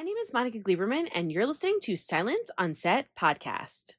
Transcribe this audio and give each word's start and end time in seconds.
My 0.00 0.04
name 0.04 0.16
is 0.16 0.32
Monica 0.32 0.58
Gleberman, 0.58 1.10
and 1.14 1.30
you're 1.30 1.44
listening 1.44 1.76
to 1.82 1.94
Silence 1.94 2.50
on 2.56 2.72
Set 2.72 3.14
podcast. 3.14 3.96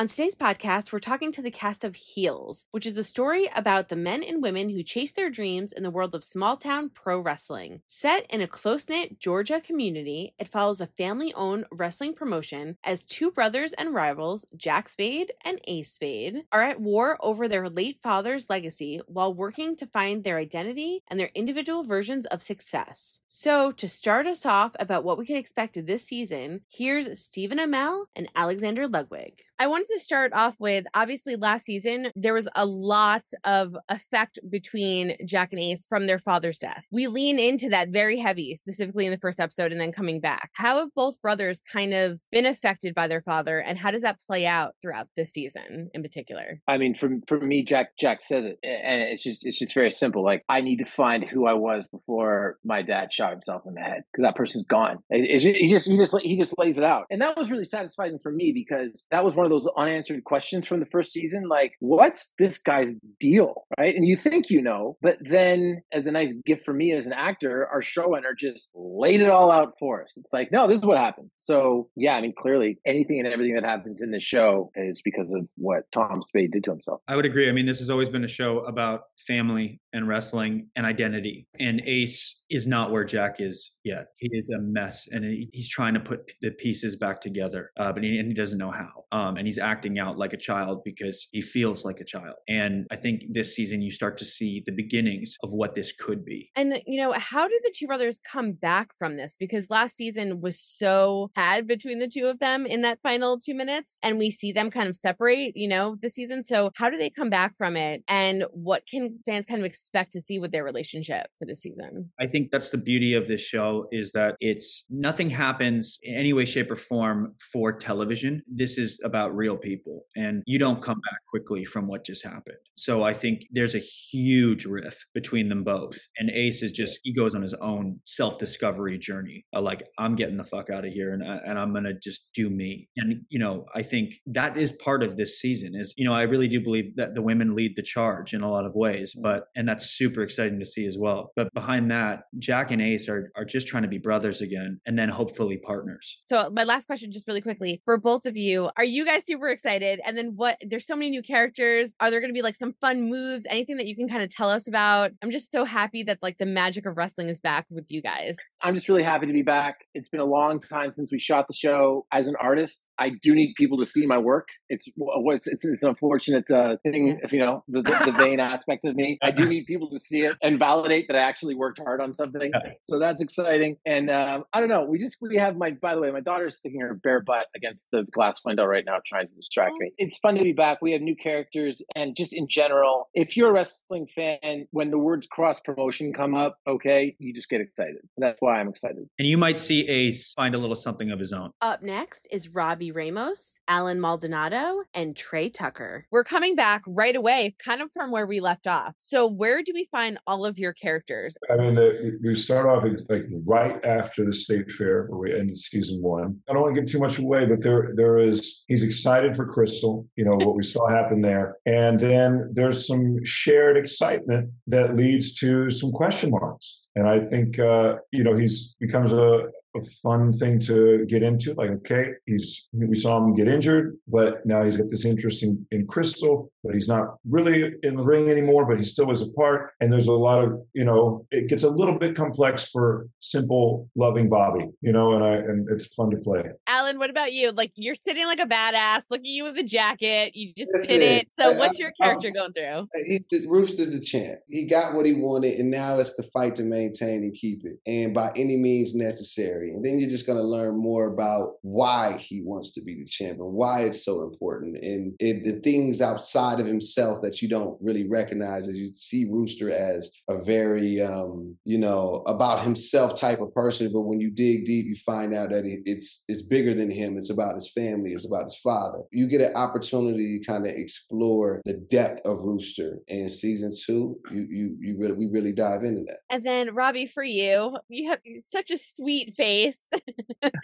On 0.00 0.06
today's 0.06 0.34
podcast, 0.34 0.94
we're 0.94 0.98
talking 0.98 1.30
to 1.30 1.42
the 1.42 1.50
cast 1.50 1.84
of 1.84 1.94
Heels, 1.94 2.66
which 2.70 2.86
is 2.86 2.96
a 2.96 3.04
story 3.04 3.50
about 3.54 3.90
the 3.90 3.96
men 3.96 4.22
and 4.22 4.42
women 4.42 4.70
who 4.70 4.82
chase 4.82 5.12
their 5.12 5.28
dreams 5.28 5.74
in 5.74 5.82
the 5.82 5.90
world 5.90 6.14
of 6.14 6.24
small 6.24 6.56
town 6.56 6.88
pro 6.88 7.18
wrestling. 7.18 7.82
Set 7.86 8.24
in 8.30 8.40
a 8.40 8.46
close 8.46 8.88
knit 8.88 9.18
Georgia 9.18 9.60
community, 9.60 10.32
it 10.38 10.48
follows 10.48 10.80
a 10.80 10.86
family 10.86 11.34
owned 11.34 11.66
wrestling 11.70 12.14
promotion 12.14 12.78
as 12.82 13.02
two 13.02 13.30
brothers 13.30 13.74
and 13.74 13.92
rivals, 13.92 14.46
Jack 14.56 14.88
Spade 14.88 15.32
and 15.44 15.60
Ace 15.68 15.92
Spade, 15.92 16.44
are 16.50 16.62
at 16.62 16.80
war 16.80 17.18
over 17.20 17.46
their 17.46 17.68
late 17.68 18.00
father's 18.02 18.48
legacy 18.48 19.02
while 19.06 19.34
working 19.34 19.76
to 19.76 19.86
find 19.86 20.24
their 20.24 20.38
identity 20.38 21.02
and 21.08 21.20
their 21.20 21.30
individual 21.34 21.82
versions 21.82 22.24
of 22.24 22.40
success. 22.40 23.20
So, 23.28 23.70
to 23.72 23.86
start 23.86 24.26
us 24.26 24.46
off 24.46 24.74
about 24.80 25.04
what 25.04 25.18
we 25.18 25.26
can 25.26 25.36
expect 25.36 25.74
this 25.84 26.06
season, 26.06 26.62
here's 26.70 27.20
Stephen 27.20 27.58
Amell 27.58 28.06
and 28.16 28.28
Alexander 28.34 28.88
Ludwig. 28.88 29.42
I 29.58 29.66
wanted 29.66 29.89
to 29.92 29.98
start 30.00 30.32
off 30.32 30.56
with 30.58 30.86
obviously 30.94 31.36
last 31.36 31.64
season, 31.64 32.08
there 32.14 32.34
was 32.34 32.48
a 32.54 32.66
lot 32.66 33.24
of 33.44 33.76
effect 33.88 34.38
between 34.48 35.16
Jack 35.24 35.52
and 35.52 35.60
Ace 35.60 35.86
from 35.88 36.06
their 36.06 36.18
father's 36.18 36.58
death. 36.58 36.86
We 36.90 37.06
lean 37.06 37.38
into 37.38 37.68
that 37.70 37.90
very 37.90 38.18
heavy, 38.18 38.54
specifically 38.54 39.06
in 39.06 39.12
the 39.12 39.18
first 39.18 39.40
episode 39.40 39.72
and 39.72 39.80
then 39.80 39.92
coming 39.92 40.20
back. 40.20 40.50
How 40.54 40.78
have 40.78 40.94
both 40.94 41.20
brothers 41.20 41.60
kind 41.60 41.94
of 41.94 42.20
been 42.30 42.46
affected 42.46 42.94
by 42.94 43.08
their 43.08 43.22
father 43.22 43.60
and 43.60 43.78
how 43.78 43.90
does 43.90 44.02
that 44.02 44.20
play 44.20 44.46
out 44.46 44.74
throughout 44.82 45.08
this 45.16 45.32
season 45.32 45.90
in 45.94 46.02
particular? 46.02 46.60
I 46.66 46.78
mean, 46.78 46.94
for, 46.94 47.10
for 47.26 47.40
me, 47.40 47.64
Jack 47.64 47.96
Jack 47.98 48.22
says 48.22 48.46
it, 48.46 48.58
and 48.62 49.02
it's 49.02 49.22
just 49.22 49.46
it's 49.46 49.58
just 49.58 49.74
very 49.74 49.90
simple. 49.90 50.24
Like 50.24 50.44
I 50.48 50.60
need 50.60 50.78
to 50.78 50.84
find 50.84 51.24
who 51.24 51.46
I 51.46 51.54
was 51.54 51.88
before 51.88 52.58
my 52.64 52.82
dad 52.82 53.12
shot 53.12 53.32
himself 53.32 53.62
in 53.66 53.74
the 53.74 53.80
head 53.80 54.02
because 54.12 54.24
that 54.24 54.36
person's 54.36 54.64
gone. 54.66 54.98
It, 55.10 55.40
he 55.40 55.68
just 55.68 55.88
he 55.88 55.96
just 55.96 56.16
he 56.22 56.38
just 56.38 56.58
lays 56.58 56.78
it 56.78 56.84
out, 56.84 57.06
and 57.10 57.20
that 57.22 57.36
was 57.36 57.50
really 57.50 57.64
satisfying 57.64 58.18
for 58.22 58.32
me 58.32 58.52
because 58.54 59.04
that 59.10 59.24
was 59.24 59.34
one 59.34 59.46
of 59.46 59.50
those 59.50 59.68
unanswered 59.80 60.24
questions 60.24 60.66
from 60.66 60.80
the 60.80 60.86
first 60.86 61.12
season. 61.12 61.48
Like, 61.48 61.72
what's 61.80 62.32
this 62.38 62.58
guy's 62.58 62.96
deal? 63.18 63.66
Right. 63.78 63.94
And 63.94 64.06
you 64.06 64.16
think 64.16 64.50
you 64.50 64.60
know, 64.60 64.96
but 65.00 65.16
then 65.20 65.82
as 65.92 66.06
a 66.06 66.10
nice 66.10 66.34
gift 66.44 66.64
for 66.64 66.74
me 66.74 66.92
as 66.92 67.06
an 67.06 67.12
actor, 67.12 67.66
our 67.72 67.80
showrunner 67.80 68.36
just 68.36 68.70
laid 68.74 69.20
it 69.20 69.30
all 69.30 69.50
out 69.50 69.74
for 69.78 70.02
us. 70.02 70.16
It's 70.16 70.32
like, 70.32 70.52
no, 70.52 70.66
this 70.66 70.80
is 70.80 70.86
what 70.86 70.98
happened. 70.98 71.30
So, 71.38 71.88
yeah, 71.96 72.14
I 72.14 72.20
mean, 72.20 72.34
clearly 72.38 72.78
anything 72.86 73.20
and 73.20 73.28
everything 73.28 73.54
that 73.54 73.64
happens 73.64 74.02
in 74.02 74.10
the 74.10 74.20
show 74.20 74.70
is 74.74 75.02
because 75.02 75.32
of 75.32 75.46
what 75.56 75.90
Tom 75.92 76.22
Spade 76.26 76.52
did 76.52 76.64
to 76.64 76.70
himself. 76.70 77.00
I 77.08 77.16
would 77.16 77.24
agree. 77.24 77.48
I 77.48 77.52
mean, 77.52 77.66
this 77.66 77.78
has 77.78 77.90
always 77.90 78.08
been 78.08 78.24
a 78.24 78.28
show 78.28 78.60
about 78.60 79.02
family 79.26 79.80
and 79.92 80.08
wrestling 80.08 80.68
and 80.76 80.86
identity. 80.86 81.46
And 81.58 81.80
Ace 81.84 82.44
is 82.50 82.66
not 82.66 82.90
where 82.90 83.04
Jack 83.04 83.36
is 83.38 83.72
yet. 83.84 84.06
He 84.16 84.28
is 84.32 84.50
a 84.50 84.60
mess 84.60 85.06
and 85.10 85.24
he's 85.52 85.68
trying 85.68 85.94
to 85.94 86.00
put 86.00 86.32
the 86.42 86.50
pieces 86.50 86.96
back 86.96 87.20
together, 87.20 87.70
uh, 87.78 87.92
but 87.92 88.02
he, 88.02 88.18
and 88.18 88.28
he 88.28 88.34
doesn't 88.34 88.58
know 88.58 88.70
how. 88.70 89.04
Um, 89.12 89.36
and 89.36 89.46
he's 89.46 89.58
acting 89.58 89.98
out 89.98 90.18
like 90.18 90.32
a 90.32 90.36
child 90.36 90.82
because 90.84 91.28
he 91.32 91.42
feels 91.42 91.84
like 91.84 92.00
a 92.00 92.04
child. 92.04 92.34
And 92.48 92.86
I 92.90 92.96
think 92.96 93.22
this 93.30 93.54
season 93.54 93.82
you 93.82 93.90
start 93.90 94.18
to 94.18 94.24
see 94.24 94.62
the 94.64 94.72
beginnings 94.72 95.36
of 95.42 95.52
what 95.52 95.74
this 95.74 95.92
could 95.92 96.24
be. 96.24 96.50
And, 96.56 96.80
you 96.86 97.00
know, 97.00 97.12
how 97.12 97.48
did 97.48 97.62
the 97.62 97.72
two 97.74 97.86
brothers 97.86 98.20
come 98.20 98.52
back 98.52 98.94
from 98.94 99.16
this? 99.16 99.36
Because 99.38 99.70
last 99.70 99.96
season 99.96 100.40
was 100.40 100.60
so 100.60 101.30
had 101.34 101.66
between 101.66 101.98
the 101.98 102.08
two 102.08 102.26
of 102.26 102.38
them 102.38 102.66
in 102.66 102.82
that 102.82 102.98
final 103.02 103.38
two 103.38 103.54
minutes. 103.54 103.96
And 104.02 104.18
we 104.18 104.30
see 104.30 104.52
them 104.52 104.70
kind 104.70 104.88
of 104.88 104.96
separate, 104.96 105.56
you 105.56 105.68
know, 105.68 105.96
this 106.00 106.14
season. 106.14 106.44
So 106.44 106.70
how 106.76 106.90
do 106.90 106.98
they 106.98 107.10
come 107.10 107.30
back 107.30 107.56
from 107.56 107.76
it? 107.76 108.02
And 108.08 108.44
what 108.52 108.86
can 108.86 109.18
fans 109.24 109.46
kind 109.46 109.60
of 109.60 109.66
expect 109.80 110.12
to 110.12 110.20
see 110.20 110.38
with 110.38 110.52
their 110.52 110.62
relationship 110.62 111.28
for 111.38 111.46
this 111.46 111.62
season? 111.62 112.10
I 112.20 112.26
think 112.26 112.50
that's 112.50 112.70
the 112.70 112.78
beauty 112.78 113.14
of 113.14 113.26
this 113.26 113.40
show 113.40 113.86
is 113.90 114.12
that 114.12 114.36
it's 114.38 114.84
nothing 114.90 115.30
happens 115.30 115.98
in 116.02 116.14
any 116.14 116.34
way, 116.34 116.44
shape, 116.44 116.70
or 116.70 116.76
form 116.76 117.34
for 117.52 117.72
television. 117.72 118.42
This 118.46 118.76
is 118.76 119.00
about 119.02 119.34
real 119.34 119.56
people. 119.56 120.04
And 120.16 120.42
you 120.46 120.58
don't 120.58 120.82
come 120.82 121.00
back 121.10 121.20
quickly 121.28 121.64
from 121.64 121.86
what 121.86 122.04
just 122.04 122.24
happened. 122.24 122.58
So 122.76 123.02
I 123.02 123.14
think 123.14 123.46
there's 123.50 123.74
a 123.74 123.78
huge 123.78 124.66
rift 124.66 125.06
between 125.14 125.48
them 125.48 125.64
both. 125.64 125.98
And 126.18 126.30
Ace 126.30 126.62
is 126.62 126.72
just, 126.72 127.00
he 127.02 127.14
goes 127.14 127.34
on 127.34 127.40
his 127.40 127.54
own 127.54 128.00
self 128.04 128.38
discovery 128.38 128.98
journey. 128.98 129.46
Like, 129.54 129.82
I'm 129.98 130.14
getting 130.14 130.36
the 130.36 130.44
fuck 130.44 130.68
out 130.68 130.84
of 130.84 130.92
here 130.92 131.14
and, 131.14 131.22
and 131.22 131.58
I'm 131.58 131.72
going 131.72 131.84
to 131.84 131.94
just 131.94 132.28
do 132.34 132.50
me. 132.50 132.88
And, 132.98 133.22
you 133.30 133.38
know, 133.38 133.64
I 133.74 133.82
think 133.82 134.14
that 134.26 134.58
is 134.58 134.72
part 134.72 135.02
of 135.02 135.16
this 135.16 135.40
season 135.40 135.74
is, 135.74 135.94
you 135.96 136.04
know, 136.04 136.14
I 136.14 136.22
really 136.22 136.48
do 136.48 136.60
believe 136.60 136.96
that 136.96 137.14
the 137.14 137.22
women 137.22 137.54
lead 137.54 137.76
the 137.76 137.82
charge 137.82 138.34
in 138.34 138.42
a 138.42 138.50
lot 138.50 138.66
of 138.66 138.74
ways, 138.74 139.14
but, 139.14 139.44
and 139.56 139.69
that's 139.70 139.86
super 139.86 140.22
exciting 140.22 140.58
to 140.58 140.66
see 140.66 140.86
as 140.86 140.96
well. 140.98 141.30
But 141.36 141.52
behind 141.54 141.90
that, 141.90 142.24
Jack 142.38 142.72
and 142.72 142.82
Ace 142.82 143.08
are, 143.08 143.30
are 143.36 143.44
just 143.44 143.68
trying 143.68 143.84
to 143.84 143.88
be 143.88 143.98
brothers 143.98 144.42
again 144.42 144.80
and 144.84 144.98
then 144.98 145.08
hopefully 145.08 145.60
partners. 145.64 146.20
So, 146.24 146.50
my 146.50 146.64
last 146.64 146.86
question, 146.86 147.12
just 147.12 147.28
really 147.28 147.40
quickly 147.40 147.80
for 147.84 147.98
both 147.98 148.26
of 148.26 148.36
you, 148.36 148.70
are 148.76 148.84
you 148.84 149.06
guys 149.06 149.24
super 149.24 149.48
excited? 149.48 150.00
And 150.04 150.18
then 150.18 150.32
what, 150.34 150.58
there's 150.60 150.86
so 150.86 150.96
many 150.96 151.10
new 151.10 151.22
characters. 151.22 151.94
Are 152.00 152.10
there 152.10 152.20
going 152.20 152.30
to 152.30 152.34
be 152.34 152.42
like 152.42 152.56
some 152.56 152.74
fun 152.80 153.08
moves? 153.08 153.46
Anything 153.48 153.76
that 153.76 153.86
you 153.86 153.94
can 153.94 154.08
kind 154.08 154.22
of 154.22 154.30
tell 154.30 154.50
us 154.50 154.66
about? 154.66 155.12
I'm 155.22 155.30
just 155.30 155.50
so 155.50 155.64
happy 155.64 156.02
that 156.04 156.18
like 156.20 156.38
the 156.38 156.46
magic 156.46 156.86
of 156.86 156.96
wrestling 156.96 157.28
is 157.28 157.40
back 157.40 157.66
with 157.70 157.86
you 157.90 158.02
guys. 158.02 158.36
I'm 158.60 158.74
just 158.74 158.88
really 158.88 159.04
happy 159.04 159.26
to 159.26 159.32
be 159.32 159.42
back. 159.42 159.76
It's 159.94 160.08
been 160.08 160.20
a 160.20 160.24
long 160.24 160.58
time 160.58 160.92
since 160.92 161.12
we 161.12 161.20
shot 161.20 161.46
the 161.46 161.54
show. 161.54 162.06
As 162.12 162.26
an 162.26 162.34
artist, 162.40 162.86
I 162.98 163.10
do 163.22 163.34
need 163.34 163.54
people 163.56 163.78
to 163.78 163.84
see 163.84 164.04
my 164.06 164.18
work. 164.18 164.48
It's 164.68 164.88
what's 164.96 165.46
it's, 165.46 165.64
it's, 165.64 165.82
an 165.82 165.90
unfortunate 165.90 166.50
uh, 166.50 166.76
thing, 166.82 167.20
if 167.22 167.32
you 167.32 167.38
know 167.38 167.64
the, 167.68 167.82
the, 167.82 168.10
the 168.10 168.12
vain 168.12 168.40
aspect 168.40 168.84
of 168.84 168.94
me. 168.96 169.18
I 169.22 169.30
do 169.30 169.48
need 169.48 169.59
people 169.64 169.90
to 169.90 169.98
see 169.98 170.20
it 170.20 170.36
and 170.42 170.58
validate 170.58 171.06
that 171.08 171.16
I 171.16 171.20
actually 171.20 171.54
worked 171.54 171.78
hard 171.78 172.00
on 172.00 172.12
something. 172.12 172.52
So 172.82 172.98
that's 172.98 173.20
exciting. 173.20 173.76
And 173.86 174.10
um, 174.10 174.44
I 174.52 174.60
don't 174.60 174.68
know. 174.68 174.84
We 174.84 174.98
just 174.98 175.18
we 175.20 175.36
have 175.36 175.56
my. 175.56 175.70
By 175.70 175.94
the 175.94 176.00
way, 176.00 176.10
my 176.10 176.20
daughter's 176.20 176.56
sticking 176.56 176.80
her 176.80 176.94
bare 176.94 177.20
butt 177.20 177.46
against 177.54 177.88
the 177.92 178.04
glass 178.10 178.40
window 178.44 178.64
right 178.64 178.84
now, 178.84 178.98
trying 179.06 179.28
to 179.28 179.34
distract 179.34 179.74
me. 179.78 179.92
It's 179.98 180.18
fun 180.18 180.34
to 180.36 180.42
be 180.42 180.52
back. 180.52 180.78
We 180.82 180.92
have 180.92 181.00
new 181.00 181.16
characters, 181.16 181.82
and 181.94 182.16
just 182.16 182.32
in 182.32 182.48
general, 182.48 183.08
if 183.14 183.36
you're 183.36 183.50
a 183.50 183.52
wrestling 183.52 184.06
fan, 184.14 184.66
when 184.70 184.90
the 184.90 184.98
words 184.98 185.26
cross 185.26 185.60
promotion 185.60 186.12
come 186.12 186.34
up, 186.34 186.56
okay, 186.66 187.16
you 187.18 187.32
just 187.32 187.48
get 187.48 187.60
excited. 187.60 187.98
That's 188.18 188.38
why 188.40 188.60
I'm 188.60 188.68
excited. 188.68 189.08
And 189.18 189.28
you 189.28 189.38
might 189.38 189.58
see 189.58 189.88
Ace 189.88 190.32
find 190.34 190.54
a 190.54 190.58
little 190.58 190.76
something 190.76 191.10
of 191.10 191.18
his 191.18 191.32
own. 191.32 191.50
Up 191.60 191.82
next 191.82 192.26
is 192.30 192.48
Robby 192.48 192.90
Ramos, 192.90 193.58
Allen 193.68 194.00
Maldonado, 194.00 194.82
and 194.94 195.16
Trey 195.16 195.48
Tucker. 195.48 196.06
We're 196.10 196.24
coming 196.24 196.54
back 196.54 196.82
right 196.86 197.16
away, 197.16 197.54
kind 197.62 197.80
of 197.80 197.90
from 197.92 198.10
where 198.10 198.26
we 198.26 198.40
left 198.40 198.66
off. 198.66 198.94
So, 198.98 199.26
where 199.50 199.62
do 199.64 199.72
we 199.74 199.88
find 199.90 200.16
all 200.28 200.46
of 200.46 200.60
your 200.60 200.72
characters? 200.72 201.36
I 201.50 201.56
mean, 201.56 202.20
we 202.22 202.36
start 202.36 202.66
off 202.66 202.84
like 203.08 203.24
right 203.44 203.84
after 203.84 204.24
the 204.24 204.32
state 204.32 204.70
fair 204.70 205.06
where 205.06 205.18
we 205.18 205.38
ended 205.38 205.58
season 205.58 206.00
one. 206.00 206.38
I 206.48 206.52
don't 206.52 206.62
want 206.62 206.76
to 206.76 206.80
give 206.80 206.90
too 206.90 207.00
much 207.00 207.18
away, 207.18 207.46
but 207.46 207.60
there 207.60 207.90
there 207.96 208.18
is 208.18 208.62
he's 208.68 208.84
excited 208.84 209.34
for 209.34 209.44
Crystal. 209.44 210.06
You 210.14 210.24
know 210.24 210.36
what 210.36 210.54
we 210.54 210.62
saw 210.62 210.88
happen 210.88 211.20
there, 211.20 211.56
and 211.66 211.98
then 211.98 212.50
there's 212.52 212.86
some 212.86 213.24
shared 213.24 213.76
excitement 213.76 214.50
that 214.68 214.94
leads 214.94 215.34
to 215.40 215.68
some 215.68 215.90
question 215.90 216.30
marks. 216.30 216.80
And 216.94 217.08
I 217.08 217.18
think 217.26 217.58
uh, 217.58 217.96
you 218.12 218.22
know 218.22 218.36
he's 218.36 218.76
becomes 218.78 219.12
a, 219.12 219.48
a 219.76 219.84
fun 220.02 220.32
thing 220.32 220.58
to 220.60 221.04
get 221.06 221.22
into. 221.22 221.54
Like, 221.54 221.70
okay, 221.70 222.10
he's 222.26 222.68
we 222.72 222.94
saw 222.94 223.18
him 223.18 223.34
get 223.34 223.48
injured, 223.48 223.96
but 224.08 224.44
now 224.44 224.64
he's 224.64 224.76
got 224.76 224.88
this 224.88 225.04
interest 225.04 225.42
in, 225.42 225.66
in 225.70 225.86
Crystal, 225.86 226.50
but 226.64 226.74
he's 226.74 226.88
not 226.88 227.16
really 227.28 227.74
in 227.82 227.96
the 227.96 228.02
ring 228.02 228.30
anymore, 228.30 228.66
but 228.66 228.78
he 228.78 228.84
still 228.84 229.10
is 229.10 229.22
a 229.22 229.30
part. 229.32 229.72
And 229.80 229.92
there's 229.92 230.06
a 230.06 230.12
lot 230.12 230.42
of, 230.44 230.60
you 230.72 230.84
know, 230.84 231.26
it 231.30 231.48
gets 231.48 231.62
a 231.62 231.70
little 231.70 231.98
bit 231.98 232.14
complex 232.14 232.68
for 232.68 233.08
simple, 233.20 233.88
loving 233.96 234.28
Bobby, 234.28 234.68
you 234.80 234.92
know, 234.92 235.14
and 235.14 235.24
I 235.24 235.34
and 235.34 235.68
it's 235.70 235.86
fun 235.94 236.10
to 236.10 236.16
play. 236.16 236.42
Allen, 236.66 236.98
what 236.98 237.10
about 237.10 237.32
you? 237.32 237.52
Like 237.52 237.72
you're 237.76 237.94
sitting 237.94 238.26
like 238.26 238.40
a 238.40 238.46
badass, 238.46 239.04
look 239.10 239.20
at 239.20 239.26
you 239.26 239.44
with 239.44 239.58
a 239.58 239.64
jacket, 239.64 240.34
you 240.34 240.52
just 240.56 240.70
That's 240.72 240.88
did 240.88 241.02
it. 241.02 241.22
it. 241.22 241.28
So 241.30 241.50
I, 241.50 241.56
what's 241.56 241.78
your 241.78 241.92
character 242.00 242.28
I, 242.28 242.30
going 242.30 242.52
through? 242.52 242.88
He, 243.06 243.46
Rooster's 243.46 243.98
the 243.98 244.04
champ. 244.04 244.40
He 244.48 244.66
got 244.66 244.94
what 244.94 245.06
he 245.06 245.14
wanted, 245.14 245.58
and 245.58 245.70
now 245.70 245.98
it's 245.98 246.16
the 246.16 246.22
fight 246.24 246.54
to 246.56 246.64
maintain 246.64 247.22
and 247.22 247.34
keep 247.34 247.64
it, 247.64 247.78
and 247.86 248.14
by 248.14 248.30
any 248.36 248.56
means 248.56 248.94
necessary. 248.94 249.59
And 249.68 249.84
then 249.84 249.98
you're 249.98 250.10
just 250.10 250.26
going 250.26 250.38
to 250.38 250.44
learn 250.44 250.76
more 250.78 251.12
about 251.12 251.54
why 251.62 252.16
he 252.18 252.42
wants 252.42 252.72
to 252.74 252.82
be 252.82 252.94
the 252.94 253.04
champion, 253.04 253.52
why 253.52 253.82
it's 253.82 254.04
so 254.04 254.22
important, 254.22 254.76
and 254.82 255.14
it, 255.18 255.44
the 255.44 255.60
things 255.60 256.00
outside 256.00 256.60
of 256.60 256.66
himself 256.66 257.22
that 257.22 257.42
you 257.42 257.48
don't 257.48 257.78
really 257.80 258.08
recognize 258.08 258.68
as 258.68 258.76
you 258.76 258.90
see 258.94 259.28
Rooster 259.30 259.70
as 259.70 260.22
a 260.28 260.42
very, 260.42 261.00
um, 261.00 261.56
you 261.64 261.78
know, 261.78 262.22
about 262.26 262.64
himself 262.64 263.18
type 263.20 263.40
of 263.40 263.54
person. 263.54 263.90
But 263.92 264.02
when 264.02 264.20
you 264.20 264.30
dig 264.30 264.64
deep, 264.64 264.86
you 264.86 264.94
find 264.94 265.34
out 265.34 265.50
that 265.50 265.64
it, 265.64 265.80
it's 265.84 266.24
it's 266.28 266.42
bigger 266.42 266.74
than 266.74 266.90
him. 266.90 267.16
It's 267.16 267.30
about 267.30 267.54
his 267.54 267.70
family. 267.72 268.10
It's 268.12 268.26
about 268.26 268.44
his 268.44 268.56
father. 268.56 269.02
You 269.10 269.28
get 269.28 269.40
an 269.40 269.56
opportunity 269.56 270.38
to 270.38 270.46
kind 270.46 270.66
of 270.66 270.72
explore 270.74 271.60
the 271.64 271.78
depth 271.90 272.20
of 272.24 272.38
Rooster. 272.38 273.00
in 273.08 273.28
season 273.28 273.72
two, 273.84 274.18
you 274.30 274.46
you 274.50 274.76
you 274.80 274.98
really 274.98 275.14
we 275.14 275.26
really 275.26 275.52
dive 275.52 275.82
into 275.84 276.02
that. 276.02 276.18
And 276.30 276.44
then 276.44 276.74
Robby, 276.74 277.06
for 277.06 277.22
you, 277.22 277.76
you 277.88 278.10
have 278.10 278.20
such 278.42 278.70
a 278.70 278.78
sweet 278.78 279.34
face 279.34 279.49
face. 279.50 279.84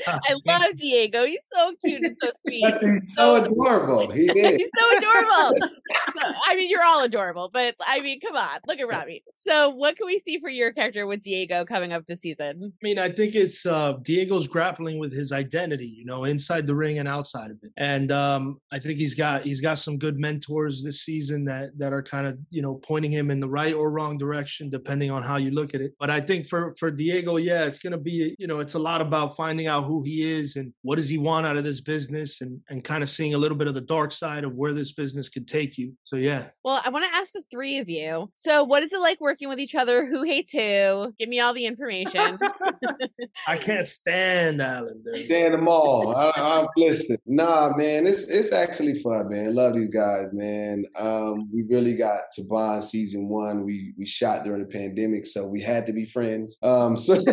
I 0.07 0.37
love 0.47 0.77
Diego. 0.77 1.25
He's 1.25 1.45
so 1.53 1.75
cute 1.85 2.05
and 2.05 2.17
so 2.23 2.31
sweet. 2.37 2.65
He's 2.81 3.15
so 3.15 3.45
adorable. 3.45 4.11
He 4.11 4.23
is. 4.23 4.57
He's 4.57 4.71
so 4.79 4.99
adorable. 4.99 5.69
so 6.17 6.33
I 6.47 6.55
mean, 6.55 6.71
you're 6.71 6.85
all 6.85 7.05
adorable, 7.05 7.51
but 7.53 7.75
I 7.87 8.01
mean, 8.01 8.21
come 8.21 8.37
on, 8.37 8.61
look 8.67 8.79
at 8.79 8.89
Robby. 8.89 9.23
So, 9.35 9.71
what 9.71 9.97
can 9.97 10.07
we 10.07 10.19
see 10.19 10.39
for 10.39 10.49
your 10.49 10.73
character 10.73 11.07
with 11.07 11.23
Diego 11.23 11.65
coming 11.65 11.93
up 11.93 12.07
this 12.07 12.21
season? 12.21 12.73
I 12.73 12.79
mean, 12.83 12.99
I 12.99 13.11
think 13.11 13.35
it's 13.35 13.67
uh, 13.67 13.95
Diego's 14.03 14.49
grappling 14.49 14.99
with 14.99 15.13
his 15.13 15.33
identity, 15.33 15.87
you 15.87 16.05
know, 16.05 16.25
inside 16.25 16.67
the 16.67 16.75
ring 16.75 16.99
and 16.99 17.09
outside 17.09 17.51
of 17.51 17.59
it. 17.63 17.73
And 17.77 18.11
um, 18.13 18.59
I 18.73 18.79
think 18.79 18.99
he's 18.99 19.15
got 19.15 19.43
he's 19.43 19.61
got 19.61 19.79
some 19.79 19.99
good 19.99 20.19
mentors 20.19 20.83
this 20.85 21.03
season 21.03 21.45
that 21.47 21.77
that 21.79 21.93
are 21.93 22.03
kind 22.03 22.27
of 22.27 22.39
you 22.51 22.63
know 22.63 22.77
pointing 22.77 23.13
him 23.13 23.31
in 23.31 23.41
the 23.41 23.49
right 23.49 23.75
or 23.75 23.91
wrong 23.91 24.19
direction, 24.19 24.71
depending 24.71 25.11
on 25.11 25.23
how 25.23 25.37
you 25.37 25.51
look 25.51 25.75
at 25.75 25.81
it. 25.81 25.93
But 25.99 26.11
I 26.11 26.21
think 26.21 26.47
for 26.47 26.75
for 26.79 26.91
Diego, 26.91 27.37
yeah, 27.37 27.65
it's 27.65 27.79
gonna 27.79 27.99
be 27.99 28.35
you 28.39 28.47
know 28.47 28.61
it's 28.61 28.75
a 28.77 28.79
lot 28.79 29.01
about 29.01 29.37
finding 29.37 29.67
out 29.67 29.85
who 29.85 30.03
he 30.05 30.23
is 30.23 30.57
and 30.57 30.73
what 30.83 30.97
does 30.97 31.09
he 31.09 31.19
want 31.19 31.47
out 31.47 31.57
of 31.57 31.65
this 31.65 31.81
business 31.81 32.41
and 32.41 32.61
and 32.69 32.85
kind 32.85 33.03
of 33.03 33.09
seeing 33.09 33.35
a 33.35 33.39
little 33.39 33.59
bit 33.59 33.69
of 33.69 33.75
the 33.75 33.81
dark 33.81 34.13
side 34.13 34.45
of 34.45 34.55
where 34.55 34.73
this 34.73 34.93
business 34.93 35.29
could 35.29 35.49
take 35.49 35.77
you. 35.79 35.95
So 36.05 36.17
yeah. 36.17 36.49
Well, 36.63 36.81
I 36.85 36.91
want 36.91 37.05
to 37.05 37.17
ask 37.17 37.33
the 37.33 37.43
three 37.51 37.79
of 37.79 37.89
you. 37.89 38.31
So, 38.35 38.65
what 38.65 38.83
is 38.83 38.93
it 38.93 39.01
like 39.01 39.21
working 39.21 39.49
with 39.49 39.59
each 39.59 39.75
other? 39.75 40.07
Who 40.07 40.23
hates 40.23 40.53
who? 40.53 41.13
Give 41.19 41.29
me 41.29 41.41
all 41.41 41.55
the 41.55 41.67
information. 41.67 42.39
I 43.49 43.57
can't 43.57 43.89
stand 43.89 44.61
Allen. 44.61 45.03
Dude. 45.05 45.27
Stand 45.27 45.55
them 45.55 45.69
all. 45.69 46.15
I, 46.15 46.33
I, 46.37 46.67
listen, 46.77 47.17
nah, 47.27 47.73
man, 47.77 48.07
it's 48.07 48.31
it's 48.31 48.53
actually 48.53 48.95
fun, 49.01 49.29
man. 49.29 49.55
Love 49.55 49.75
these 49.75 49.89
guys, 49.89 50.29
man. 50.33 50.85
Um, 50.99 51.49
we 51.53 51.63
really 51.69 51.97
got 51.97 52.23
to 52.35 52.43
bond 52.49 52.85
season 52.85 53.29
one. 53.29 53.65
We 53.65 53.95
we 53.99 54.07
shot 54.07 54.45
during 54.45 54.61
the 54.61 54.69
pandemic, 54.69 55.27
so 55.27 55.49
we 55.49 55.61
had 55.61 55.87
to 55.87 55.93
be 55.93 56.05
friends. 56.05 56.59
Um, 56.63 56.97
so 56.97 57.15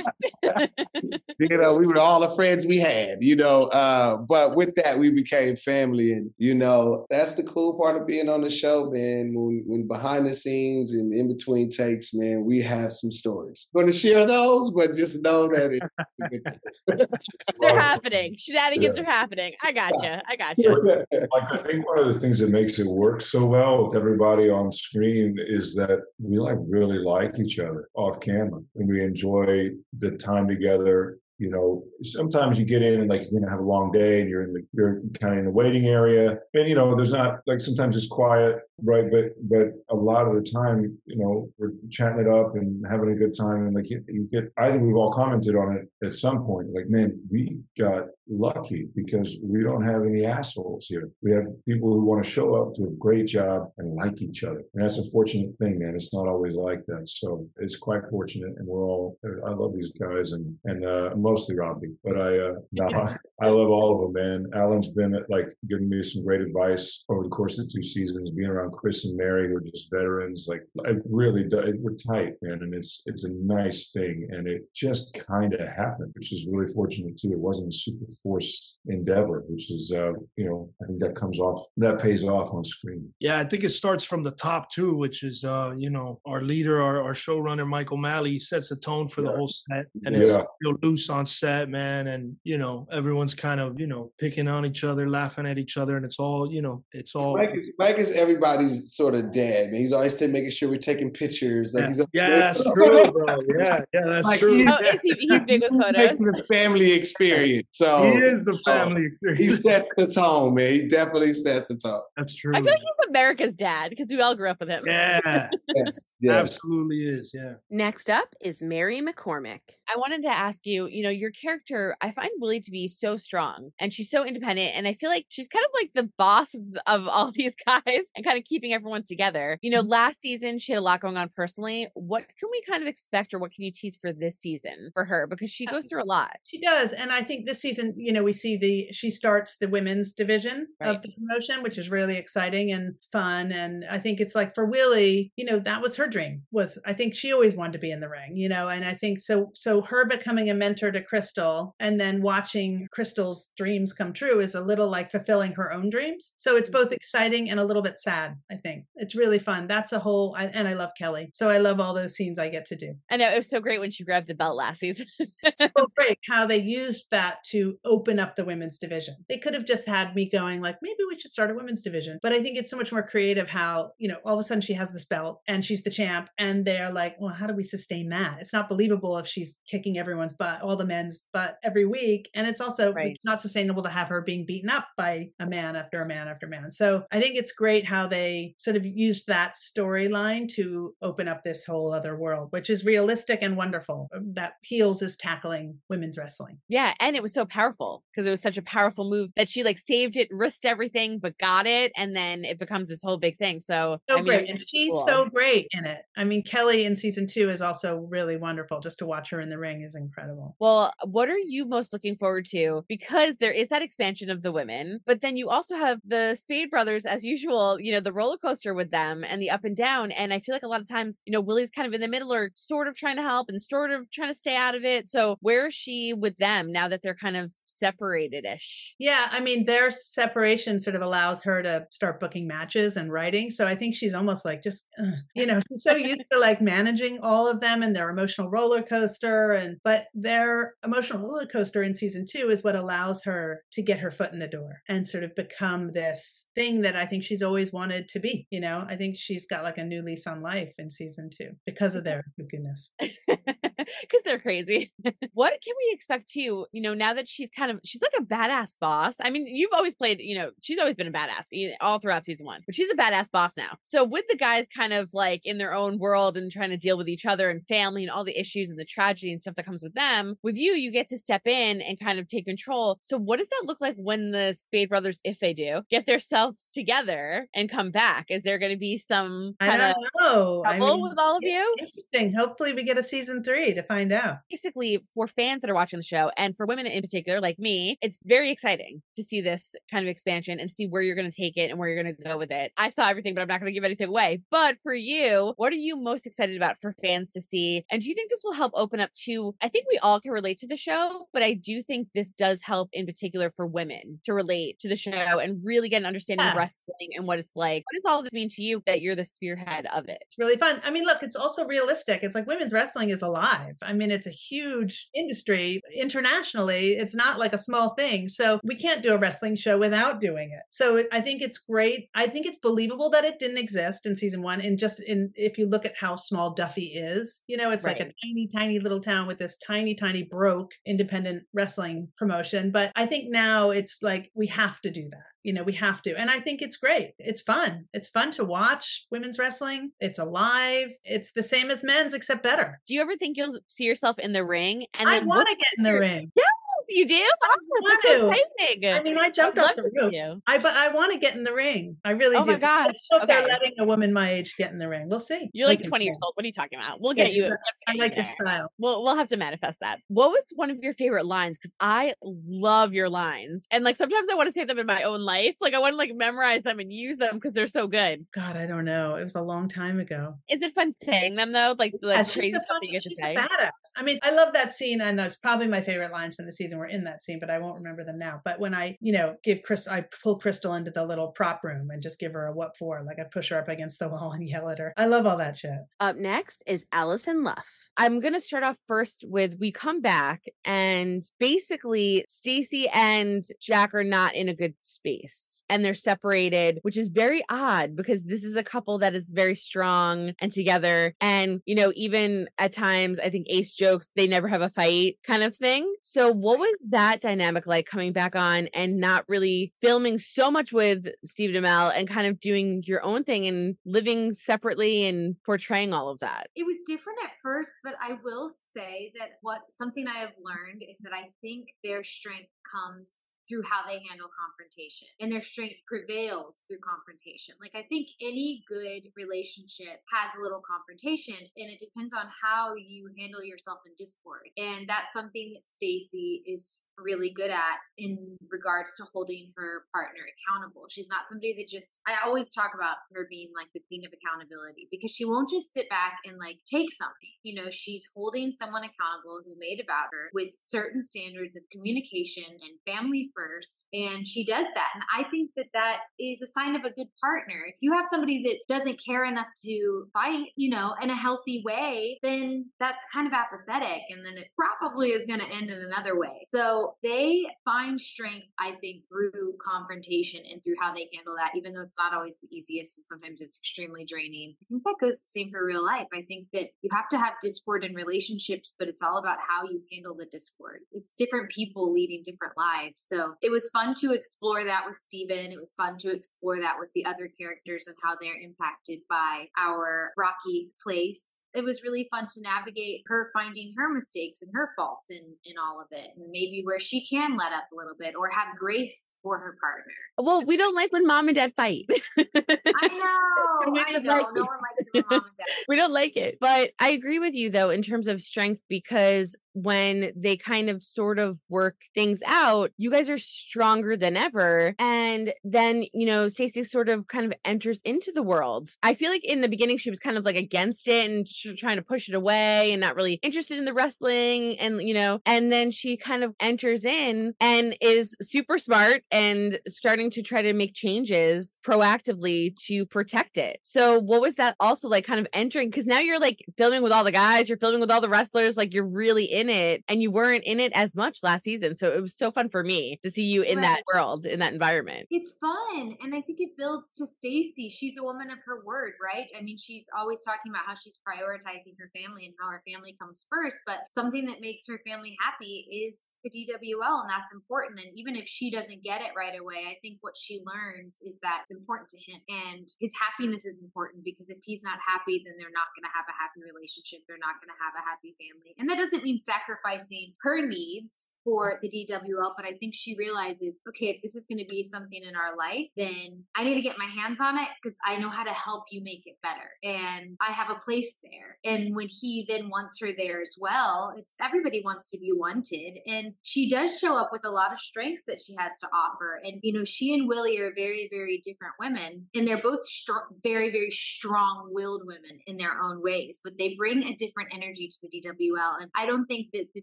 it's 0.00 0.16
forced. 0.42 1.20
you 1.38 1.56
know, 1.56 1.74
we 1.74 1.86
were 1.86 1.98
all 1.98 2.20
the 2.20 2.30
friends 2.30 2.66
we 2.66 2.78
had. 2.78 3.18
You 3.20 3.36
know, 3.36 3.66
uh, 3.66 4.16
but 4.16 4.56
with 4.56 4.74
that, 4.76 4.98
we 4.98 5.10
became 5.10 5.56
family, 5.56 6.12
and 6.12 6.30
you 6.38 6.54
know, 6.54 7.06
that's 7.10 7.34
the 7.34 7.42
cool 7.42 7.78
part 7.78 7.96
of 7.96 8.06
being 8.06 8.28
on 8.28 8.42
the 8.42 8.50
show, 8.50 8.90
man. 8.90 9.32
When 9.34 9.62
when 9.66 9.88
behind 9.88 10.26
the 10.26 10.34
scenes 10.34 10.92
and 10.92 11.12
in 11.12 11.28
between 11.28 11.70
takes, 11.70 12.14
man, 12.14 12.44
we 12.44 12.60
have 12.62 12.92
some 12.92 13.10
stories. 13.10 13.70
Going 13.74 13.86
to 13.86 13.92
share 13.92 14.26
those, 14.26 14.70
but 14.70 14.94
just 14.94 15.22
know 15.22 15.48
that 15.48 15.72
it, 15.72 16.42
they're 17.60 17.78
happening. 17.80 18.34
Shenanigans 18.36 18.96
yeah. 18.96 19.02
are 19.02 19.06
happening. 19.06 19.52
I 19.62 19.72
got 19.72 19.92
gotcha. 19.92 20.06
you. 20.06 20.20
I 20.28 20.36
got 20.36 20.56
gotcha. 20.56 21.06
you. 21.12 21.26
Like 21.32 21.52
I 21.52 21.62
think 21.62 21.86
one 21.86 21.98
of 21.98 22.06
the 22.06 22.18
things 22.18 22.38
that 22.40 22.50
makes 22.50 22.78
it 22.78 22.86
work 22.86 23.20
so 23.20 23.44
well 23.44 23.84
with 23.84 23.96
everybody 23.96 24.48
on 24.50 24.72
screen 24.72 25.36
is 25.38 25.74
that 25.74 26.00
we 26.18 26.38
like 26.38 26.58
really 26.60 26.98
like 26.98 27.38
each 27.38 27.58
other 27.58 27.88
off 27.94 28.20
camera 28.20 28.60
and 28.76 28.88
we 28.88 29.02
enjoy 29.02 29.70
the 29.98 30.12
time 30.12 30.48
together 30.48 31.18
you 31.40 31.48
know, 31.48 31.82
sometimes 32.02 32.58
you 32.58 32.66
get 32.66 32.82
in 32.82 33.00
and 33.00 33.08
like 33.08 33.22
you're 33.22 33.40
gonna 33.40 33.50
have 33.50 33.60
a 33.60 33.64
long 33.64 33.90
day 33.90 34.20
and 34.20 34.28
you're 34.28 34.42
in 34.42 34.52
the 34.52 34.62
you're 34.74 35.00
kind 35.18 35.32
of 35.32 35.38
in 35.38 35.44
the 35.46 35.50
waiting 35.50 35.86
area, 35.86 36.38
and 36.52 36.68
you 36.68 36.74
know, 36.74 36.94
there's 36.94 37.12
not 37.12 37.40
like 37.46 37.62
sometimes 37.62 37.96
it's 37.96 38.06
quiet, 38.08 38.56
right? 38.84 39.10
But 39.10 39.32
but 39.48 39.72
a 39.88 39.96
lot 39.96 40.26
of 40.28 40.34
the 40.34 40.42
time, 40.42 40.98
you 41.06 41.16
know, 41.16 41.48
we're 41.58 41.72
chatting 41.90 42.20
it 42.20 42.28
up 42.28 42.56
and 42.56 42.84
having 42.86 43.10
a 43.10 43.14
good 43.14 43.34
time, 43.34 43.66
and 43.66 43.74
like 43.74 43.88
you, 43.88 44.04
you 44.06 44.28
get. 44.30 44.52
I 44.58 44.70
think 44.70 44.82
we've 44.82 44.96
all 44.96 45.12
commented 45.12 45.56
on 45.56 45.76
it 45.76 46.06
at 46.06 46.14
some 46.14 46.44
point. 46.44 46.74
Like, 46.74 46.90
man, 46.90 47.18
we 47.30 47.58
got 47.78 48.08
lucky 48.28 48.88
because 48.94 49.36
we 49.42 49.62
don't 49.62 49.84
have 49.84 50.04
any 50.04 50.26
assholes 50.26 50.86
here. 50.86 51.08
We 51.22 51.32
have 51.32 51.44
people 51.66 51.92
who 51.92 52.04
want 52.04 52.22
to 52.22 52.30
show 52.30 52.54
up, 52.54 52.74
do 52.74 52.86
a 52.86 52.90
great 52.98 53.26
job, 53.26 53.70
and 53.78 53.94
like 53.94 54.20
each 54.20 54.44
other, 54.44 54.62
and 54.74 54.84
that's 54.84 54.98
a 54.98 55.10
fortunate 55.10 55.54
thing, 55.56 55.78
man. 55.78 55.94
It's 55.94 56.12
not 56.12 56.28
always 56.28 56.54
like 56.54 56.84
that, 56.86 57.08
so 57.08 57.46
it's 57.58 57.76
quite 57.76 58.06
fortunate, 58.10 58.52
and 58.58 58.66
we're 58.66 58.84
all. 58.84 59.16
I 59.24 59.50
love 59.50 59.72
these 59.72 59.92
guys, 59.92 60.32
and 60.32 60.56
and 60.64 60.84
uh, 60.84 61.10
mostly 61.30 61.56
Robby, 61.56 61.88
but 62.02 62.20
I 62.20 62.38
uh, 62.38 62.54
no, 62.72 62.88
I 63.42 63.48
love 63.48 63.70
all 63.70 63.94
of 63.94 64.12
them, 64.12 64.22
man. 64.22 64.50
Allen's 64.54 64.88
been 64.88 65.16
like 65.28 65.48
giving 65.68 65.88
me 65.88 66.02
some 66.02 66.24
great 66.24 66.40
advice 66.40 67.04
over 67.08 67.22
the 67.22 67.28
course 67.28 67.58
of 67.58 67.72
two 67.72 67.82
seasons, 67.82 68.30
being 68.30 68.48
around 68.48 68.72
Chris 68.72 69.04
and 69.04 69.16
Mary, 69.16 69.48
who 69.48 69.56
are 69.56 69.60
just 69.60 69.90
veterans. 69.92 70.46
Like 70.48 70.62
it 70.84 71.02
really, 71.08 71.44
does, 71.44 71.74
we're 71.78 71.94
tight, 71.94 72.34
man, 72.42 72.62
and 72.62 72.74
it's 72.74 73.02
it's 73.06 73.24
a 73.24 73.32
nice 73.32 73.90
thing, 73.90 74.28
and 74.30 74.48
it 74.48 74.62
just 74.74 75.18
kind 75.26 75.54
of 75.54 75.68
happened, 75.68 76.12
which 76.14 76.32
is 76.32 76.48
really 76.50 76.72
fortunate 76.72 77.16
too. 77.16 77.32
It 77.32 77.38
wasn't 77.38 77.72
a 77.72 77.76
super 77.76 78.06
forced 78.22 78.78
endeavor, 78.86 79.44
which 79.48 79.70
is 79.70 79.92
uh, 79.94 80.12
you 80.36 80.46
know 80.46 80.70
I 80.82 80.86
think 80.86 81.00
that 81.00 81.14
comes 81.14 81.38
off 81.38 81.66
that 81.76 82.00
pays 82.00 82.24
off 82.24 82.52
on 82.52 82.64
screen. 82.64 83.12
Yeah, 83.20 83.38
I 83.38 83.44
think 83.44 83.64
it 83.64 83.70
starts 83.70 84.04
from 84.04 84.22
the 84.22 84.32
top 84.32 84.68
too, 84.70 84.94
which 84.94 85.22
is 85.22 85.44
uh, 85.44 85.74
you 85.78 85.90
know 85.90 86.20
our 86.26 86.42
leader, 86.42 86.82
our, 86.82 87.02
our 87.02 87.12
showrunner 87.12 87.66
Michael 87.66 87.96
Malley 87.96 88.38
sets 88.38 88.70
the 88.70 88.76
tone 88.76 89.08
for 89.08 89.22
yeah. 89.22 89.30
the 89.30 89.36
whole 89.36 89.48
set, 89.48 89.86
and 90.04 90.14
yeah. 90.14 90.20
it's 90.20 90.32
real 90.62 90.76
loose 90.82 91.08
on 91.08 91.19
set, 91.26 91.68
man. 91.68 92.06
And 92.06 92.36
you 92.44 92.58
know, 92.58 92.86
everyone's 92.90 93.34
kind 93.34 93.60
of 93.60 93.78
you 93.78 93.86
know 93.86 94.12
picking 94.18 94.48
on 94.48 94.66
each 94.66 94.84
other, 94.84 95.08
laughing 95.08 95.46
at 95.46 95.58
each 95.58 95.76
other, 95.76 95.96
and 95.96 96.04
it's 96.04 96.18
all 96.18 96.50
you 96.52 96.62
know, 96.62 96.84
it's 96.92 97.14
all. 97.14 97.36
Mike 97.36 97.54
is, 97.54 97.72
Mike 97.78 97.98
is 97.98 98.16
everybody's 98.16 98.92
sort 98.92 99.14
of 99.14 99.32
dad, 99.32 99.70
man. 99.70 99.80
He's 99.80 99.92
always 99.92 100.18
saying, 100.18 100.32
making 100.32 100.50
sure 100.50 100.68
we're 100.68 100.76
taking 100.76 101.10
pictures. 101.10 101.72
Like 101.74 101.82
yeah. 101.82 101.88
he's 101.88 102.06
yeah, 102.12 102.38
that's 102.38 102.64
true, 102.72 103.10
bro. 103.10 103.38
Yeah, 103.48 103.82
yeah, 103.92 104.00
that's 104.04 104.26
like, 104.26 104.40
true. 104.40 104.64
Oh, 104.68 104.78
is 104.78 105.00
he, 105.02 105.14
he's 105.18 105.42
big 105.44 105.62
with 105.62 105.80
photos. 105.80 106.18
the 106.18 106.44
family 106.50 106.92
experience. 106.92 107.68
So 107.72 108.02
he 108.04 108.18
is 108.18 108.46
a 108.48 108.58
family 108.58 109.06
experience. 109.06 109.40
He 109.40 109.52
sets 109.52 109.88
the 109.96 110.06
tone, 110.06 110.54
man. 110.54 110.72
He 110.72 110.88
definitely 110.88 111.34
sets 111.34 111.68
the 111.68 111.76
tone. 111.76 112.02
That's 112.16 112.34
true. 112.34 112.52
I 112.54 112.62
feel 112.62 112.72
like 112.72 112.78
he's 112.78 113.08
America's 113.10 113.56
dad 113.56 113.90
because 113.90 114.06
we 114.08 114.20
all 114.20 114.34
grew 114.34 114.48
up 114.48 114.60
with 114.60 114.68
him. 114.68 114.84
Yeah, 114.86 115.50
yes, 115.74 116.14
yes. 116.20 116.44
absolutely 116.44 117.08
is. 117.08 117.32
Yeah. 117.34 117.54
Next 117.70 118.08
up 118.08 118.34
is 118.40 118.62
Mary 118.62 119.00
McCormack. 119.00 119.60
I 119.92 119.98
wanted 119.98 120.22
to 120.22 120.28
ask 120.28 120.66
you, 120.66 120.86
you 120.86 121.02
know, 121.02 121.09
your 121.10 121.30
character, 121.30 121.96
I 122.00 122.10
find 122.10 122.30
Willie 122.38 122.60
to 122.60 122.70
be 122.70 122.88
so 122.88 123.16
strong 123.16 123.70
and 123.78 123.92
she's 123.92 124.10
so 124.10 124.24
independent. 124.24 124.76
And 124.76 124.86
I 124.86 124.92
feel 124.92 125.10
like 125.10 125.26
she's 125.28 125.48
kind 125.48 125.64
of 125.64 125.70
like 125.80 125.90
the 125.94 126.10
boss 126.16 126.54
of, 126.54 126.62
of 126.86 127.08
all 127.08 127.30
these 127.34 127.54
guys 127.66 128.10
and 128.16 128.24
kind 128.24 128.38
of 128.38 128.44
keeping 128.44 128.72
everyone 128.72 129.04
together. 129.04 129.58
You 129.62 129.70
know, 129.70 129.80
mm-hmm. 129.80 129.90
last 129.90 130.20
season 130.20 130.58
she 130.58 130.72
had 130.72 130.78
a 130.78 130.82
lot 130.82 131.00
going 131.00 131.16
on 131.16 131.30
personally. 131.34 131.88
What 131.94 132.24
can 132.38 132.48
we 132.50 132.62
kind 132.68 132.82
of 132.82 132.88
expect 132.88 133.34
or 133.34 133.38
what 133.38 133.52
can 133.52 133.64
you 133.64 133.72
tease 133.72 133.96
for 133.96 134.12
this 134.12 134.38
season 134.38 134.90
for 134.94 135.04
her? 135.04 135.26
Because 135.26 135.50
she 135.50 135.66
goes 135.66 135.86
through 135.86 136.02
a 136.02 136.04
lot. 136.04 136.36
She 136.46 136.60
does. 136.60 136.92
And 136.92 137.12
I 137.12 137.22
think 137.22 137.46
this 137.46 137.60
season, 137.60 137.94
you 137.96 138.12
know, 138.12 138.22
we 138.22 138.32
see 138.32 138.56
the, 138.56 138.88
she 138.92 139.10
starts 139.10 139.58
the 139.58 139.68
women's 139.68 140.14
division 140.14 140.68
right. 140.80 140.94
of 140.94 141.02
the 141.02 141.10
promotion, 141.12 141.62
which 141.62 141.78
is 141.78 141.90
really 141.90 142.16
exciting 142.16 142.72
and 142.72 142.94
fun. 143.12 143.52
And 143.52 143.84
I 143.90 143.98
think 143.98 144.20
it's 144.20 144.34
like 144.34 144.54
for 144.54 144.64
Willie, 144.64 145.32
you 145.36 145.44
know, 145.44 145.58
that 145.60 145.82
was 145.82 145.96
her 145.96 146.06
dream 146.06 146.42
was, 146.50 146.78
I 146.86 146.92
think 146.92 147.14
she 147.14 147.32
always 147.32 147.56
wanted 147.56 147.74
to 147.74 147.78
be 147.78 147.90
in 147.90 148.00
the 148.00 148.08
ring, 148.08 148.36
you 148.36 148.48
know, 148.48 148.68
and 148.68 148.84
I 148.84 148.94
think 148.94 149.20
so, 149.20 149.50
so 149.54 149.82
her 149.82 150.06
becoming 150.06 150.50
a 150.50 150.54
mentor 150.54 150.89
to 150.92 151.02
Crystal 151.02 151.74
and 151.78 152.00
then 152.00 152.22
watching 152.22 152.86
Crystal's 152.92 153.50
dreams 153.56 153.92
come 153.92 154.12
true 154.12 154.40
is 154.40 154.54
a 154.54 154.60
little 154.60 154.88
like 154.88 155.10
fulfilling 155.10 155.52
her 155.52 155.72
own 155.72 155.90
dreams. 155.90 156.34
So 156.36 156.56
it's 156.56 156.70
both 156.70 156.92
exciting 156.92 157.50
and 157.50 157.60
a 157.60 157.64
little 157.64 157.82
bit 157.82 157.98
sad, 157.98 158.36
I 158.50 158.56
think. 158.56 158.84
It's 158.96 159.14
really 159.14 159.38
fun. 159.38 159.66
That's 159.66 159.92
a 159.92 159.98
whole, 159.98 160.34
and 160.36 160.68
I 160.68 160.74
love 160.74 160.90
Kelli. 161.00 161.28
So 161.34 161.50
I 161.50 161.58
love 161.58 161.80
all 161.80 161.94
those 161.94 162.14
scenes 162.14 162.38
I 162.38 162.48
get 162.48 162.64
to 162.66 162.76
do. 162.76 162.94
I 163.10 163.16
know 163.16 163.30
it 163.30 163.36
was 163.36 163.50
so 163.50 163.60
great 163.60 163.80
when 163.80 163.90
she 163.90 164.04
grabbed 164.04 164.28
the 164.28 164.34
belt 164.34 164.56
last 164.56 164.80
season. 164.80 165.06
so 165.54 165.68
great 165.96 166.18
how 166.28 166.46
they 166.46 166.60
used 166.60 167.04
that 167.10 167.42
to 167.44 167.78
open 167.84 168.18
up 168.18 168.36
the 168.36 168.44
women's 168.44 168.78
division. 168.78 169.16
They 169.28 169.38
could 169.38 169.54
have 169.54 169.64
just 169.64 169.88
had 169.88 170.14
me 170.14 170.28
going 170.28 170.60
like, 170.60 170.76
maybe 170.82 170.98
we 171.08 171.18
should 171.18 171.32
start 171.32 171.50
a 171.50 171.54
women's 171.54 171.82
division. 171.82 172.18
But 172.22 172.32
I 172.32 172.42
think 172.42 172.58
it's 172.58 172.70
so 172.70 172.76
much 172.76 172.92
more 172.92 173.02
creative 173.02 173.48
how, 173.48 173.92
you 173.98 174.08
know, 174.08 174.18
all 174.24 174.34
of 174.34 174.40
a 174.40 174.42
sudden 174.42 174.60
she 174.60 174.74
has 174.74 174.92
this 174.92 175.04
belt 175.04 175.40
and 175.46 175.64
she's 175.64 175.82
the 175.82 175.90
champ 175.90 176.28
and 176.38 176.64
they're 176.64 176.92
like, 176.92 177.16
well, 177.18 177.34
how 177.34 177.46
do 177.46 177.54
we 177.54 177.62
sustain 177.62 178.08
that? 178.10 178.38
It's 178.40 178.52
not 178.52 178.68
believable 178.68 179.18
if 179.18 179.26
she's 179.26 179.60
kicking 179.66 179.98
everyone's 179.98 180.34
butt, 180.34 180.62
all 180.62 180.76
the 180.80 180.86
men's 180.86 181.26
butt 181.32 181.58
every 181.62 181.84
week. 181.84 182.30
And 182.34 182.46
it's 182.46 182.60
also 182.60 182.92
right. 182.92 183.12
it's 183.14 183.24
not 183.24 183.40
sustainable 183.40 183.82
to 183.82 183.90
have 183.90 184.08
her 184.08 184.22
being 184.22 184.46
beaten 184.46 184.70
up 184.70 184.88
by 184.96 185.28
a 185.38 185.46
man 185.46 185.76
after 185.76 186.02
a 186.02 186.08
man 186.08 186.26
after 186.26 186.46
man. 186.46 186.70
So 186.70 187.04
I 187.12 187.20
think 187.20 187.36
it's 187.36 187.52
great 187.52 187.86
how 187.86 188.06
they 188.06 188.54
sort 188.56 188.76
of 188.76 188.86
used 188.86 189.26
that 189.26 189.54
storyline 189.54 190.48
to 190.54 190.94
open 191.02 191.28
up 191.28 191.44
this 191.44 191.64
whole 191.64 191.92
other 191.92 192.16
world, 192.16 192.48
which 192.50 192.70
is 192.70 192.84
realistic 192.84 193.40
and 193.42 193.56
wonderful. 193.56 194.08
Um, 194.14 194.32
that 194.34 194.54
Heels 194.62 195.02
is 195.02 195.16
tackling 195.16 195.78
women's 195.90 196.16
wrestling. 196.16 196.58
Yeah. 196.68 196.94
And 196.98 197.14
it 197.14 197.22
was 197.22 197.34
so 197.34 197.44
powerful 197.44 198.02
because 198.10 198.26
it 198.26 198.30
was 198.30 198.40
such 198.40 198.56
a 198.56 198.62
powerful 198.62 199.08
move 199.08 199.30
that 199.36 199.48
she 199.48 199.62
like 199.62 199.78
saved 199.78 200.16
it, 200.16 200.28
risked 200.30 200.64
everything, 200.64 201.18
but 201.18 201.36
got 201.36 201.66
it. 201.66 201.92
And 201.96 202.16
then 202.16 202.44
it 202.44 202.58
becomes 202.58 202.88
this 202.88 203.02
whole 203.02 203.18
big 203.18 203.36
thing. 203.36 203.60
So, 203.60 203.98
so 204.08 204.14
I 204.14 204.18
mean, 204.18 204.24
great. 204.24 204.48
And 204.48 204.58
she's 204.58 204.92
cool. 204.92 205.06
so 205.06 205.28
great 205.28 205.66
in 205.72 205.84
it. 205.84 206.02
I 206.16 206.24
mean, 206.24 206.42
Kelli 206.42 206.84
in 206.84 206.96
season 206.96 207.26
two 207.26 207.50
is 207.50 207.60
also 207.60 207.98
really 208.08 208.38
wonderful. 208.38 208.80
Just 208.80 209.00
to 209.00 209.06
watch 209.06 209.30
her 209.30 209.40
in 209.40 209.50
the 209.50 209.58
ring 209.58 209.82
is 209.82 209.94
incredible. 209.94 210.56
Well, 210.58 210.69
what 211.04 211.28
are 211.28 211.38
you 211.38 211.64
most 211.66 211.92
looking 211.92 212.16
forward 212.16 212.46
to? 212.46 212.84
Because 212.88 213.36
there 213.36 213.52
is 213.52 213.68
that 213.68 213.82
expansion 213.82 214.30
of 214.30 214.42
the 214.42 214.52
women, 214.52 215.00
but 215.06 215.20
then 215.20 215.36
you 215.36 215.48
also 215.48 215.76
have 215.76 216.00
the 216.04 216.34
Spade 216.34 216.70
brothers, 216.70 217.06
as 217.06 217.24
usual, 217.24 217.78
you 217.80 217.92
know, 217.92 218.00
the 218.00 218.12
roller 218.12 218.36
coaster 218.36 218.74
with 218.74 218.90
them 218.90 219.24
and 219.24 219.40
the 219.40 219.50
up 219.50 219.64
and 219.64 219.76
down. 219.76 220.10
And 220.12 220.32
I 220.32 220.40
feel 220.40 220.54
like 220.54 220.62
a 220.62 220.68
lot 220.68 220.80
of 220.80 220.88
times, 220.88 221.20
you 221.24 221.32
know, 221.32 221.40
Willie's 221.40 221.70
kind 221.70 221.88
of 221.88 221.94
in 221.94 222.00
the 222.00 222.08
middle 222.08 222.32
or 222.32 222.50
sort 222.54 222.88
of 222.88 222.96
trying 222.96 223.16
to 223.16 223.22
help 223.22 223.48
and 223.48 223.60
sort 223.60 223.90
of 223.90 224.10
trying 224.10 224.30
to 224.30 224.34
stay 224.34 224.56
out 224.56 224.74
of 224.74 224.84
it. 224.84 225.08
So 225.08 225.36
where 225.40 225.68
is 225.68 225.74
she 225.74 226.12
with 226.12 226.36
them 226.38 226.70
now 226.72 226.88
that 226.88 227.02
they're 227.02 227.14
kind 227.14 227.36
of 227.36 227.52
separated 227.66 228.44
ish? 228.44 228.94
Yeah. 228.98 229.28
I 229.30 229.40
mean, 229.40 229.64
their 229.64 229.90
separation 229.90 230.78
sort 230.78 230.96
of 230.96 231.02
allows 231.02 231.42
her 231.44 231.62
to 231.62 231.86
start 231.90 232.20
booking 232.20 232.46
matches 232.46 232.96
and 232.96 233.12
writing. 233.12 233.50
So 233.50 233.66
I 233.66 233.74
think 233.74 233.94
she's 233.94 234.14
almost 234.14 234.44
like 234.44 234.62
just, 234.62 234.86
uh, 235.02 235.12
you 235.34 235.46
know, 235.46 235.60
she's 235.68 235.82
so 235.82 235.94
used 235.94 236.24
to 236.32 236.38
like 236.38 236.60
managing 236.60 237.18
all 237.22 237.50
of 237.50 237.60
them 237.60 237.82
and 237.82 237.94
their 237.94 238.10
emotional 238.10 238.50
roller 238.50 238.82
coaster. 238.82 239.52
And, 239.52 239.78
but 239.82 240.06
they're, 240.14 240.59
emotional 240.84 241.22
roller 241.22 241.46
coaster 241.46 241.82
in 241.82 241.94
season 241.94 242.26
two 242.30 242.50
is 242.50 242.64
what 242.64 242.76
allows 242.76 243.24
her 243.24 243.62
to 243.72 243.82
get 243.82 244.00
her 244.00 244.10
foot 244.10 244.32
in 244.32 244.38
the 244.38 244.48
door 244.48 244.80
and 244.88 245.06
sort 245.06 245.24
of 245.24 245.34
become 245.34 245.92
this 245.92 246.48
thing 246.54 246.82
that 246.82 246.96
I 246.96 247.06
think 247.06 247.24
she's 247.24 247.42
always 247.42 247.72
wanted 247.72 248.08
to 248.08 248.20
be. 248.20 248.46
You 248.50 248.60
know, 248.60 248.84
I 248.88 248.96
think 248.96 249.16
she's 249.16 249.46
got 249.46 249.64
like 249.64 249.78
a 249.78 249.84
new 249.84 250.02
lease 250.02 250.26
on 250.26 250.42
life 250.42 250.72
in 250.78 250.90
season 250.90 251.30
two 251.30 251.50
because 251.66 251.96
of 251.96 252.04
their 252.04 252.24
kookiness. 252.38 252.90
because 252.98 254.22
they're 254.24 254.38
crazy. 254.38 254.92
what 255.32 255.58
can 255.64 255.74
we 255.78 255.92
expect 255.92 256.28
too? 256.28 256.66
You 256.72 256.82
know, 256.82 256.94
now 256.94 257.14
that 257.14 257.28
she's 257.28 257.50
kind 257.50 257.70
of 257.70 257.80
she's 257.84 258.02
like 258.02 258.12
a 258.18 258.24
badass 258.24 258.76
boss. 258.80 259.16
I 259.22 259.30
mean, 259.30 259.46
you've 259.46 259.72
always 259.74 259.94
played. 259.94 260.20
You 260.20 260.38
know, 260.38 260.50
she's 260.62 260.78
always 260.78 260.96
been 260.96 261.08
a 261.08 261.12
badass 261.12 261.46
all 261.80 261.98
throughout 261.98 262.24
season 262.24 262.46
one, 262.46 262.62
but 262.66 262.74
she's 262.74 262.90
a 262.90 262.96
badass 262.96 263.30
boss 263.30 263.56
now. 263.56 263.76
So 263.82 264.04
with 264.04 264.26
the 264.28 264.36
guys 264.36 264.66
kind 264.74 264.92
of 264.92 265.10
like 265.14 265.42
in 265.44 265.58
their 265.58 265.74
own 265.74 265.98
world 265.98 266.36
and 266.36 266.50
trying 266.50 266.70
to 266.70 266.76
deal 266.76 266.96
with 266.96 267.08
each 267.08 267.26
other 267.26 267.50
and 267.50 267.66
family 267.66 268.02
and 268.02 268.10
all 268.10 268.24
the 268.24 268.38
issues 268.38 268.70
and 268.70 268.78
the 268.78 268.84
tragedy 268.84 269.32
and 269.32 269.40
stuff 269.40 269.54
that 269.56 269.66
comes 269.66 269.82
with 269.82 269.94
them, 269.94 270.36
with 270.50 270.58
you, 270.58 270.72
you 270.72 270.90
get 270.90 271.08
to 271.08 271.18
step 271.18 271.46
in 271.46 271.80
and 271.80 271.98
kind 271.98 272.18
of 272.18 272.26
take 272.28 272.44
control. 272.44 272.98
So 273.02 273.18
what 273.18 273.38
does 273.38 273.48
that 273.48 273.62
look 273.66 273.80
like 273.80 273.94
when 273.96 274.32
the 274.32 274.52
Spade 274.52 274.88
brothers, 274.88 275.20
if 275.24 275.38
they 275.38 275.54
do, 275.54 275.82
get 275.90 276.06
themselves 276.06 276.70
together 276.72 277.46
and 277.54 277.70
come 277.70 277.90
back? 277.90 278.26
Is 278.28 278.42
there 278.42 278.58
going 278.58 278.72
to 278.72 278.78
be 278.78 278.98
some 278.98 279.54
kind 279.60 279.80
of 279.80 279.94
trouble 280.18 280.64
I 280.66 280.78
mean, 280.78 281.00
with 281.00 281.18
all 281.18 281.36
of 281.36 281.42
you? 281.42 281.74
Interesting. 281.78 282.34
Hopefully, 282.34 282.72
we 282.72 282.82
get 282.82 282.98
a 282.98 283.02
season 283.02 283.44
three 283.44 283.72
to 283.74 283.82
find 283.82 284.12
out. 284.12 284.38
Basically, 284.50 285.00
for 285.14 285.26
fans 285.26 285.60
that 285.62 285.70
are 285.70 285.74
watching 285.74 285.98
the 285.98 286.04
show 286.04 286.30
and 286.36 286.56
for 286.56 286.66
women 286.66 286.86
in 286.86 287.02
particular, 287.02 287.40
like 287.40 287.58
me, 287.58 287.96
it's 288.02 288.20
very 288.24 288.50
exciting 288.50 289.02
to 289.16 289.22
see 289.22 289.40
this 289.40 289.74
kind 289.90 290.04
of 290.04 290.10
expansion 290.10 290.58
and 290.58 290.70
see 290.70 290.86
where 290.86 291.02
you're 291.02 291.14
going 291.14 291.30
to 291.30 291.36
take 291.36 291.56
it 291.56 291.70
and 291.70 291.78
where 291.78 291.88
you're 291.88 292.02
going 292.02 292.14
to 292.14 292.22
go 292.22 292.36
with 292.36 292.50
it. 292.50 292.72
I 292.76 292.88
saw 292.88 293.08
everything, 293.08 293.34
but 293.34 293.42
I'm 293.42 293.48
not 293.48 293.60
going 293.60 293.72
to 293.72 293.74
give 293.74 293.84
anything 293.84 294.08
away. 294.08 294.42
But 294.50 294.76
for 294.82 294.94
you, 294.94 295.54
what 295.56 295.72
are 295.72 295.76
you 295.76 295.96
most 295.96 296.26
excited 296.26 296.56
about 296.56 296.78
for 296.78 296.92
fans 296.92 297.32
to 297.32 297.40
see? 297.40 297.84
And 297.90 298.02
do 298.02 298.08
you 298.08 298.14
think 298.14 298.30
this 298.30 298.42
will 298.44 298.54
help 298.54 298.72
open 298.74 299.00
up 299.00 299.12
to? 299.24 299.54
I 299.62 299.68
think 299.68 299.86
we 299.88 299.98
all 299.98 300.20
can 300.20 300.32
relate 300.40 300.58
to 300.58 300.66
the 300.66 300.76
show, 300.76 301.26
but 301.32 301.42
I 301.42 301.54
do 301.54 301.82
think 301.82 302.08
this 302.14 302.32
does 302.32 302.62
help 302.62 302.88
in 302.92 303.06
particular 303.06 303.50
for 303.50 303.66
women 303.66 304.20
to 304.24 304.32
relate 304.32 304.78
to 304.80 304.88
the 304.88 304.96
show 304.96 305.38
and 305.38 305.60
really 305.64 305.88
get 305.88 305.98
an 305.98 306.06
understanding 306.06 306.46
yeah. 306.46 306.52
of 306.52 306.58
wrestling 306.58 307.10
and 307.16 307.26
what 307.26 307.38
it's 307.38 307.56
like. 307.56 307.84
What 307.90 307.96
does 307.96 308.10
all 308.10 308.22
this 308.22 308.32
mean 308.32 308.48
to 308.50 308.62
you 308.62 308.82
that 308.86 309.00
you're 309.00 309.14
the 309.14 309.24
spearhead 309.24 309.86
of 309.94 310.08
it? 310.08 310.18
It's 310.22 310.38
really 310.38 310.56
fun. 310.56 310.80
I 310.84 310.90
mean, 310.90 311.04
look, 311.04 311.22
it's 311.22 311.36
also 311.36 311.66
realistic. 311.66 312.22
It's 312.22 312.34
like 312.34 312.46
women's 312.46 312.72
wrestling 312.72 313.10
is 313.10 313.22
alive. 313.22 313.76
I 313.82 313.92
mean, 313.92 314.10
it's 314.10 314.26
a 314.26 314.30
huge 314.30 315.08
industry 315.14 315.80
internationally. 315.94 316.92
It's 316.92 317.14
not 317.14 317.38
like 317.38 317.52
a 317.52 317.58
small 317.58 317.94
thing. 317.94 318.28
So 318.28 318.60
we 318.64 318.74
can't 318.74 319.02
do 319.02 319.14
a 319.14 319.18
wrestling 319.18 319.56
show 319.56 319.78
without 319.78 320.20
doing 320.20 320.50
it. 320.52 320.62
So 320.70 321.04
I 321.12 321.20
think 321.20 321.42
it's 321.42 321.58
great. 321.58 322.08
I 322.14 322.26
think 322.26 322.46
it's 322.46 322.58
believable 322.58 323.10
that 323.10 323.24
it 323.24 323.38
didn't 323.38 323.58
exist 323.58 324.06
in 324.06 324.16
season 324.16 324.42
one. 324.42 324.60
And 324.60 324.78
just 324.78 325.00
in, 325.02 325.32
if 325.34 325.58
you 325.58 325.68
look 325.68 325.84
at 325.84 325.96
how 325.98 326.16
small 326.16 326.54
Duffy 326.54 326.86
is, 326.86 327.42
you 327.46 327.56
know, 327.56 327.70
it's 327.70 327.84
right. 327.84 327.98
like 327.98 328.08
a 328.08 328.12
tiny, 328.24 328.48
tiny 328.54 328.78
little 328.78 329.00
town 329.00 329.26
with 329.26 329.38
this 329.38 329.58
tiny, 329.58 329.94
tiny 329.94 330.22
broke 330.30 330.72
independent 330.86 331.44
wrestling 331.52 332.08
promotion. 332.16 332.70
But 332.70 332.92
I 332.96 333.06
think 333.06 333.30
now 333.30 333.70
it's 333.70 334.02
like 334.02 334.30
we 334.34 334.46
have 334.48 334.80
to 334.82 334.90
do 334.90 335.08
that 335.10 335.30
you 335.42 335.52
know 335.52 335.62
we 335.62 335.72
have 335.72 336.02
to 336.02 336.14
and 336.18 336.30
i 336.30 336.38
think 336.38 336.60
it's 336.60 336.76
great 336.76 337.12
it's 337.18 337.40
fun 337.40 337.86
it's 337.92 338.08
fun 338.08 338.30
to 338.30 338.44
watch 338.44 339.06
women's 339.10 339.38
wrestling 339.38 339.90
it's 339.98 340.18
alive 340.18 340.90
it's 341.04 341.32
the 341.32 341.42
same 341.42 341.70
as 341.70 341.82
men's 341.82 342.14
except 342.14 342.42
better 342.42 342.80
do 342.86 342.94
you 342.94 343.00
ever 343.00 343.16
think 343.16 343.36
you'll 343.36 343.58
see 343.66 343.84
yourself 343.84 344.18
in 344.18 344.32
the 344.32 344.44
ring 344.44 344.86
and 344.98 345.08
i 345.08 345.18
want 345.20 345.48
to 345.48 345.56
get 345.56 345.68
in 345.78 345.84
the 345.84 345.98
ring 345.98 346.30
yeah 346.36 346.42
you 346.88 347.06
do? 347.06 347.30
Oh, 347.42 347.56
that's 347.88 348.20
so 348.20 348.30
exciting. 348.30 348.92
I 348.92 349.02
mean, 349.02 349.18
I 349.18 349.30
jumped 349.30 349.58
off 349.58 349.76
the 349.76 349.90
roof. 349.94 350.42
I 350.46 350.58
but 350.58 350.76
I 350.76 350.88
want 350.88 351.12
to 351.12 351.18
get 351.18 351.34
in 351.34 351.44
the 351.44 351.52
ring. 351.52 351.96
I 352.04 352.10
really 352.10 352.36
oh 352.36 352.44
do. 352.44 352.50
Oh 352.50 352.54
my 352.54 352.58
gosh. 352.58 352.94
So 352.96 353.18
okay. 353.18 353.26
they're 353.26 353.46
letting 353.46 353.72
a 353.78 353.84
woman 353.84 354.12
my 354.12 354.32
age 354.32 354.56
get 354.56 354.72
in 354.72 354.78
the 354.78 354.88
ring. 354.88 355.08
We'll 355.08 355.20
see. 355.20 355.50
You're 355.52 355.68
like 355.68 355.82
20 355.82 356.04
years 356.04 356.18
old. 356.22 356.32
What 356.34 356.44
are 356.44 356.46
you 356.46 356.52
talking 356.52 356.78
about? 356.78 357.00
We'll 357.00 357.14
get 357.14 357.32
yeah, 357.32 357.48
you. 357.48 357.56
I 357.88 357.94
like 357.94 358.16
your 358.16 358.24
style. 358.24 358.72
We'll 358.78 359.02
we'll 359.02 359.16
have 359.16 359.28
to 359.28 359.36
manifest 359.36 359.80
that. 359.80 360.00
What 360.08 360.30
was 360.30 360.52
one 360.56 360.70
of 360.70 360.78
your 360.80 360.92
favorite 360.92 361.26
lines? 361.26 361.58
Because 361.58 361.74
I 361.80 362.14
love 362.22 362.92
your 362.92 363.08
lines, 363.08 363.66
and 363.70 363.84
like 363.84 363.96
sometimes 363.96 364.28
I 364.30 364.34
want 364.34 364.48
to 364.48 364.52
say 364.52 364.64
them 364.64 364.78
in 364.78 364.86
my 364.86 365.02
own 365.02 365.20
life. 365.20 365.56
Like 365.60 365.74
I 365.74 365.78
want 365.78 365.92
to 365.92 365.96
like 365.96 366.14
memorize 366.14 366.62
them 366.62 366.78
and 366.78 366.92
use 366.92 367.18
them 367.18 367.34
because 367.34 367.52
they're 367.52 367.66
so 367.66 367.86
good. 367.86 368.26
God, 368.32 368.56
I 368.56 368.66
don't 368.66 368.84
know. 368.84 369.16
It 369.16 369.22
was 369.22 369.34
a 369.34 369.42
long 369.42 369.68
time 369.68 370.00
ago. 370.00 370.34
Is 370.50 370.62
it 370.62 370.72
fun 370.72 370.92
saying 370.92 371.36
them 371.36 371.52
though? 371.52 371.74
Like 371.78 371.90
like 372.02 372.16
yeah, 372.16 372.24
crazy 372.32 372.50
stuff 372.50 372.78
you 372.82 372.92
get 372.92 373.02
to 373.02 373.14
say. 373.14 373.34
Badass. 373.34 373.70
I 373.96 374.02
mean, 374.02 374.18
I 374.22 374.32
love 374.32 374.52
that 374.52 374.72
scene, 374.72 375.00
and 375.00 375.20
it's 375.20 375.36
probably 375.36 375.66
my 375.66 375.80
favorite 375.80 376.12
lines 376.12 376.36
from 376.36 376.46
the 376.46 376.52
season. 376.52 376.69
We're 376.74 376.86
in 376.86 377.04
that 377.04 377.22
scene, 377.22 377.40
but 377.40 377.50
I 377.50 377.58
won't 377.58 377.76
remember 377.76 378.04
them 378.04 378.18
now. 378.18 378.40
But 378.44 378.60
when 378.60 378.74
I, 378.74 378.96
you 379.00 379.12
know, 379.12 379.36
give 379.42 379.62
Chris, 379.62 379.88
I 379.88 380.04
pull 380.22 380.38
Crystal 380.38 380.74
into 380.74 380.90
the 380.90 381.04
little 381.04 381.28
prop 381.28 381.62
room 381.64 381.90
and 381.90 382.02
just 382.02 382.20
give 382.20 382.32
her 382.32 382.46
a 382.46 382.52
what 382.52 382.76
for. 382.76 383.02
Like 383.06 383.18
I 383.18 383.24
push 383.24 383.50
her 383.50 383.58
up 383.58 383.68
against 383.68 383.98
the 383.98 384.08
wall 384.10 384.32
and 384.32 384.48
yell 384.48 384.68
at 384.68 384.78
her. 384.78 384.92
I 384.96 385.06
love 385.06 385.26
all 385.26 385.36
that 385.38 385.56
shit. 385.56 385.78
Up 385.98 386.16
next 386.16 386.62
is 386.66 386.86
Alison 386.92 387.42
Luff. 387.42 387.88
I'm 387.96 388.20
going 388.20 388.34
to 388.34 388.40
start 388.40 388.64
off 388.64 388.78
first 388.86 389.24
with 389.28 389.58
we 389.60 389.72
come 389.72 390.00
back 390.00 390.44
and 390.64 391.22
basically 391.38 392.24
Stacy 392.28 392.88
and 392.94 393.44
Jack 393.60 393.94
are 393.94 394.04
not 394.04 394.34
in 394.34 394.48
a 394.48 394.54
good 394.54 394.74
space 394.78 395.64
and 395.68 395.84
they're 395.84 395.94
separated, 395.94 396.78
which 396.82 396.96
is 396.96 397.08
very 397.08 397.42
odd 397.50 397.96
because 397.96 398.24
this 398.24 398.44
is 398.44 398.56
a 398.56 398.62
couple 398.62 398.98
that 398.98 399.14
is 399.14 399.30
very 399.30 399.54
strong 399.54 400.32
and 400.40 400.52
together. 400.52 401.14
And, 401.20 401.60
you 401.66 401.74
know, 401.74 401.92
even 401.94 402.48
at 402.58 402.72
times, 402.72 403.18
I 403.18 403.30
think 403.30 403.46
Ace 403.48 403.74
jokes 403.74 404.08
they 404.14 404.26
never 404.26 404.48
have 404.48 404.62
a 404.62 404.68
fight 404.68 405.16
kind 405.24 405.42
of 405.42 405.56
thing. 405.56 405.92
So, 406.02 406.30
what 406.30 406.58
was 406.60 406.78
that 406.90 407.20
dynamic 407.20 407.66
like 407.66 407.86
coming 407.86 408.12
back 408.12 408.36
on 408.36 408.68
and 408.74 409.00
not 409.00 409.24
really 409.28 409.72
filming 409.80 410.18
so 410.18 410.50
much 410.50 410.72
with 410.72 411.08
Steve 411.24 411.54
Amell 411.54 411.90
and 411.96 412.06
kind 412.06 412.26
of 412.26 412.38
doing 412.38 412.82
your 412.86 413.02
own 413.02 413.24
thing 413.24 413.46
and 413.46 413.76
living 413.86 414.34
separately 414.34 415.04
and 415.06 415.36
portraying 415.44 415.94
all 415.94 416.10
of 416.10 416.18
that? 416.18 416.48
It 416.54 416.66
was 416.66 416.76
different 416.86 417.18
at 417.24 417.30
first, 417.42 417.72
but 417.82 417.94
I 418.00 418.18
will 418.22 418.50
say 418.66 419.12
that 419.18 419.38
what 419.40 419.60
something 419.70 420.06
I 420.06 420.18
have 420.18 420.34
learned 420.42 420.82
is 420.88 420.98
that 420.98 421.14
I 421.14 421.30
think 421.40 421.68
their 421.82 422.04
strength 422.04 422.50
comes 422.66 423.36
through 423.48 423.62
how 423.66 423.82
they 423.86 423.98
handle 424.06 424.30
confrontation 424.30 425.08
and 425.18 425.32
their 425.32 425.42
strength 425.42 425.82
prevails 425.86 426.64
through 426.68 426.78
confrontation. 426.80 427.54
Like 427.60 427.74
I 427.74 427.84
think 427.88 428.08
any 428.22 428.62
good 428.68 429.10
relationship 429.16 430.00
has 430.14 430.30
a 430.38 430.42
little 430.42 430.62
confrontation 430.62 431.36
and 431.36 431.68
it 431.70 431.82
depends 431.82 432.14
on 432.14 432.30
how 432.30 432.74
you 432.78 433.10
handle 433.18 433.42
yourself 433.42 433.82
in 433.86 433.92
discord. 433.98 434.46
And 434.56 434.86
that's 434.88 435.12
something 435.12 435.52
that 435.54 435.66
Stacy 435.66 436.42
is 436.46 436.92
really 436.98 437.32
good 437.34 437.50
at 437.50 437.82
in 437.98 438.38
regards 438.48 438.94
to 438.96 439.04
holding 439.12 439.52
her 439.56 439.86
partner 439.92 440.22
accountable. 440.22 440.86
She's 440.88 441.08
not 441.08 441.26
somebody 441.28 441.54
that 441.58 441.68
just 441.68 442.02
I 442.06 442.22
always 442.26 442.52
talk 442.52 442.72
about 442.74 443.02
her 443.14 443.26
being 443.28 443.50
like 443.54 443.68
the 443.74 443.82
queen 443.88 444.06
of 444.06 444.14
accountability 444.14 444.88
because 444.90 445.10
she 445.10 445.24
won't 445.24 445.50
just 445.50 445.72
sit 445.72 445.88
back 445.88 446.22
and 446.24 446.38
like 446.38 446.62
take 446.70 446.92
something. 446.94 447.34
You 447.42 447.58
know, 447.58 447.70
she's 447.70 448.06
holding 448.14 448.50
someone 448.50 448.86
accountable 448.86 449.42
who 449.44 449.58
made 449.58 449.80
about 449.82 450.12
her 450.12 450.30
with 450.32 450.54
certain 450.56 451.02
standards 451.02 451.56
of 451.56 451.62
communication 451.72 452.49
and 452.52 452.94
family 452.94 453.30
first. 453.34 453.88
And 453.92 454.26
she 454.26 454.44
does 454.44 454.66
that. 454.74 454.88
And 454.94 455.04
I 455.16 455.28
think 455.30 455.50
that 455.56 455.66
that 455.74 455.98
is 456.18 456.42
a 456.42 456.46
sign 456.46 456.76
of 456.76 456.82
a 456.84 456.92
good 456.92 457.08
partner. 457.22 457.64
If 457.68 457.76
you 457.80 457.92
have 457.92 458.06
somebody 458.10 458.42
that 458.44 458.74
doesn't 458.74 459.00
care 459.04 459.24
enough 459.24 459.46
to 459.64 460.06
fight, 460.12 460.48
you 460.56 460.70
know, 460.70 460.94
in 461.02 461.10
a 461.10 461.16
healthy 461.16 461.62
way, 461.64 462.18
then 462.22 462.66
that's 462.78 463.02
kind 463.12 463.26
of 463.26 463.32
apathetic. 463.32 464.02
And 464.10 464.24
then 464.24 464.36
it 464.36 464.48
probably 464.56 465.10
is 465.10 465.26
going 465.26 465.40
to 465.40 465.46
end 465.46 465.70
in 465.70 465.78
another 465.80 466.18
way. 466.18 466.46
So 466.54 466.96
they 467.02 467.44
find 467.64 468.00
strength, 468.00 468.46
I 468.58 468.72
think, 468.80 469.04
through 469.08 469.54
confrontation 469.64 470.42
and 470.50 470.62
through 470.62 470.76
how 470.80 470.92
they 470.94 471.08
handle 471.14 471.34
that, 471.36 471.56
even 471.56 471.74
though 471.74 471.82
it's 471.82 471.98
not 471.98 472.14
always 472.14 472.36
the 472.42 472.48
easiest 472.54 472.98
and 472.98 473.06
sometimes 473.06 473.40
it's 473.40 473.58
extremely 473.58 474.04
draining. 474.04 474.54
I 474.60 474.64
think 474.68 474.82
that 474.84 474.96
goes 475.00 475.20
the 475.20 475.26
same 475.26 475.50
for 475.50 475.64
real 475.64 475.84
life. 475.84 476.06
I 476.12 476.22
think 476.22 476.48
that 476.52 476.70
you 476.82 476.90
have 476.92 477.08
to 477.10 477.18
have 477.18 477.34
discord 477.42 477.84
in 477.84 477.94
relationships, 477.94 478.74
but 478.78 478.88
it's 478.88 479.02
all 479.02 479.18
about 479.18 479.38
how 479.46 479.68
you 479.68 479.82
handle 479.92 480.14
the 480.14 480.26
discord. 480.26 480.80
It's 480.92 481.14
different 481.14 481.50
people 481.50 481.92
leading 481.92 482.22
different 482.24 482.39
lives. 482.56 483.00
So 483.00 483.34
it 483.42 483.50
was 483.50 483.70
fun 483.70 483.94
to 484.00 484.12
explore 484.12 484.64
that 484.64 484.84
with 484.86 484.96
Stephen. 484.96 485.52
It 485.52 485.58
was 485.58 485.74
fun 485.74 485.98
to 485.98 486.10
explore 486.10 486.60
that 486.60 486.76
with 486.78 486.90
the 486.94 487.04
other 487.04 487.28
characters 487.28 487.86
and 487.86 487.96
how 488.02 488.14
they're 488.20 488.40
impacted 488.40 489.00
by 489.08 489.46
our 489.58 490.12
rocky 490.16 490.70
place. 490.82 491.44
It 491.54 491.62
was 491.62 491.82
really 491.82 492.08
fun 492.10 492.26
to 492.34 492.42
navigate 492.42 493.02
her 493.06 493.30
finding 493.32 493.74
her 493.76 493.92
mistakes 493.92 494.42
and 494.42 494.50
her 494.54 494.70
faults 494.76 495.10
in, 495.10 495.22
in 495.44 495.54
all 495.58 495.80
of 495.80 495.86
it. 495.90 496.10
And 496.16 496.30
maybe 496.30 496.62
where 496.64 496.80
she 496.80 497.04
can 497.06 497.36
let 497.36 497.52
up 497.52 497.64
a 497.72 497.76
little 497.76 497.94
bit 497.98 498.14
or 498.16 498.30
have 498.30 498.56
grace 498.56 499.18
for 499.22 499.38
her 499.38 499.56
partner. 499.60 499.92
Well, 500.18 500.44
we 500.44 500.56
don't 500.56 500.74
like 500.74 500.92
when 500.92 501.06
mom 501.06 501.28
and 501.28 501.34
dad 501.34 501.52
fight. 501.54 501.86
I 502.18 502.88
know. 502.88 503.80
I 503.80 503.98
know. 503.98 504.00
No 504.00 504.44
one 504.44 504.58
likes 504.60 504.79
when 504.92 505.04
mom 505.10 505.20
and 505.20 505.36
dad. 505.38 505.46
we 505.68 505.76
don't 505.76 505.92
like 505.92 506.16
it. 506.16 506.38
But 506.40 506.72
I 506.80 506.90
agree 506.90 507.18
with 507.18 507.34
you 507.34 507.50
though 507.50 507.70
in 507.70 507.82
terms 507.82 508.08
of 508.08 508.20
strength 508.20 508.64
because 508.68 509.36
when 509.52 510.12
they 510.14 510.36
kind 510.36 510.70
of 510.70 510.82
sort 510.82 511.18
of 511.18 511.40
work 511.48 511.76
things 511.94 512.22
out, 512.26 512.70
you 512.76 512.90
guys 512.90 513.10
are 513.10 513.18
stronger 513.18 513.96
than 513.96 514.16
ever. 514.16 514.74
And 514.78 515.32
then, 515.44 515.84
you 515.92 516.06
know, 516.06 516.28
Stacey 516.28 516.64
sort 516.64 516.88
of 516.88 517.08
kind 517.08 517.26
of 517.26 517.32
enters 517.44 517.80
into 517.84 518.12
the 518.12 518.22
world. 518.22 518.70
I 518.82 518.94
feel 518.94 519.10
like 519.10 519.24
in 519.24 519.40
the 519.40 519.48
beginning, 519.48 519.78
she 519.78 519.90
was 519.90 519.98
kind 519.98 520.16
of 520.16 520.24
like 520.24 520.36
against 520.36 520.88
it 520.88 521.10
and 521.10 521.26
trying 521.58 521.76
to 521.76 521.82
push 521.82 522.08
it 522.08 522.14
away 522.14 522.72
and 522.72 522.80
not 522.80 522.96
really 522.96 523.14
interested 523.22 523.58
in 523.58 523.64
the 523.64 523.74
wrestling. 523.74 524.58
And, 524.58 524.86
you 524.86 524.94
know, 524.94 525.20
and 525.26 525.52
then 525.52 525.70
she 525.70 525.96
kind 525.96 526.22
of 526.22 526.34
enters 526.40 526.84
in 526.84 527.34
and 527.40 527.76
is 527.80 528.16
super 528.20 528.58
smart 528.58 529.02
and 529.10 529.58
starting 529.66 530.10
to 530.10 530.22
try 530.22 530.42
to 530.42 530.52
make 530.52 530.74
changes 530.74 531.58
proactively 531.64 532.56
to 532.66 532.86
protect 532.86 533.36
it. 533.36 533.58
So, 533.62 533.98
what 533.98 534.20
was 534.20 534.36
that 534.36 534.56
also? 534.60 534.79
Also 534.80 534.90
like 534.90 535.04
kind 535.04 535.20
of 535.20 535.26
entering 535.32 535.68
because 535.70 535.86
now 535.86 535.98
you're 535.98 536.18
like 536.18 536.44
filming 536.56 536.82
with 536.82 536.92
all 536.92 537.04
the 537.04 537.12
guys, 537.12 537.48
you're 537.48 537.58
filming 537.58 537.80
with 537.80 537.90
all 537.90 538.00
the 538.00 538.08
wrestlers, 538.08 538.56
like 538.56 538.72
you're 538.72 538.88
really 538.88 539.24
in 539.24 539.48
it, 539.48 539.84
and 539.88 540.02
you 540.02 540.10
weren't 540.10 540.44
in 540.44 540.60
it 540.60 540.72
as 540.74 540.94
much 540.94 541.22
last 541.22 541.44
season. 541.44 541.76
So 541.76 541.90
it 541.92 542.00
was 542.00 542.14
so 542.14 542.30
fun 542.30 542.48
for 542.48 542.62
me 542.64 542.98
to 543.02 543.10
see 543.10 543.24
you 543.24 543.42
in 543.42 543.60
Right. 543.60 543.62
that 543.62 543.82
world, 543.92 544.24
in 544.26 544.40
that 544.40 544.52
environment. 544.52 545.08
It's 545.10 545.36
fun, 545.38 545.96
and 546.00 546.14
I 546.14 546.22
think 546.22 546.38
it 546.40 546.56
builds 546.56 546.92
to 546.94 547.06
Stacy. 547.06 547.68
She's 547.68 547.94
a 547.98 548.02
woman 548.04 548.30
of 548.30 548.38
her 548.46 548.62
word, 548.64 548.92
right? 549.02 549.26
I 549.36 549.42
mean, 549.42 549.56
she's 549.58 549.88
always 549.98 550.22
talking 550.22 550.50
about 550.52 550.66
how 550.66 550.74
she's 550.74 551.00
prioritizing 551.02 551.74
her 551.80 551.90
family 551.94 552.26
and 552.26 552.34
how 552.40 552.48
her 552.48 552.62
family 552.64 552.96
comes 553.00 553.26
first. 553.28 553.58
But 553.66 553.90
something 553.90 554.24
that 554.26 554.40
makes 554.40 554.68
her 554.68 554.80
family 554.86 555.16
happy 555.20 555.66
is 555.68 556.14
the 556.22 556.30
DWL, 556.30 557.00
and 557.02 557.10
that's 557.10 557.34
important. 557.34 557.80
And 557.80 557.90
even 557.98 558.14
if 558.14 558.28
she 558.28 558.52
doesn't 558.52 558.84
get 558.84 559.00
it 559.02 559.10
right 559.16 559.34
away, 559.38 559.66
I 559.68 559.74
think 559.82 559.98
what 560.00 560.16
she 560.16 560.40
learns 560.46 561.00
is 561.02 561.18
that 561.22 561.40
it's 561.42 561.50
important 561.52 561.88
to 561.90 561.98
him, 561.98 562.20
and 562.28 562.68
his 562.78 562.92
happiness 562.94 563.44
is 563.44 563.60
important 563.60 564.04
because 564.04 564.30
if 564.30 564.38
he's 564.42 564.62
not 564.62 564.69
happy, 564.78 565.26
then 565.26 565.34
they're 565.34 565.50
not 565.50 565.74
going 565.74 565.86
to 565.86 565.94
have 565.94 566.06
a 566.06 566.14
happy 566.14 566.46
relationship. 566.46 567.02
They're 567.10 567.18
not 567.20 567.42
going 567.42 567.50
to 567.50 567.58
have 567.58 567.74
a 567.74 567.82
happy 567.82 568.14
family, 568.14 568.54
and 568.58 568.70
that 568.70 568.78
doesn't 568.78 569.02
mean 569.02 569.18
sacrificing 569.18 570.14
her 570.22 570.46
needs 570.46 571.18
for 571.26 571.58
the 571.62 571.68
DWL. 571.68 572.38
But 572.38 572.46
I 572.46 572.54
think 572.60 572.74
she 572.74 572.94
realizes, 572.94 573.62
okay, 573.68 573.96
if 573.96 574.02
this 574.02 574.14
is 574.14 574.26
going 574.30 574.38
to 574.38 574.48
be 574.48 574.62
something 574.62 575.02
in 575.02 575.16
our 575.16 575.34
life, 575.34 575.66
then 575.76 576.24
I 576.36 576.44
need 576.44 576.54
to 576.54 576.62
get 576.62 576.78
my 576.78 576.86
hands 576.86 577.20
on 577.20 577.36
it 577.36 577.48
because 577.62 577.76
I 577.84 577.96
know 577.96 578.10
how 578.10 578.24
to 578.24 578.32
help 578.32 578.64
you 578.70 578.82
make 578.82 579.06
it 579.06 579.16
better. 579.22 579.50
And 579.62 580.16
I 580.20 580.32
have 580.32 580.50
a 580.50 580.60
place 580.60 581.00
there. 581.02 581.38
And 581.44 581.74
when 581.74 581.88
he 581.88 582.26
then 582.28 582.48
wants 582.48 582.78
her 582.80 582.90
there 582.96 583.20
as 583.20 583.36
well, 583.40 583.92
it's 583.96 584.16
everybody 584.22 584.62
wants 584.64 584.90
to 584.90 584.98
be 584.98 585.10
wanted. 585.12 585.78
And 585.86 586.14
she 586.22 586.50
does 586.50 586.78
show 586.78 586.96
up 586.96 587.10
with 587.12 587.22
a 587.24 587.30
lot 587.30 587.52
of 587.52 587.58
strengths 587.58 588.04
that 588.06 588.20
she 588.24 588.34
has 588.38 588.52
to 588.60 588.68
offer. 588.68 589.20
And, 589.24 589.40
you 589.42 589.52
know, 589.52 589.64
she 589.64 589.94
and 589.94 590.08
Willie 590.08 590.38
are 590.38 590.52
very, 590.54 590.88
very 590.90 591.20
different 591.24 591.54
women. 591.58 592.06
And 592.14 592.26
they're 592.26 592.42
both 592.42 592.64
str- 592.64 593.12
very, 593.22 593.50
very 593.50 593.70
strong 593.70 594.50
willed 594.60 594.82
women 594.84 595.18
in 595.26 595.38
their 595.38 595.58
own 595.62 595.82
ways, 595.82 596.20
but 596.22 596.34
they 596.38 596.54
bring 596.54 596.82
a 596.82 596.94
different 596.96 597.30
energy 597.32 597.66
to 597.66 597.76
the 597.82 597.88
DWL. 597.88 598.60
And 598.60 598.70
I 598.76 598.84
don't 598.84 599.06
think 599.06 599.28
that 599.32 599.46
the 599.54 599.62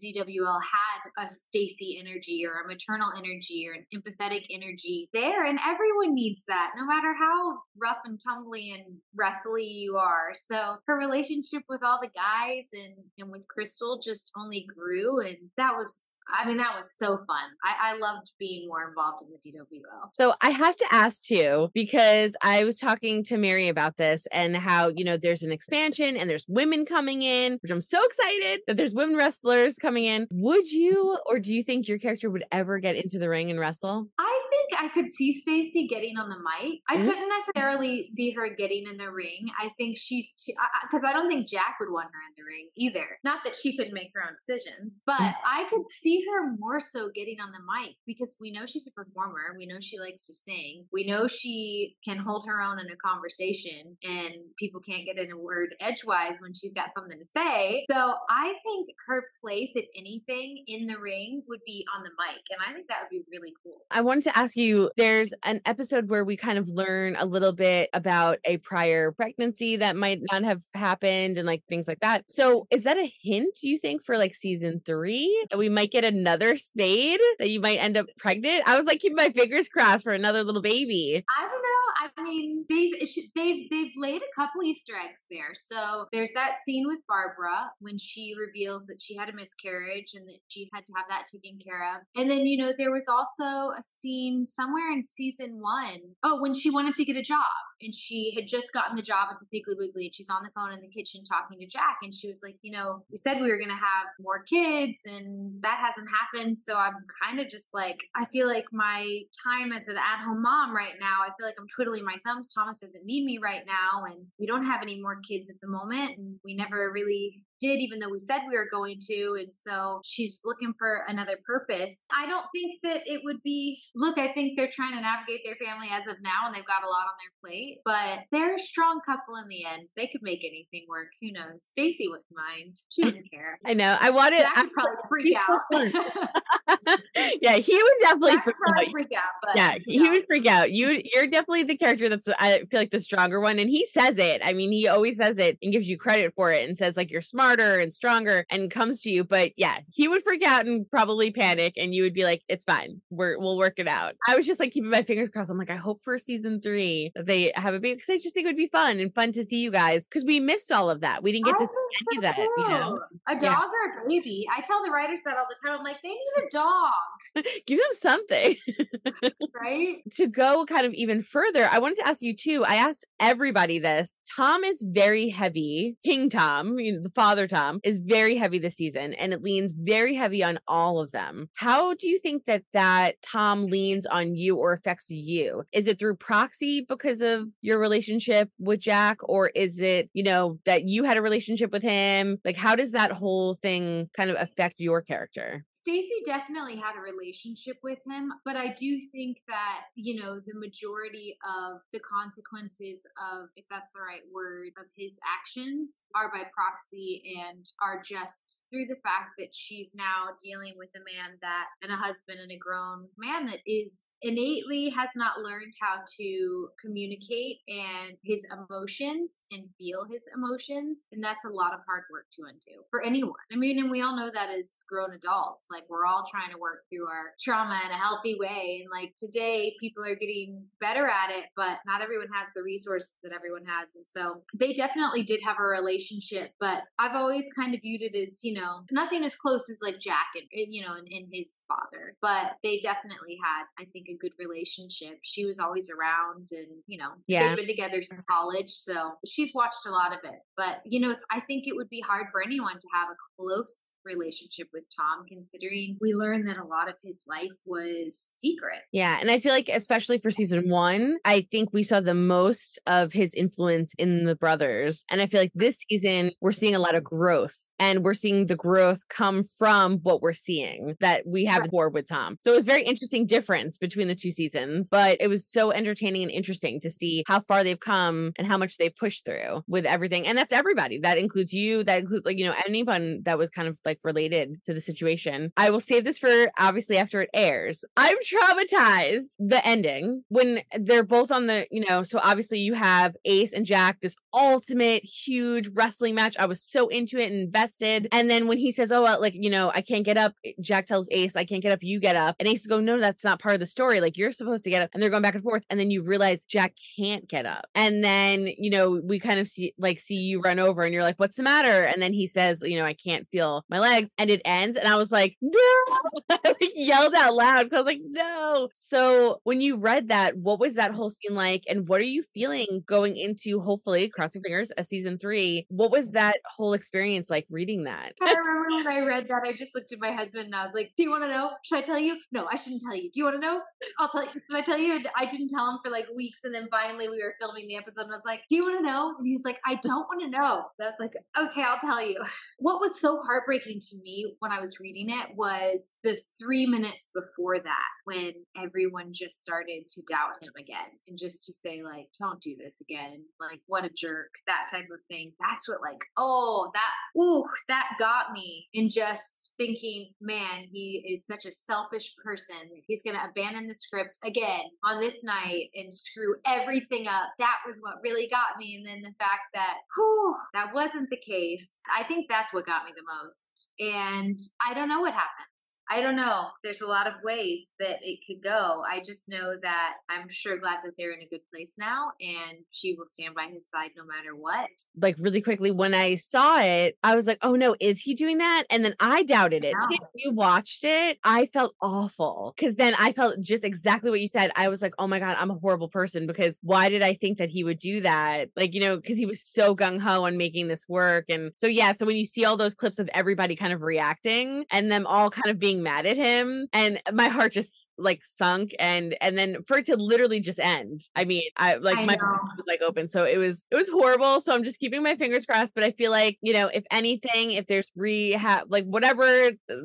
DWL 0.00 0.58
had 0.60 1.24
a 1.24 1.28
Stacy 1.28 2.00
energy 2.00 2.44
or 2.44 2.60
a 2.60 2.66
maternal 2.66 3.12
energy 3.16 3.68
or 3.68 3.74
an 3.74 3.86
empathetic 3.94 4.42
energy 4.50 5.08
there. 5.12 5.44
And 5.44 5.58
everyone 5.64 6.14
needs 6.14 6.44
that, 6.46 6.72
no 6.76 6.84
matter 6.84 7.14
how 7.14 7.58
rough 7.80 7.98
and 8.04 8.18
tumbly 8.18 8.72
and 8.72 8.96
wrestly 9.14 9.64
you 9.64 9.96
are. 9.96 10.30
So 10.34 10.76
her 10.86 10.98
relationship 10.98 11.62
with 11.68 11.84
all 11.84 12.00
the 12.02 12.08
guys 12.08 12.68
and, 12.72 12.94
and 13.18 13.30
with 13.30 13.46
Crystal 13.46 14.00
just 14.04 14.32
only 14.36 14.66
grew. 14.74 15.20
And 15.20 15.36
that 15.56 15.74
was, 15.76 16.18
I 16.28 16.46
mean, 16.46 16.56
that 16.56 16.76
was 16.76 16.96
so 16.96 17.18
fun. 17.18 17.48
I, 17.62 17.92
I 17.92 17.98
loved 17.98 18.32
being 18.38 18.66
more 18.66 18.88
involved 18.88 19.22
in 19.22 19.28
the 19.30 19.58
DWL. 19.58 20.10
So 20.12 20.34
I 20.42 20.50
have 20.50 20.76
to 20.76 20.86
ask 20.90 21.22
too, 21.22 21.70
because 21.72 22.36
I 22.42 22.64
was 22.64 22.78
talking 22.78 23.22
to 23.24 23.36
Mary 23.36 23.68
about 23.68 23.96
this 23.96 24.26
and 24.32 24.56
how, 24.56 24.87
you 24.94 25.04
know, 25.04 25.16
there's 25.16 25.42
an 25.42 25.52
expansion 25.52 26.16
and 26.16 26.28
there's 26.28 26.46
women 26.48 26.84
coming 26.84 27.22
in, 27.22 27.58
which 27.62 27.70
I'm 27.70 27.80
so 27.80 28.02
excited 28.04 28.60
that 28.66 28.76
there's 28.76 28.94
women 28.94 29.16
wrestlers 29.16 29.76
coming 29.76 30.04
in. 30.04 30.26
Would 30.30 30.70
you, 30.70 31.18
or 31.26 31.38
do 31.38 31.52
you 31.52 31.62
think 31.62 31.88
your 31.88 31.98
character 31.98 32.30
would 32.30 32.44
ever 32.52 32.78
get 32.78 32.96
into 32.96 33.18
the 33.18 33.28
ring 33.28 33.50
and 33.50 33.60
wrestle? 33.60 34.08
I 34.18 34.47
think 34.58 34.82
I 34.82 34.88
could 34.88 35.10
see 35.10 35.32
Stacy 35.40 35.86
getting 35.86 36.16
on 36.16 36.28
the 36.28 36.38
mic. 36.38 36.80
I 36.88 36.96
Mhm. 36.96 37.06
couldn't 37.06 37.28
necessarily 37.28 38.02
see 38.02 38.32
her 38.32 38.54
getting 38.54 38.86
in 38.86 38.96
the 38.96 39.10
ring. 39.10 39.50
I 39.58 39.70
think 39.76 39.98
she's 39.98 40.34
because 40.82 41.02
I, 41.04 41.12
don't 41.12 41.28
think 41.28 41.48
Jack 41.48 41.76
would 41.80 41.90
want 41.90 42.08
her 42.12 42.20
in 42.28 42.34
the 42.36 42.44
ring 42.44 42.68
either. 42.76 43.18
Not 43.24 43.44
that 43.44 43.54
she 43.54 43.76
couldn't 43.76 43.92
make 43.94 44.10
her 44.14 44.22
own 44.26 44.34
decisions, 44.34 45.02
but 45.06 45.20
I 45.20 45.66
could 45.68 45.86
see 46.00 46.24
her 46.30 46.56
more 46.58 46.80
so 46.80 47.08
getting 47.14 47.40
on 47.40 47.52
the 47.52 47.58
mic 47.60 47.96
because 48.06 48.36
we 48.40 48.50
know 48.50 48.66
she's 48.66 48.86
a 48.86 48.92
performer. 48.92 49.54
We 49.56 49.66
know 49.66 49.80
she 49.80 49.98
likes 49.98 50.26
to 50.26 50.34
sing. 50.34 50.86
We 50.92 51.04
know 51.04 51.26
she 51.26 51.96
can 52.04 52.18
hold 52.18 52.46
her 52.46 52.60
own 52.62 52.78
in 52.78 52.90
a 52.90 52.96
conversation 52.96 53.96
and 54.02 54.34
people 54.58 54.80
can't 54.80 55.04
get 55.04 55.18
in 55.18 55.30
a 55.32 55.36
word 55.38 55.74
edgewise 55.80 56.40
when 56.40 56.54
she's 56.54 56.72
got 56.72 56.90
something 56.96 57.18
to 57.18 57.26
say. 57.26 57.84
So 57.90 58.14
I 58.28 58.54
think 58.64 58.88
her 59.06 59.24
place, 59.40 59.70
if 59.74 59.86
anything, 59.96 60.64
in 60.66 60.86
the 60.86 60.98
ring 60.98 61.42
would 61.48 61.60
be 61.66 61.84
on 61.96 62.02
the 62.02 62.10
mic. 62.10 62.42
And 62.50 62.60
I 62.66 62.72
think 62.72 62.88
that 62.88 63.02
would 63.02 63.10
be 63.10 63.22
really 63.30 63.52
cool. 63.62 63.82
I 63.90 64.00
wanted 64.00 64.24
to 64.24 64.38
ask 64.38 64.47
you 64.56 64.90
there's 64.96 65.32
an 65.44 65.60
episode 65.66 66.08
where 66.08 66.24
we 66.24 66.36
kind 66.36 66.58
of 66.58 66.68
learn 66.68 67.16
a 67.16 67.26
little 67.26 67.52
bit 67.52 67.90
about 67.92 68.38
a 68.44 68.58
prior 68.58 69.12
pregnancy 69.12 69.76
that 69.76 69.96
might 69.96 70.20
not 70.32 70.44
have 70.44 70.62
happened 70.74 71.38
and 71.38 71.46
like 71.46 71.62
things 71.68 71.88
like 71.88 72.00
that. 72.00 72.24
So, 72.28 72.66
is 72.70 72.84
that 72.84 72.96
a 72.96 73.12
hint, 73.22 73.58
you 73.62 73.78
think, 73.78 74.02
for 74.02 74.18
like 74.18 74.34
season 74.34 74.80
three? 74.84 75.46
That 75.50 75.58
we 75.58 75.68
might 75.68 75.90
get 75.90 76.04
another 76.04 76.56
spade 76.56 77.20
that 77.38 77.50
you 77.50 77.60
might 77.60 77.78
end 77.78 77.96
up 77.96 78.06
pregnant? 78.16 78.62
I 78.66 78.76
was 78.76 78.86
like 78.86 79.00
keeping 79.00 79.16
my 79.16 79.30
fingers 79.30 79.68
crossed 79.68 80.04
for 80.04 80.12
another 80.12 80.44
little 80.44 80.62
baby. 80.62 81.24
I 81.28 81.42
don't 81.42 81.50
know. 81.50 81.78
I 82.16 82.22
mean, 82.22 82.64
they've 82.68 82.92
they've 83.34 83.70
they've 83.70 83.92
laid 83.96 84.22
a 84.22 84.40
couple 84.40 84.62
Easter 84.62 84.94
eggs 84.96 85.22
there. 85.30 85.54
So 85.54 86.06
there's 86.12 86.32
that 86.32 86.56
scene 86.64 86.86
with 86.86 87.00
Barbara 87.08 87.70
when 87.80 87.98
she 87.98 88.34
reveals 88.38 88.86
that 88.86 89.02
she 89.02 89.16
had 89.16 89.28
a 89.28 89.34
miscarriage 89.34 90.12
and 90.14 90.26
that 90.28 90.38
she 90.48 90.68
had 90.72 90.86
to 90.86 90.92
have 90.96 91.06
that 91.08 91.26
taken 91.26 91.58
care 91.58 91.94
of. 91.94 92.02
And 92.14 92.30
then 92.30 92.40
you 92.40 92.58
know 92.58 92.72
there 92.76 92.92
was 92.92 93.06
also 93.08 93.70
a 93.70 93.82
scene 93.82 94.37
somewhere 94.46 94.92
in 94.92 95.04
season 95.04 95.60
one. 95.60 96.14
Oh, 96.22 96.40
when 96.40 96.54
she 96.54 96.70
wanted 96.70 96.94
to 96.96 97.04
get 97.04 97.16
a 97.16 97.22
job 97.22 97.38
and 97.80 97.94
she 97.94 98.32
had 98.34 98.46
just 98.46 98.72
gotten 98.72 98.96
the 98.96 99.02
job 99.02 99.28
at 99.30 99.36
the 99.40 99.46
Piggly 99.46 99.76
Wiggly 99.78 100.06
and 100.06 100.14
she's 100.14 100.30
on 100.30 100.42
the 100.42 100.50
phone 100.54 100.72
in 100.72 100.80
the 100.80 100.88
kitchen 100.88 101.22
talking 101.24 101.58
to 101.60 101.66
Jack 101.66 101.98
and 102.02 102.14
she 102.14 102.28
was 102.28 102.40
like, 102.42 102.56
you 102.62 102.72
know, 102.72 103.04
we 103.10 103.16
said 103.16 103.40
we 103.40 103.50
were 103.50 103.58
gonna 103.58 103.72
have 103.72 104.08
more 104.20 104.42
kids 104.42 105.00
and 105.04 105.62
that 105.62 105.78
hasn't 105.84 106.08
happened. 106.10 106.58
So 106.58 106.76
I'm 106.76 106.94
kind 107.22 107.40
of 107.40 107.48
just 107.48 107.72
like, 107.72 108.00
I 108.14 108.26
feel 108.26 108.46
like 108.46 108.66
my 108.72 109.20
time 109.44 109.72
as 109.72 109.88
an 109.88 109.96
at-home 109.96 110.42
mom 110.42 110.74
right 110.74 110.94
now, 111.00 111.22
I 111.22 111.30
feel 111.36 111.46
like 111.46 111.56
I'm 111.58 111.68
twiddling 111.68 112.04
my 112.04 112.16
thumbs. 112.24 112.52
Thomas 112.52 112.80
doesn't 112.80 113.04
need 113.04 113.24
me 113.24 113.38
right 113.42 113.62
now, 113.66 114.04
and 114.04 114.26
we 114.38 114.46
don't 114.46 114.64
have 114.64 114.82
any 114.82 115.00
more 115.00 115.20
kids 115.20 115.50
at 115.50 115.60
the 115.60 115.68
moment, 115.68 116.18
and 116.18 116.36
we 116.44 116.54
never 116.54 116.90
really 116.92 117.42
did, 117.60 117.80
even 117.80 117.98
though 117.98 118.10
we 118.10 118.18
said 118.18 118.40
we 118.48 118.56
were 118.56 118.68
going 118.70 118.98
to. 119.10 119.36
And 119.38 119.54
so 119.54 120.00
she's 120.04 120.40
looking 120.44 120.74
for 120.78 121.04
another 121.08 121.38
purpose. 121.46 121.94
I 122.12 122.26
don't 122.26 122.46
think 122.52 122.80
that 122.82 123.00
it 123.06 123.22
would 123.24 123.42
be, 123.42 123.80
look, 123.94 124.18
I 124.18 124.32
think 124.32 124.56
they're 124.56 124.70
trying 124.72 124.94
to 124.94 125.00
navigate 125.00 125.40
their 125.44 125.56
family 125.56 125.88
as 125.92 126.06
of 126.08 126.20
now 126.22 126.46
and 126.46 126.54
they've 126.54 126.66
got 126.66 126.84
a 126.84 126.88
lot 126.88 127.06
on 127.06 127.16
their 127.18 127.34
plate, 127.42 127.78
but 127.84 128.24
they're 128.32 128.56
a 128.56 128.58
strong 128.58 129.00
couple 129.06 129.36
in 129.36 129.48
the 129.48 129.64
end. 129.64 129.88
They 129.96 130.06
could 130.06 130.22
make 130.22 130.44
anything 130.44 130.86
work. 130.88 131.08
Who 131.20 131.32
knows? 131.32 131.62
Stacy 131.64 132.08
wouldn't 132.08 132.26
mind. 132.32 132.76
She 132.90 133.02
doesn't 133.02 133.30
care. 133.30 133.58
I 133.66 133.74
know. 133.74 133.96
I 134.00 134.10
wanted. 134.10 134.44
Would 134.56 134.72
probably 134.72 134.96
freak 135.08 135.36
out. 135.36 136.77
yeah, 137.42 137.56
he 137.56 137.82
would 137.82 137.92
definitely 138.00 138.36
freak 138.44 138.56
out. 138.68 138.90
freak 138.90 139.08
out, 139.16 139.22
but 139.42 139.56
Yeah, 139.56 139.74
he 139.84 139.98
know. 139.98 140.10
would 140.10 140.24
freak 140.26 140.46
out. 140.46 140.72
You, 140.72 141.00
you're 141.14 141.26
definitely 141.26 141.64
the 141.64 141.76
character 141.76 142.08
that's 142.08 142.28
I 142.38 142.64
feel 142.70 142.80
like 142.80 142.90
the 142.90 143.00
stronger 143.00 143.40
one, 143.40 143.58
and 143.58 143.70
he 143.70 143.86
says 143.86 144.18
it. 144.18 144.40
I 144.44 144.52
mean, 144.52 144.72
he 144.72 144.88
always 144.88 145.16
says 145.16 145.38
it 145.38 145.58
and 145.62 145.72
gives 145.72 145.88
you 145.88 145.98
credit 145.98 146.32
for 146.36 146.52
it, 146.52 146.66
and 146.68 146.76
says 146.76 146.96
like 146.96 147.10
you're 147.10 147.20
smarter 147.20 147.78
and 147.78 147.94
stronger, 147.94 148.44
and 148.50 148.70
comes 148.70 149.02
to 149.02 149.10
you. 149.10 149.24
But 149.24 149.52
yeah, 149.56 149.78
he 149.92 150.08
would 150.08 150.22
freak 150.22 150.42
out 150.42 150.66
and 150.66 150.88
probably 150.90 151.30
panic, 151.30 151.74
and 151.78 151.94
you 151.94 152.02
would 152.02 152.14
be 152.14 152.24
like, 152.24 152.42
"It's 152.48 152.64
fine. 152.64 153.00
We're 153.10 153.38
we'll 153.38 153.56
work 153.56 153.78
it 153.78 153.88
out." 153.88 154.14
I 154.28 154.36
was 154.36 154.46
just 154.46 154.60
like 154.60 154.72
keeping 154.72 154.90
my 154.90 155.02
fingers 155.02 155.28
crossed. 155.30 155.50
I'm 155.50 155.58
like, 155.58 155.70
I 155.70 155.76
hope 155.76 156.00
for 156.02 156.18
season 156.18 156.60
three 156.60 157.12
they 157.18 157.52
have 157.54 157.74
a 157.74 157.80
baby 157.80 157.94
because 157.96 158.10
I 158.10 158.16
just 158.16 158.34
think 158.34 158.44
it 158.44 158.50
would 158.50 158.56
be 158.56 158.68
fun 158.68 159.00
and 159.00 159.14
fun 159.14 159.32
to 159.32 159.44
see 159.44 159.62
you 159.62 159.70
guys 159.70 160.06
because 160.06 160.24
we 160.24 160.40
missed 160.40 160.70
all 160.72 160.90
of 160.90 161.00
that. 161.00 161.22
We 161.22 161.32
didn't 161.32 161.46
get 161.46 161.56
I 161.56 161.58
to 161.58 161.64
oh, 161.64 161.87
think 161.88 162.22
see 162.22 162.26
any 162.26 162.28
of 162.28 162.36
that. 162.36 162.38
You 162.38 162.68
know. 162.68 163.00
A 163.28 163.38
dog 163.38 163.64
or 163.64 164.02
a 164.02 164.08
baby. 164.08 164.46
I 164.56 164.60
tell 164.62 164.82
the 164.84 164.90
writers 164.90 165.20
that 165.24 165.36
all 165.36 165.46
the 165.48 165.56
time. 165.66 165.78
I'm 165.78 165.84
like, 165.84 166.02
they 166.02 166.08
need 166.08 166.46
a 166.46 166.50
dog, 166.50 166.92
give 167.66 167.78
them 167.78 167.92
something. 167.92 168.56
right? 169.60 169.98
to 170.12 170.26
go 170.26 170.64
kind 170.66 170.86
of 170.86 170.94
even 170.94 171.22
further, 171.22 171.68
I 171.70 171.78
wanted 171.78 171.96
to 171.96 172.08
ask 172.08 172.22
you 172.22 172.34
too. 172.34 172.64
I 172.66 172.76
asked 172.76 173.06
everybody 173.20 173.78
this. 173.78 174.18
Tom 174.36 174.64
is 174.64 174.84
very 174.86 175.28
heavy. 175.28 175.96
King 176.04 176.30
Tom, 176.30 176.78
you 176.78 176.94
know, 176.94 177.00
the 177.02 177.10
father 177.10 177.46
Tom, 177.46 177.80
is 177.84 177.98
very 177.98 178.36
heavy 178.36 178.58
this 178.58 178.76
season, 178.76 179.14
and 179.14 179.32
it 179.32 179.42
leans 179.42 179.74
very 179.76 180.14
heavy 180.14 180.42
on 180.42 180.58
all 180.66 181.00
of 181.00 181.12
them. 181.12 181.48
How 181.56 181.94
do 181.94 182.08
you 182.08 182.18
think 182.18 182.44
that 182.44 182.64
that 182.72 183.16
Tom 183.22 183.66
leans 183.66 184.06
on 184.06 184.34
you 184.34 184.56
or 184.56 184.72
affects 184.72 185.10
you? 185.10 185.64
Is 185.72 185.86
it 185.86 185.98
through 185.98 186.16
proxy 186.16 186.84
because 186.88 187.20
of 187.20 187.48
your 187.60 187.78
relationship 187.78 188.50
with 188.58 188.80
Jack, 188.80 189.18
or 189.22 189.48
is 189.48 189.80
it 189.80 190.10
you 190.12 190.22
know 190.22 190.58
that 190.64 190.84
you 190.86 191.04
had 191.04 191.16
a 191.16 191.22
relationship 191.22 191.72
with 191.72 191.77
him? 191.82 192.38
Like, 192.44 192.56
how 192.56 192.76
does 192.76 192.92
that 192.92 193.12
whole 193.12 193.54
thing 193.54 194.08
kind 194.16 194.30
of 194.30 194.36
affect 194.40 194.80
your 194.80 195.02
character? 195.02 195.64
Stacy 195.80 196.22
definitely 196.26 196.76
had 196.76 196.98
a 196.98 197.00
relationship 197.00 197.78
with 197.84 197.98
him, 198.04 198.32
but 198.44 198.56
I 198.56 198.74
do 198.74 199.00
think 199.12 199.38
that, 199.46 199.86
you 199.94 200.20
know, 200.20 200.40
the 200.40 200.58
majority 200.58 201.38
of 201.46 201.80
the 201.92 202.00
consequences 202.00 203.06
of, 203.16 203.48
if 203.54 203.64
that's 203.70 203.94
the 203.94 204.00
right 204.00 204.26
word, 204.34 204.74
of 204.76 204.86
his 204.96 205.18
actions 205.22 206.02
are 206.14 206.30
by 206.30 206.42
proxy 206.52 207.22
and 207.38 207.64
are 207.80 208.02
just 208.02 208.64
through 208.70 208.86
the 208.86 209.00
fact 209.02 209.38
that 209.38 209.54
she's 209.54 209.94
now 209.94 210.34
dealing 210.42 210.74
with 210.76 210.90
a 210.96 211.04
man 211.06 211.38
that, 211.42 211.66
and 211.80 211.92
a 211.92 211.96
husband 211.96 212.40
and 212.42 212.50
a 212.50 212.58
grown 212.58 213.06
man 213.16 213.46
that 213.46 213.60
is 213.64 214.12
innately 214.20 214.90
has 214.90 215.10
not 215.14 215.40
learned 215.40 215.72
how 215.80 216.02
to 216.18 216.68
communicate 216.84 217.58
and 217.68 218.18
his 218.24 218.44
emotions 218.50 219.46
and 219.52 219.70
feel 219.78 220.04
his 220.10 220.28
emotions. 220.34 221.06
And 221.12 221.22
that's 221.22 221.44
a 221.44 221.54
lot 221.54 221.72
of 221.72 221.80
hard 221.86 222.04
work 222.10 222.26
to 222.32 222.42
undo 222.42 222.82
for 222.90 223.04
anyone. 223.04 223.46
I 223.52 223.56
mean, 223.56 223.78
and 223.78 223.90
we 223.90 224.02
all 224.02 224.16
know 224.16 224.30
that 224.34 224.50
as 224.50 224.84
grown 224.88 225.14
adults. 225.14 225.67
Like 225.70 225.84
we're 225.88 226.06
all 226.06 226.24
trying 226.30 226.52
to 226.52 226.58
work 226.58 226.84
through 226.90 227.06
our 227.06 227.34
trauma 227.40 227.80
in 227.84 227.90
a 227.90 227.96
healthy 227.98 228.36
way. 228.38 228.82
And 228.82 228.90
like 228.90 229.14
today, 229.16 229.74
people 229.80 230.04
are 230.04 230.14
getting 230.16 230.64
better 230.80 231.06
at 231.06 231.30
it, 231.30 231.44
but 231.56 231.78
not 231.86 232.02
everyone 232.02 232.28
has 232.34 232.48
the 232.54 232.62
resources 232.62 233.16
that 233.22 233.32
everyone 233.32 233.64
has. 233.66 233.94
And 233.96 234.04
so 234.08 234.42
they 234.58 234.72
definitely 234.74 235.22
did 235.24 235.40
have 235.44 235.56
a 235.58 235.62
relationship, 235.62 236.52
but 236.60 236.82
I've 236.98 237.14
always 237.14 237.44
kind 237.56 237.74
of 237.74 237.80
viewed 237.80 238.02
it 238.02 238.16
as, 238.16 238.40
you 238.42 238.54
know, 238.54 238.82
nothing 238.90 239.24
as 239.24 239.36
close 239.36 239.68
as 239.70 239.78
like 239.82 240.00
Jack 240.00 240.28
and, 240.34 240.46
you 240.52 240.82
know, 240.86 240.94
and, 240.94 241.06
and 241.10 241.26
his 241.32 241.64
father, 241.68 242.16
but 242.22 242.56
they 242.62 242.80
definitely 242.80 243.36
had, 243.44 243.64
I 243.78 243.86
think, 243.92 244.06
a 244.08 244.16
good 244.16 244.32
relationship. 244.38 245.18
She 245.22 245.44
was 245.44 245.58
always 245.58 245.90
around 245.90 246.48
and, 246.52 246.82
you 246.86 246.98
know, 246.98 247.10
Yeah. 247.26 247.48
they've 247.48 247.56
been 247.58 247.66
together 247.66 248.02
since 248.02 248.22
college. 248.30 248.70
So 248.70 249.12
she's 249.26 249.52
watched 249.54 249.86
a 249.86 249.90
lot 249.90 250.12
of 250.12 250.20
it. 250.24 250.40
But, 250.56 250.80
you 250.84 251.00
know, 251.00 251.10
it's, 251.10 251.24
I 251.30 251.40
think 251.40 251.64
it 251.66 251.76
would 251.76 251.88
be 251.88 252.00
hard 252.00 252.26
for 252.32 252.42
anyone 252.42 252.78
to 252.78 252.88
have 252.92 253.08
a 253.10 253.16
close 253.36 253.96
relationship 254.04 254.68
with 254.72 254.84
Tom, 254.96 255.24
considering 255.28 255.57
we 255.60 256.14
learned 256.14 256.48
that 256.48 256.56
a 256.56 256.64
lot 256.64 256.88
of 256.88 256.94
his 257.02 257.24
life 257.28 257.58
was 257.66 258.16
secret. 258.16 258.80
Yeah, 258.92 259.18
and 259.20 259.30
I 259.30 259.38
feel 259.38 259.52
like 259.52 259.68
especially 259.68 260.18
for 260.18 260.30
season 260.30 260.68
1, 260.68 261.18
I 261.24 261.46
think 261.50 261.72
we 261.72 261.82
saw 261.82 262.00
the 262.00 262.14
most 262.14 262.78
of 262.86 263.12
his 263.12 263.34
influence 263.34 263.92
in 263.98 264.24
the 264.24 264.36
brothers. 264.36 265.04
And 265.10 265.20
I 265.20 265.26
feel 265.26 265.40
like 265.40 265.52
this 265.54 265.84
season 265.88 266.32
we're 266.40 266.52
seeing 266.52 266.74
a 266.74 266.78
lot 266.78 266.94
of 266.94 267.04
growth 267.04 267.70
and 267.78 268.04
we're 268.04 268.14
seeing 268.14 268.46
the 268.46 268.56
growth 268.56 269.08
come 269.08 269.42
from 269.42 269.98
what 270.02 270.22
we're 270.22 270.32
seeing 270.32 270.96
that 271.00 271.26
we 271.26 271.44
have 271.46 271.64
before 271.64 271.90
with 271.90 272.08
Tom. 272.08 272.36
So 272.40 272.52
it 272.52 272.56
was 272.56 272.66
very 272.66 272.82
interesting 272.82 273.26
difference 273.26 273.78
between 273.78 274.08
the 274.08 274.14
two 274.14 274.30
seasons, 274.30 274.88
but 274.90 275.16
it 275.20 275.28
was 275.28 275.46
so 275.46 275.72
entertaining 275.72 276.22
and 276.22 276.30
interesting 276.30 276.80
to 276.80 276.90
see 276.90 277.24
how 277.26 277.40
far 277.40 277.64
they've 277.64 277.78
come 277.78 278.32
and 278.36 278.46
how 278.46 278.58
much 278.58 278.76
they 278.76 278.90
pushed 278.90 279.24
through 279.24 279.62
with 279.66 279.86
everything. 279.86 280.26
And 280.26 280.36
that's 280.36 280.52
everybody. 280.52 280.98
That 280.98 281.18
includes 281.18 281.52
you, 281.52 281.84
that 281.84 282.00
includes 282.00 282.24
like, 282.24 282.38
you 282.38 282.46
know, 282.46 282.54
anyone 282.66 283.22
that 283.24 283.38
was 283.38 283.50
kind 283.50 283.68
of 283.68 283.78
like 283.84 283.98
related 284.04 284.62
to 284.64 284.74
the 284.74 284.80
situation. 284.80 285.47
Mm-hmm. 285.48 285.66
I 285.66 285.70
will 285.70 285.80
save 285.80 286.04
this 286.04 286.18
for 286.18 286.50
obviously 286.58 286.96
after 286.96 287.22
it 287.22 287.30
airs. 287.34 287.84
I'm 287.96 288.16
traumatized 288.18 289.36
the 289.38 289.60
ending 289.66 290.24
when 290.28 290.60
they're 290.78 291.04
both 291.04 291.30
on 291.30 291.46
the, 291.46 291.66
you 291.70 291.84
know, 291.88 292.02
so 292.02 292.20
obviously 292.22 292.58
you 292.58 292.74
have 292.74 293.16
Ace 293.24 293.52
and 293.52 293.66
Jack, 293.66 294.00
this 294.00 294.16
ultimate 294.34 295.04
huge 295.04 295.68
wrestling 295.74 296.14
match. 296.14 296.36
I 296.38 296.46
was 296.46 296.62
so 296.62 296.88
into 296.88 297.18
it 297.18 297.30
and 297.30 297.40
invested. 297.40 298.08
And 298.12 298.30
then 298.30 298.46
when 298.46 298.58
he 298.58 298.70
says, 298.70 298.92
Oh, 298.92 299.02
well, 299.02 299.20
like, 299.20 299.34
you 299.34 299.50
know, 299.50 299.70
I 299.74 299.80
can't 299.80 300.04
get 300.04 300.16
up, 300.16 300.34
eh, 300.44 300.52
Jack 300.60 300.86
tells 300.86 301.08
Ace, 301.10 301.36
I 301.36 301.44
can't 301.44 301.62
get 301.62 301.72
up, 301.72 301.82
you 301.82 302.00
get 302.00 302.16
up. 302.16 302.36
And 302.38 302.48
Ace 302.48 302.66
going, 302.66 302.84
No, 302.84 302.98
that's 303.00 303.24
not 303.24 303.40
part 303.40 303.54
of 303.54 303.60
the 303.60 303.66
story. 303.66 304.00
Like, 304.00 304.16
you're 304.16 304.32
supposed 304.32 304.64
to 304.64 304.70
get 304.70 304.82
up. 304.82 304.90
And 304.92 305.02
they're 305.02 305.10
going 305.10 305.22
back 305.22 305.34
and 305.34 305.44
forth. 305.44 305.64
And 305.70 305.78
then 305.78 305.90
you 305.90 306.04
realize 306.04 306.44
Jack 306.44 306.74
can't 306.96 307.28
get 307.28 307.46
up. 307.46 307.66
And 307.74 308.02
then, 308.04 308.48
you 308.58 308.70
know, 308.70 309.00
we 309.02 309.18
kind 309.18 309.40
of 309.40 309.48
see 309.48 309.74
like 309.78 310.00
see 310.00 310.16
you 310.16 310.40
run 310.40 310.58
over 310.58 310.82
and 310.82 310.92
you're 310.92 311.02
like, 311.02 311.18
What's 311.18 311.36
the 311.36 311.42
matter? 311.42 311.84
And 311.84 312.02
then 312.02 312.12
he 312.12 312.26
says, 312.26 312.62
You 312.62 312.78
know, 312.78 312.84
I 312.84 312.94
can't 312.94 313.28
feel 313.28 313.64
my 313.68 313.78
legs. 313.78 314.10
And 314.18 314.30
it 314.30 314.42
ends. 314.44 314.76
And 314.76 314.88
I 314.88 314.96
was 314.96 315.12
like, 315.12 315.36
No, 315.40 316.36
yelled 316.74 317.14
out 317.14 317.34
loud 317.34 317.64
because 317.64 317.78
I 317.78 317.80
was 317.82 317.86
like, 317.86 318.00
No. 318.04 318.68
So 318.74 319.40
when 319.44 319.60
you 319.60 319.78
read 319.78 320.08
that, 320.08 320.36
what 320.36 320.58
was 320.58 320.74
that 320.74 320.92
whole 320.92 321.10
scene 321.10 321.34
like? 321.34 321.64
And 321.68 321.88
what 321.88 322.00
are 322.00 322.04
you 322.04 322.22
feeling 322.22 322.82
going 322.86 323.16
into 323.16 323.60
hopefully, 323.60 324.08
crossing 324.08 324.42
fingers, 324.42 324.72
a 324.76 324.84
season 324.84 325.18
three? 325.18 325.66
What 325.68 325.90
was 325.90 326.12
that 326.12 326.36
whole 326.56 326.72
experience 326.72 327.30
like 327.30 327.46
reading 327.50 327.84
that? 327.84 328.14
I 328.20 328.34
remember 328.34 328.68
when 328.76 328.86
I 328.88 329.06
read 329.06 329.28
that, 329.28 329.42
I 329.44 329.52
just 329.52 329.74
looked 329.74 329.92
at 329.92 330.00
my 330.00 330.12
husband 330.12 330.46
and 330.46 330.54
I 330.54 330.64
was 330.64 330.74
like, 330.74 330.92
Do 330.96 331.04
you 331.04 331.10
want 331.10 331.24
to 331.24 331.28
know? 331.28 331.50
Should 331.62 331.78
I 331.78 331.82
tell 331.82 331.98
you? 331.98 332.18
No, 332.32 332.48
I 332.50 332.56
shouldn't 332.56 332.82
tell 332.82 332.96
you. 332.96 333.10
Do 333.10 333.20
you 333.20 333.24
want 333.24 333.36
to 333.36 333.46
know? 333.46 333.62
I'll 334.00 334.08
tell 334.08 334.24
you. 334.24 334.30
Should 334.32 334.56
I 334.56 334.62
tell 334.62 334.78
you? 334.78 334.96
And 334.96 335.08
I 335.16 335.24
didn't 335.26 335.48
tell 335.48 335.70
him 335.70 335.78
for 335.84 335.90
like 335.90 336.06
weeks. 336.16 336.40
And 336.44 336.54
then 336.54 336.66
finally 336.70 337.08
we 337.08 337.22
were 337.22 337.34
filming 337.40 337.68
the 337.68 337.76
episode 337.76 338.02
and 338.04 338.12
I 338.12 338.16
was 338.16 338.24
like, 338.26 338.42
Do 338.48 338.56
you 338.56 338.64
want 338.64 338.78
to 338.78 338.86
know? 338.86 339.14
And 339.16 339.26
he 339.26 339.32
was 339.32 339.44
like, 339.44 339.60
I 339.64 339.76
don't 339.82 340.06
want 340.08 340.20
to 340.22 340.30
know. 340.30 340.64
And 340.78 340.86
I 340.86 340.90
was 340.90 340.96
like, 340.98 341.12
Okay, 341.38 341.62
I'll 341.62 341.78
tell 341.78 342.04
you. 342.04 342.20
What 342.60 342.80
was 342.80 343.00
so 343.00 343.22
heartbreaking 343.22 343.78
to 343.78 343.96
me 344.02 344.34
when 344.40 344.50
I 344.50 344.60
was 344.60 344.80
reading 344.80 345.10
it 345.10 345.27
was 345.36 345.98
the 346.02 346.18
three 346.38 346.66
minutes 346.66 347.10
before 347.14 347.58
that 347.58 347.88
when 348.04 348.32
everyone 348.56 349.10
just 349.12 349.42
started 349.42 349.88
to 349.90 350.02
doubt 350.08 350.42
him 350.42 350.52
again 350.58 350.98
and 351.06 351.18
just 351.18 351.46
to 351.46 351.52
say, 351.52 351.82
like, 351.82 352.08
don't 352.18 352.40
do 352.40 352.56
this 352.58 352.80
again. 352.80 353.24
Like, 353.40 353.60
what 353.66 353.84
a 353.84 353.90
jerk. 353.94 354.30
That 354.46 354.66
type 354.70 354.86
of 354.92 355.00
thing. 355.08 355.32
That's 355.40 355.68
what, 355.68 355.80
like, 355.82 356.00
oh, 356.16 356.70
that, 356.74 357.20
ooh, 357.20 357.44
that 357.68 357.96
got 357.98 358.32
me 358.32 358.66
in 358.72 358.88
just 358.88 359.54
thinking, 359.56 360.12
man, 360.20 360.66
he 360.72 361.04
is 361.12 361.26
such 361.26 361.44
a 361.44 361.52
selfish 361.52 362.14
person. 362.24 362.56
He's 362.86 363.02
going 363.02 363.16
to 363.16 363.28
abandon 363.28 363.68
the 363.68 363.74
script 363.74 364.18
again 364.24 364.62
on 364.84 365.00
this 365.00 365.22
night 365.22 365.70
and 365.74 365.94
screw 365.94 366.36
everything 366.46 367.06
up. 367.06 367.30
That 367.38 367.56
was 367.66 367.78
what 367.80 368.02
really 368.02 368.28
got 368.30 368.58
me. 368.58 368.76
And 368.76 368.86
then 368.86 369.02
the 369.02 369.14
fact 369.18 369.52
that, 369.54 369.74
whew, 369.96 370.36
that 370.54 370.74
wasn't 370.74 371.10
the 371.10 371.20
case. 371.20 371.76
I 371.88 372.04
think 372.04 372.26
that's 372.28 372.52
what 372.52 372.66
got 372.66 372.84
me 372.84 372.92
the 372.96 373.02
most. 373.02 373.68
And 373.78 374.38
I 374.64 374.74
don't 374.74 374.88
know 374.88 375.00
what 375.00 375.14
happens. 375.18 375.78
I 375.90 376.02
don't 376.02 376.16
know. 376.16 376.48
There's 376.62 376.82
a 376.82 376.86
lot 376.86 377.06
of 377.06 377.14
ways 377.24 377.68
that 377.80 377.98
it 378.02 378.20
could 378.26 378.42
go. 378.42 378.82
I 378.90 379.00
just 379.00 379.28
know 379.28 379.54
that 379.62 379.94
I'm 380.10 380.28
sure 380.28 380.58
glad 380.58 380.78
that 380.84 380.92
they're 380.98 381.12
in 381.12 381.22
a 381.22 381.28
good 381.28 381.40
place 381.52 381.76
now 381.78 382.12
and 382.20 382.58
she 382.70 382.94
will 382.94 383.06
stand 383.06 383.34
by 383.34 383.46
his 383.52 383.66
side 383.70 383.90
no 383.96 384.04
matter 384.04 384.36
what. 384.36 384.68
like 385.00 385.16
really 385.18 385.40
quickly 385.40 385.70
when 385.70 385.94
I 385.94 386.16
saw 386.16 386.60
it, 386.60 386.98
I 387.02 387.14
was 387.14 387.26
like, 387.26 387.38
oh 387.42 387.54
no, 387.54 387.74
is 387.80 388.02
he 388.02 388.14
doing 388.14 388.38
that? 388.38 388.64
And 388.70 388.84
then 388.84 388.94
I 389.00 389.22
doubted 389.22 389.64
it. 389.64 389.74
Too. 389.90 389.96
You 390.14 390.32
watched 390.32 390.84
it. 390.84 391.18
I 391.24 391.46
felt 391.46 391.74
awful 391.80 392.52
because 392.54 392.76
then 392.76 392.94
I 392.98 393.12
felt 393.12 393.40
just 393.40 393.64
exactly 393.64 394.10
what 394.10 394.20
you 394.20 394.28
said. 394.28 394.50
I 394.56 394.68
was 394.68 394.82
like, 394.82 394.92
oh 394.98 395.06
my 395.06 395.18
God, 395.18 395.36
I'm 395.40 395.50
a 395.50 395.58
horrible 395.58 395.88
person 395.88 396.26
because 396.26 396.58
why 396.62 396.90
did 396.90 397.02
I 397.02 397.14
think 397.14 397.38
that 397.38 397.48
he 397.48 397.64
would 397.64 397.78
do 397.78 398.02
that? 398.02 398.50
Like, 398.56 398.74
you 398.74 398.80
know, 398.80 398.96
because 398.96 399.16
he 399.16 399.26
was 399.26 399.42
so 399.42 399.74
gung 399.74 400.00
ho 400.00 400.24
on 400.24 400.36
making 400.36 400.68
this 400.68 400.86
work. 400.86 401.26
And 401.30 401.52
so, 401.56 401.66
yeah, 401.66 401.92
so 401.92 402.04
when 402.04 402.16
you 402.16 402.26
see 402.26 402.44
all 402.44 402.58
those 402.58 402.74
clips 402.74 402.98
of 402.98 403.08
everybody 403.14 403.56
kind 403.56 403.72
of 403.72 403.80
reacting 403.80 404.66
and 404.70 404.92
them 404.92 405.06
all 405.08 405.30
kind 405.30 405.50
of 405.50 405.58
being 405.58 405.82
mad 405.82 406.06
at 406.06 406.16
him, 406.16 406.68
and 406.72 407.00
my 407.12 407.28
heart 407.28 407.52
just 407.52 407.90
like 407.98 408.22
sunk. 408.22 408.74
And, 408.78 409.16
and 409.20 409.36
then 409.36 409.62
for 409.66 409.78
it 409.78 409.86
to 409.86 409.96
literally 409.96 410.40
just 410.40 410.60
end, 410.60 411.00
I 411.16 411.24
mean, 411.24 411.42
I 411.56 411.74
like 411.76 411.96
I 411.96 412.04
my 412.04 412.16
mouth 412.16 412.50
was 412.56 412.66
like 412.66 412.82
open. 412.82 413.08
So 413.08 413.24
it 413.24 413.38
was, 413.38 413.66
it 413.70 413.74
was 413.74 413.88
horrible. 413.88 414.40
So 414.40 414.54
I'm 414.54 414.62
just 414.62 414.78
keeping 414.78 415.02
my 415.02 415.16
fingers 415.16 415.46
crossed. 415.46 415.74
But 415.74 415.84
I 415.84 415.92
feel 415.92 416.10
like, 416.10 416.38
you 416.42 416.52
know, 416.52 416.68
if 416.68 416.84
anything, 416.90 417.52
if 417.52 417.66
there's 417.66 417.90
rehab, 417.96 418.66
like 418.68 418.84
whatever 418.84 419.24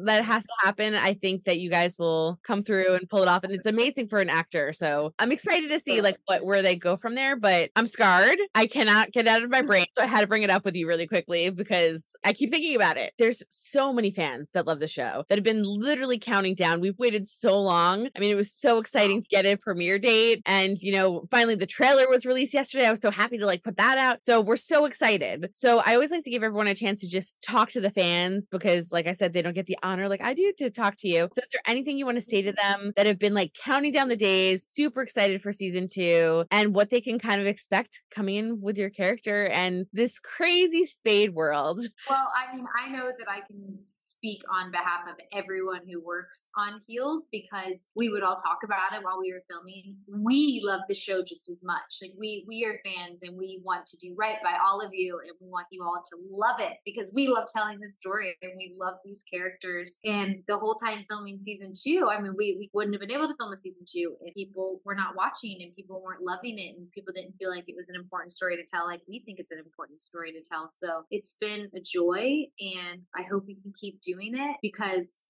that 0.05 0.23
has 0.25 0.43
to 0.43 0.53
happen, 0.63 0.93
I 0.95 1.13
think 1.13 1.45
that 1.45 1.59
you 1.59 1.69
guys 1.69 1.95
will 1.97 2.39
come 2.43 2.62
through 2.62 2.95
and 2.95 3.09
pull 3.09 3.23
it 3.23 3.27
off. 3.27 3.43
And 3.43 3.53
it's 3.53 3.65
amazing 3.65 4.07
for 4.07 4.19
an 4.19 4.29
actor. 4.29 4.73
So 4.73 5.13
I'm 5.17 5.31
excited 5.31 5.69
to 5.69 5.79
see 5.79 6.01
like 6.01 6.17
what, 6.25 6.45
where 6.45 6.62
they 6.62 6.75
go 6.75 6.97
from 6.97 7.15
there. 7.15 7.36
But 7.36 7.71
I'm 7.75 7.88
scarred. 7.88 8.38
I 8.53 8.67
cannot 8.67 9.12
get 9.12 9.27
out 9.27 9.43
of 9.43 9.49
my 9.49 9.62
brain. 9.62 9.86
So 9.93 10.03
I 10.03 10.05
had 10.05 10.21
to 10.21 10.27
bring 10.27 10.43
it 10.43 10.49
up 10.49 10.65
with 10.65 10.75
you 10.75 10.88
really 10.88 11.07
quickly 11.07 11.49
because 11.49 12.12
I 12.23 12.33
keep 12.33 12.51
thinking 12.51 12.75
about 12.75 12.97
it. 12.97 13.13
There's 13.17 13.43
so 13.49 13.93
many 13.93 14.12
fans 14.12 14.49
that 14.53 14.67
love 14.67 14.79
the 14.79 14.88
show 14.88 15.12
that 15.30 15.38
have 15.38 15.43
been 15.43 15.63
literally 15.63 16.17
counting 16.17 16.56
down. 16.56 16.82
We've 16.82 16.97
waited 16.97 17.28
so 17.28 17.62
long. 17.62 18.10
I 18.15 18.19
mean, 18.19 18.32
it 18.32 18.36
was 18.36 18.52
so 18.52 18.80
exciting 18.80 19.21
to 19.21 19.28
get 19.28 19.45
a 19.45 19.56
premiere 19.56 19.99
date. 19.99 20.41
And, 20.45 20.78
you 20.82 20.95
know, 20.95 21.26
finally 21.30 21.56
the 21.56 21.65
trailer 21.65 22.08
was 22.10 22.26
released 22.26 22.54
yesterday. 22.54 22.88
I 22.88 22.91
was 22.91 23.02
so 23.02 23.12
happy 23.12 23.38
to 23.38 23.45
like 23.45 23.63
put 23.63 23.78
that 23.78 23.97
out. 23.97 24.23
So 24.23 24.41
we're 24.41 24.56
so 24.56 24.86
excited. 24.86 25.49
So 25.54 25.82
I 25.86 25.93
always 25.93 26.12
like 26.12 26.23
to 26.23 26.30
give 26.30 26.43
everyone 26.43 26.67
a 26.67 26.76
chance 26.76 27.02
to 27.02 27.10
just 27.10 27.43
talk 27.43 27.69
to 27.71 27.82
the 27.82 27.91
fans 27.91 28.47
because, 28.47 28.91
like 28.91 29.08
I 29.08 29.13
said, 29.13 29.34
they 29.34 29.41
don't 29.41 29.54
get 29.54 29.67
the 29.67 29.78
honor 29.84 30.08
like 30.08 30.23
I 30.23 30.34
do 30.34 30.54
to 30.58 30.69
talk 30.69 30.95
to 30.97 31.08
you. 31.08 31.30
So 31.32 31.41
is 31.41 31.49
there 31.52 31.62
anything 31.67 31.97
you 31.97 32.06
want 32.06 32.17
to 32.17 32.21
say 32.21 32.41
to 32.41 32.54
mm-hmm. 32.54 32.82
them 32.84 32.93
that 32.95 33.06
have 33.06 33.19
been 33.19 33.34
like 33.34 33.54
counting 33.54 33.91
down 33.91 34.10
the 34.10 34.15
days, 34.15 34.63
super 34.63 35.02
excited 35.02 35.41
for 35.41 35.52
season 35.52 35.88
two, 35.88 36.45
and 36.52 36.73
what 36.76 36.89
they 36.89 37.02
can 37.02 37.19
kind 37.19 37.41
of 37.41 37.47
expect 37.47 38.02
coming 38.12 38.36
in 38.36 38.62
with 38.62 38.78
your 38.78 38.89
character 38.89 39.47
and 39.47 39.86
this 39.93 40.19
crazy 40.19 40.84
spade 40.86 41.34
world? 41.34 41.80
Well, 42.10 42.28
I 42.36 42.54
mean, 42.54 42.65
I 42.80 42.89
know 42.89 43.12
that 43.17 43.28
I 43.30 43.41
can 43.45 43.80
speak 43.86 44.41
on 44.52 44.71
behalf 44.71 45.02
of 45.09 45.15
everyone 45.31 45.81
who 45.89 46.01
works 46.01 46.49
on 46.57 46.81
Heels 46.87 47.27
because 47.31 47.89
we 47.95 48.09
would 48.09 48.23
all 48.23 48.35
talk 48.35 48.59
about 48.63 48.93
it 48.93 49.03
while 49.03 49.19
we 49.19 49.33
were 49.33 49.43
filming. 49.49 49.95
We 50.07 50.61
love 50.63 50.81
the 50.87 50.95
show 50.95 51.23
just 51.23 51.49
as 51.49 51.61
much. 51.63 51.99
Like 52.01 52.11
we 52.17 52.45
we 52.47 52.65
are 52.65 52.79
fans 52.83 53.23
and 53.23 53.37
we 53.37 53.59
want 53.63 53.85
to 53.87 53.97
do 53.97 54.15
right 54.17 54.37
by 54.43 54.57
all 54.65 54.81
of 54.81 54.93
you 54.93 55.19
and 55.23 55.31
we 55.39 55.47
want 55.47 55.67
you 55.71 55.83
all 55.83 56.01
to 56.03 56.17
love 56.31 56.59
it 56.59 56.77
because 56.85 57.11
we 57.13 57.27
love 57.27 57.47
telling 57.53 57.79
this 57.79 57.97
story 57.97 58.35
and 58.41 58.53
we 58.57 58.75
love 58.77 58.95
these 59.03 59.23
characters. 59.31 59.99
And 60.05 60.43
the 60.47 60.57
whole 60.57 60.75
time 60.75 61.05
filming 61.09 61.37
season 61.37 61.73
two, 61.75 62.09
I 62.11 62.21
mean, 62.21 62.33
we, 62.37 62.55
we 62.57 62.69
wouldn't 62.73 62.93
have 62.93 63.01
been 63.01 63.11
able 63.11 63.27
to 63.27 63.35
film 63.37 63.51
a 63.51 63.57
season 63.57 63.85
two 63.89 64.15
if 64.21 64.33
people 64.33 64.81
were 64.85 64.95
not 64.95 65.15
watching 65.15 65.57
and 65.61 65.75
people 65.75 66.01
weren't 66.01 66.23
loving 66.23 66.57
it 66.57 66.77
and 66.77 66.91
people 66.91 67.13
didn't 67.15 67.35
feel 67.39 67.49
like 67.49 67.65
it 67.67 67.75
was 67.75 67.89
an 67.89 67.95
important 67.95 68.33
story 68.33 68.57
to 68.57 68.63
tell 68.63 68.85
like 68.85 69.01
we 69.07 69.19
think 69.25 69.39
it's 69.39 69.51
an 69.51 69.59
important 69.59 70.01
story 70.01 70.31
to 70.31 70.41
tell. 70.41 70.67
So 70.67 71.05
it's 71.11 71.37
been 71.39 71.69
a 71.75 71.79
joy 71.79 72.45
and 72.59 73.01
I 73.15 73.23
hope 73.29 73.45
we 73.47 73.55
can 73.55 73.73
keep 73.79 74.01
doing 74.01 74.33
it 74.35 74.57
because 74.61 74.82